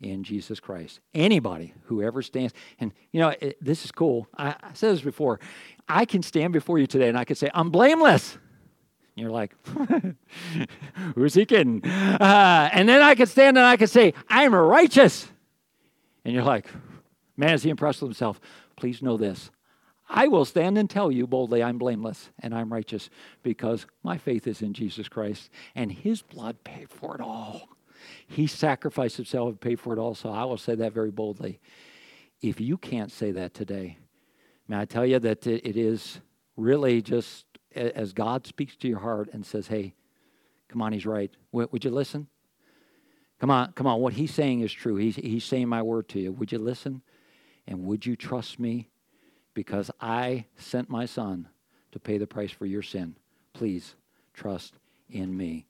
in 0.00 0.22
Jesus 0.22 0.60
Christ. 0.60 1.00
Anybody 1.14 1.72
who 1.84 2.02
ever 2.02 2.22
stands, 2.22 2.52
and 2.78 2.92
you 3.12 3.20
know, 3.20 3.34
it, 3.40 3.56
this 3.64 3.84
is 3.84 3.92
cool. 3.92 4.28
I, 4.36 4.48
I, 4.48 4.72
said 4.74 4.92
this 4.92 5.00
before. 5.00 5.40
I 5.88 6.04
can 6.04 6.22
stand 6.22 6.52
before 6.52 6.78
you 6.78 6.86
today 6.86 7.08
and 7.08 7.16
I 7.16 7.24
can 7.24 7.36
say, 7.36 7.48
I'm 7.54 7.70
blameless. 7.70 8.34
And 8.34 9.22
you're 9.22 9.30
like, 9.30 9.54
who's 11.14 11.34
he 11.34 11.46
kidding? 11.46 11.82
Uh, 11.84 12.68
and 12.72 12.86
then 12.86 13.00
I 13.00 13.14
can 13.14 13.26
stand 13.26 13.56
and 13.56 13.66
I 13.66 13.78
can 13.78 13.86
say, 13.86 14.12
I'm 14.28 14.54
righteous. 14.54 15.28
And 16.24 16.34
you're 16.34 16.44
like, 16.44 16.66
man, 17.36 17.54
is 17.54 17.62
he 17.62 17.70
impressed 17.70 18.02
with 18.02 18.10
himself? 18.10 18.40
Please 18.76 19.00
know 19.00 19.16
this 19.16 19.50
I 20.08 20.28
will 20.28 20.44
stand 20.44 20.78
and 20.78 20.88
tell 20.88 21.10
you 21.10 21.26
boldly, 21.26 21.62
I'm 21.62 21.78
blameless 21.78 22.30
and 22.38 22.54
I'm 22.54 22.72
righteous 22.72 23.10
because 23.42 23.86
my 24.02 24.18
faith 24.18 24.46
is 24.46 24.62
in 24.62 24.72
Jesus 24.72 25.08
Christ 25.08 25.50
and 25.74 25.90
his 25.90 26.22
blood 26.22 26.62
paid 26.64 26.90
for 26.90 27.14
it 27.14 27.20
all. 27.20 27.68
He 28.26 28.46
sacrificed 28.46 29.16
himself 29.16 29.48
and 29.48 29.60
paid 29.60 29.80
for 29.80 29.92
it 29.92 29.98
all. 29.98 30.14
So 30.14 30.30
I 30.30 30.44
will 30.44 30.58
say 30.58 30.74
that 30.76 30.92
very 30.92 31.10
boldly. 31.10 31.60
If 32.40 32.60
you 32.60 32.76
can't 32.76 33.10
say 33.10 33.32
that 33.32 33.54
today, 33.54 33.98
may 34.68 34.78
I 34.80 34.84
tell 34.84 35.04
you 35.04 35.18
that 35.18 35.46
it 35.46 35.76
is 35.76 36.20
really 36.56 37.02
just 37.02 37.46
as 37.74 38.12
God 38.12 38.46
speaks 38.46 38.76
to 38.76 38.88
your 38.88 39.00
heart 39.00 39.30
and 39.32 39.44
says, 39.44 39.66
hey, 39.66 39.94
come 40.68 40.82
on, 40.82 40.92
he's 40.92 41.06
right. 41.06 41.30
Would 41.52 41.84
you 41.84 41.90
listen? 41.90 42.28
Come 43.40 43.50
on, 43.50 43.72
come 43.72 43.86
on. 43.86 44.00
What 44.00 44.14
he's 44.14 44.32
saying 44.32 44.60
is 44.60 44.72
true. 44.72 44.96
He's, 44.96 45.16
he's 45.16 45.44
saying 45.44 45.68
my 45.68 45.82
word 45.82 46.08
to 46.10 46.20
you. 46.20 46.32
Would 46.32 46.52
you 46.52 46.58
listen? 46.58 47.02
And 47.66 47.84
would 47.84 48.06
you 48.06 48.16
trust 48.16 48.58
me? 48.58 48.88
Because 49.56 49.90
I 50.02 50.44
sent 50.58 50.90
my 50.90 51.06
son 51.06 51.48
to 51.90 51.98
pay 51.98 52.18
the 52.18 52.26
price 52.26 52.50
for 52.50 52.66
your 52.66 52.82
sin. 52.82 53.16
Please 53.54 53.94
trust 54.34 54.74
in 55.08 55.34
me. 55.34 55.64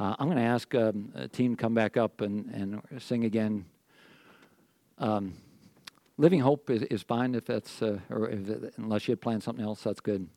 Uh, 0.00 0.16
I'm 0.18 0.26
going 0.26 0.38
to 0.38 0.42
ask 0.42 0.74
um, 0.74 1.12
a 1.14 1.28
team 1.28 1.54
come 1.54 1.72
back 1.72 1.96
up 1.96 2.20
and, 2.20 2.50
and 2.52 3.00
sing 3.00 3.24
again. 3.24 3.64
Um, 4.98 5.34
Living 6.18 6.40
Hope 6.40 6.68
is, 6.68 6.82
is 6.82 7.04
fine 7.04 7.36
if 7.36 7.44
that's, 7.44 7.80
uh, 7.80 8.00
or 8.10 8.28
if 8.28 8.76
unless 8.76 9.06
you 9.06 9.12
had 9.12 9.20
planned 9.20 9.44
something 9.44 9.64
else, 9.64 9.84
that's 9.84 10.00
good. 10.00 10.28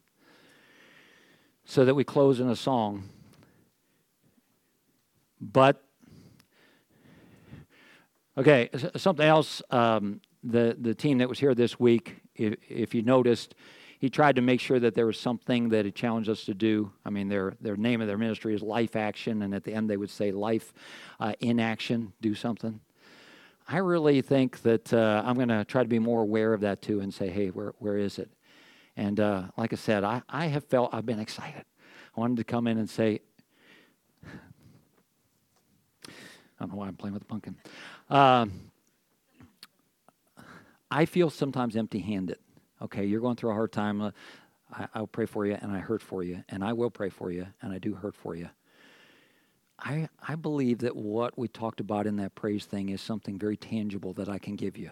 So 1.66 1.86
that 1.86 1.96
we 1.96 2.04
close 2.04 2.40
in 2.40 2.48
a 2.50 2.56
song. 2.56 3.10
But, 5.42 5.84
okay, 8.38 8.70
something 8.96 9.26
else. 9.26 9.64
Um, 9.72 10.22
the, 10.46 10.78
the 10.80 10.94
team 10.94 11.18
that 11.18 11.28
was 11.28 11.40
here 11.40 11.56
this 11.56 11.80
week 11.80 12.22
if, 12.36 12.56
if 12.70 12.94
you 12.94 13.02
noticed, 13.02 13.56
he 14.00 14.10
tried 14.10 14.36
to 14.36 14.42
make 14.42 14.60
sure 14.60 14.80
that 14.80 14.94
there 14.94 15.06
was 15.06 15.20
something 15.20 15.70
that 15.70 15.86
he 15.86 15.92
challenged 15.92 16.30
us 16.30 16.46
to 16.46 16.54
do. 16.54 16.92
I 17.06 17.10
mean, 17.10 17.28
their, 17.30 17.56
their 17.62 17.76
name 17.76 18.02
of 18.02 18.08
their 18.08 18.18
ministry 18.18 18.54
is 18.54 18.62
Life 18.62 18.96
Action, 18.96 19.42
and 19.42 19.56
at 19.56 19.64
the 19.64 19.74
end 19.74 19.90
they 19.90 19.98
would 19.98 20.10
say 20.10 20.32
Life 20.32 20.74
uh, 21.20 21.34
in 21.40 21.60
Action, 21.60 22.14
do 22.22 22.36
something. 22.36 22.80
I 23.68 23.78
really 23.78 24.22
think 24.22 24.62
that 24.62 24.94
uh, 24.94 25.24
I'm 25.26 25.36
going 25.36 25.50
to 25.50 25.66
try 25.66 25.82
to 25.82 25.90
be 25.90 25.98
more 25.98 26.22
aware 26.22 26.54
of 26.54 26.62
that 26.62 26.82
too 26.82 27.00
and 27.00 27.12
say, 27.12 27.30
hey, 27.30 27.48
where, 27.48 27.74
where 27.80 27.98
is 27.98 28.20
it? 28.20 28.30
And 28.96 29.20
uh, 29.20 29.46
like 29.58 29.74
I 29.74 29.76
said, 29.76 30.04
I, 30.04 30.22
I 30.30 30.46
have 30.48 30.66
felt, 30.66 30.94
I've 30.94 31.06
been 31.06 31.20
excited. 31.20 31.66
I 32.16 32.20
wanted 32.20 32.38
to 32.38 32.44
come 32.44 32.68
in 32.68 32.78
and 32.78 32.90
say, 32.90 33.22
I 34.28 34.30
don't 36.60 36.72
know 36.72 36.78
why 36.78 36.88
I'm 36.88 36.96
playing 36.96 37.14
with 37.14 37.24
the 37.24 37.28
pumpkin. 37.28 37.56
Um, 38.10 38.72
I 40.90 41.06
feel 41.06 41.30
sometimes 41.30 41.76
empty 41.76 42.00
handed. 42.00 42.38
Okay, 42.82 43.06
you're 43.06 43.22
going 43.22 43.36
through 43.36 43.52
a 43.52 43.54
hard 43.54 43.72
time. 43.72 44.02
Uh, 44.02 44.12
I, 44.94 45.00
will 45.00 45.08
pray 45.08 45.26
for 45.26 45.46
you 45.46 45.58
and 45.62 45.72
I 45.72 45.80
hurt 45.80 46.02
for 46.02 46.24
you, 46.24 46.44
and 46.50 46.64
I 46.64 46.74
will 46.74 46.90
pray 46.90 47.10
for 47.10 47.32
you 47.32 47.48
and 47.62 47.72
I 47.72 47.78
do 47.78 47.94
hurt 47.94 48.16
for 48.16 48.36
you. 48.36 48.50
I, 49.80 50.10
I 50.26 50.36
believe 50.36 50.80
that 50.80 50.96
what 50.96 51.38
we 51.38 51.48
talked 51.48 51.80
about 51.80 52.08
in 52.08 52.16
that 52.18 52.36
praise 52.36 52.66
thing 52.66 52.90
is 52.90 53.02
something 53.02 53.38
very 53.38 53.58
tangible 53.58 54.14
that 54.14 54.30
I 54.30 54.40
can 54.40 54.56
give 54.56 54.78
you. 54.78 54.92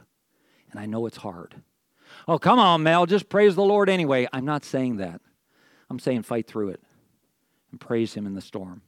And 0.71 0.79
I 0.79 0.86
know 0.86 1.06
it's 1.06 1.17
hard. 1.17 1.56
Oh, 2.27 2.38
come 2.38 2.60
on, 2.60 2.84
Mel, 2.84 3.06
just 3.06 3.29
praise 3.29 3.56
the 3.56 3.63
Lord 3.63 3.89
anyway. 3.89 4.27
I'm 4.34 4.45
not 4.45 4.65
saying 4.65 4.97
that. 4.97 5.21
I'm 5.89 5.99
saying 5.99 6.23
fight 6.23 6.47
through 6.47 6.69
it 6.69 6.82
and 7.71 7.79
praise 7.79 8.13
Him 8.13 8.25
in 8.25 8.34
the 8.34 8.41
storm. 8.41 8.82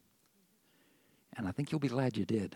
And 1.37 1.47
I 1.47 1.51
think 1.51 1.71
you'll 1.71 1.79
be 1.79 1.87
glad 1.87 2.17
you 2.17 2.25
did. 2.25 2.55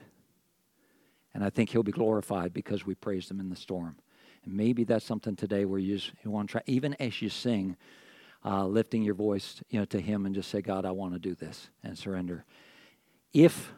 And 1.34 1.44
I 1.44 1.50
think 1.50 1.70
He'll 1.70 1.84
be 1.84 1.92
glorified 1.92 2.54
because 2.54 2.86
we 2.86 2.96
praised 2.96 3.32
Him 3.32 3.40
in 3.40 3.50
the 3.50 3.56
storm. 3.56 3.98
Maybe 4.52 4.84
that's 4.84 5.06
something 5.06 5.36
today 5.36 5.66
where 5.66 5.80
you, 5.80 6.00
you 6.24 6.32
want 6.32 6.50
to 6.50 6.52
try, 6.54 6.62
even 6.66 6.94
as 6.96 7.22
you 7.22 7.30
sing, 7.30 7.78
uh, 8.46 8.66
lifting 8.66 9.04
your 9.04 9.16
voice 9.16 9.62
you 9.70 9.80
know, 9.80 9.86
to 9.86 10.00
Him 10.00 10.26
and 10.26 10.34
just 10.34 10.50
say, 10.50 10.62
God, 10.62 10.86
I 10.86 10.92
want 10.92 11.14
to 11.14 11.20
do 11.20 11.36
this 11.36 11.70
and 11.84 11.98
surrender. 11.98 12.46
If 13.34 13.74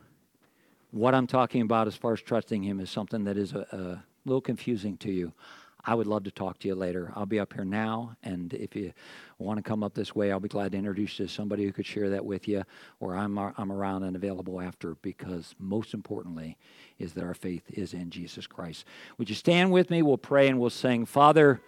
what 0.91 1.15
I'm 1.15 1.27
talking 1.27 1.61
about 1.61 1.87
as 1.87 1.95
far 1.95 2.13
as 2.13 2.21
trusting 2.21 2.63
Him 2.63 2.79
is 2.79 2.89
something 2.89 3.23
that 3.23 3.37
is 3.37 3.53
a, 3.53 3.65
a 3.71 4.03
little 4.25 4.41
confusing 4.41 4.97
to 4.97 5.11
you, 5.11 5.33
I 5.83 5.95
would 5.95 6.07
love 6.07 6.23
to 6.25 6.31
talk 6.31 6.59
to 6.59 6.67
you 6.67 6.75
later. 6.75 7.11
I'll 7.15 7.25
be 7.25 7.39
up 7.39 7.53
here 7.53 7.65
now, 7.65 8.15
and 8.23 8.53
if 8.53 8.75
you 8.75 8.93
want 9.39 9.57
to 9.57 9.63
come 9.63 9.83
up 9.83 9.93
this 9.93 10.15
way, 10.15 10.31
I'll 10.31 10.39
be 10.39 10.47
glad 10.47 10.73
to 10.73 10.77
introduce 10.77 11.17
you 11.19 11.25
to 11.25 11.31
somebody 11.31 11.63
who 11.65 11.71
could 11.71 11.85
share 11.85 12.09
that 12.09 12.23
with 12.25 12.47
you, 12.47 12.63
or 12.99 13.15
I'm, 13.15 13.37
I'm 13.37 13.71
around 13.71 14.03
and 14.03 14.15
available 14.15 14.61
after, 14.61 14.95
because 15.01 15.55
most 15.59 15.93
importantly 15.93 16.57
is 16.99 17.13
that 17.13 17.23
our 17.23 17.33
faith 17.33 17.63
is 17.69 17.93
in 17.93 18.09
Jesus 18.11 18.45
Christ. 18.45 18.85
Would 19.17 19.29
you 19.29 19.35
stand 19.35 19.71
with 19.71 19.89
me? 19.89 20.01
We'll 20.03 20.17
pray 20.17 20.47
and 20.47 20.59
we'll 20.59 20.69
sing. 20.69 21.05
Father, 21.05 21.61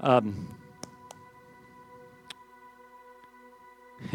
um, 0.00 0.56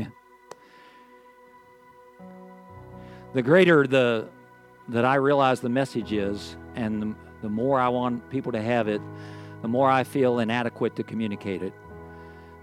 the 3.34 3.42
greater 3.42 3.86
the 3.86 4.30
that 4.90 5.06
I 5.06 5.16
realize 5.16 5.62
the 5.62 5.70
message 5.70 6.12
is, 6.12 6.58
and 6.76 7.16
the, 7.44 7.50
more 7.50 7.80
I 7.80 7.90
want 7.90 8.28
people 8.30 8.52
to 8.54 8.62
have 8.62 8.88
it, 8.88 9.02
the 9.62 9.68
more 9.68 9.90
I 9.90 10.04
feel 10.04 10.40
inadequate 10.40 10.96
to 10.96 11.04
communicate 11.04 11.62
it. 11.62 11.74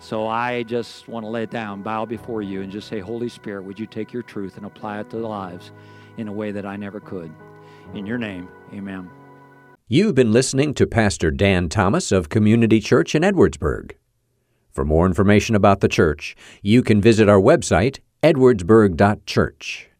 So 0.00 0.26
I 0.26 0.62
just 0.62 1.06
want 1.06 1.24
to 1.26 1.30
lay 1.30 1.42
it 1.42 1.50
down, 1.50 1.82
bow 1.82 2.06
before 2.06 2.40
you, 2.40 2.62
and 2.62 2.72
just 2.72 2.88
say, 2.88 2.98
Holy 2.98 3.28
Spirit, 3.28 3.64
would 3.64 3.78
you 3.78 3.86
take 3.86 4.12
your 4.12 4.22
truth 4.22 4.56
and 4.56 4.64
apply 4.64 5.00
it 5.00 5.10
to 5.10 5.18
lives 5.18 5.70
in 6.16 6.26
a 6.26 6.32
way 6.32 6.50
that 6.50 6.64
I 6.64 6.76
never 6.76 6.98
could? 6.98 7.30
In 7.94 8.06
your 8.06 8.18
name, 8.18 8.48
amen. 8.72 9.10
You've 9.86 10.14
been 10.14 10.32
listening 10.32 10.72
to 10.74 10.86
Pastor 10.86 11.30
Dan 11.30 11.68
Thomas 11.68 12.10
of 12.10 12.30
Community 12.30 12.80
Church 12.80 13.14
in 13.14 13.22
Edwardsburg. 13.22 13.92
For 14.72 14.84
more 14.84 15.04
information 15.04 15.54
about 15.54 15.80
the 15.80 15.88
church, 15.88 16.34
you 16.62 16.82
can 16.82 17.02
visit 17.02 17.28
our 17.28 17.40
website, 17.40 17.98
edwardsburg.church. 18.22 19.90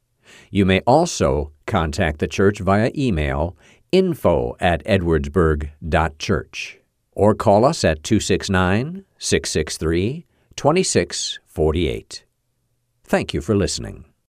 You 0.51 0.65
may 0.65 0.81
also 0.87 1.53
contact 1.67 2.21
the 2.21 2.27
church 2.27 2.61
via 2.61 2.91
email 2.97 3.57
info 3.93 4.57
at 4.61 4.85
edwardsburg.church 4.85 6.79
or 7.13 7.35
call 7.35 7.65
us 7.65 7.85
at 7.85 8.03
269 8.03 9.05
663 9.19 10.27
2648. 10.57 12.25
Thank 13.05 13.35
you 13.35 13.41
for 13.41 13.57
listening. 13.57 14.05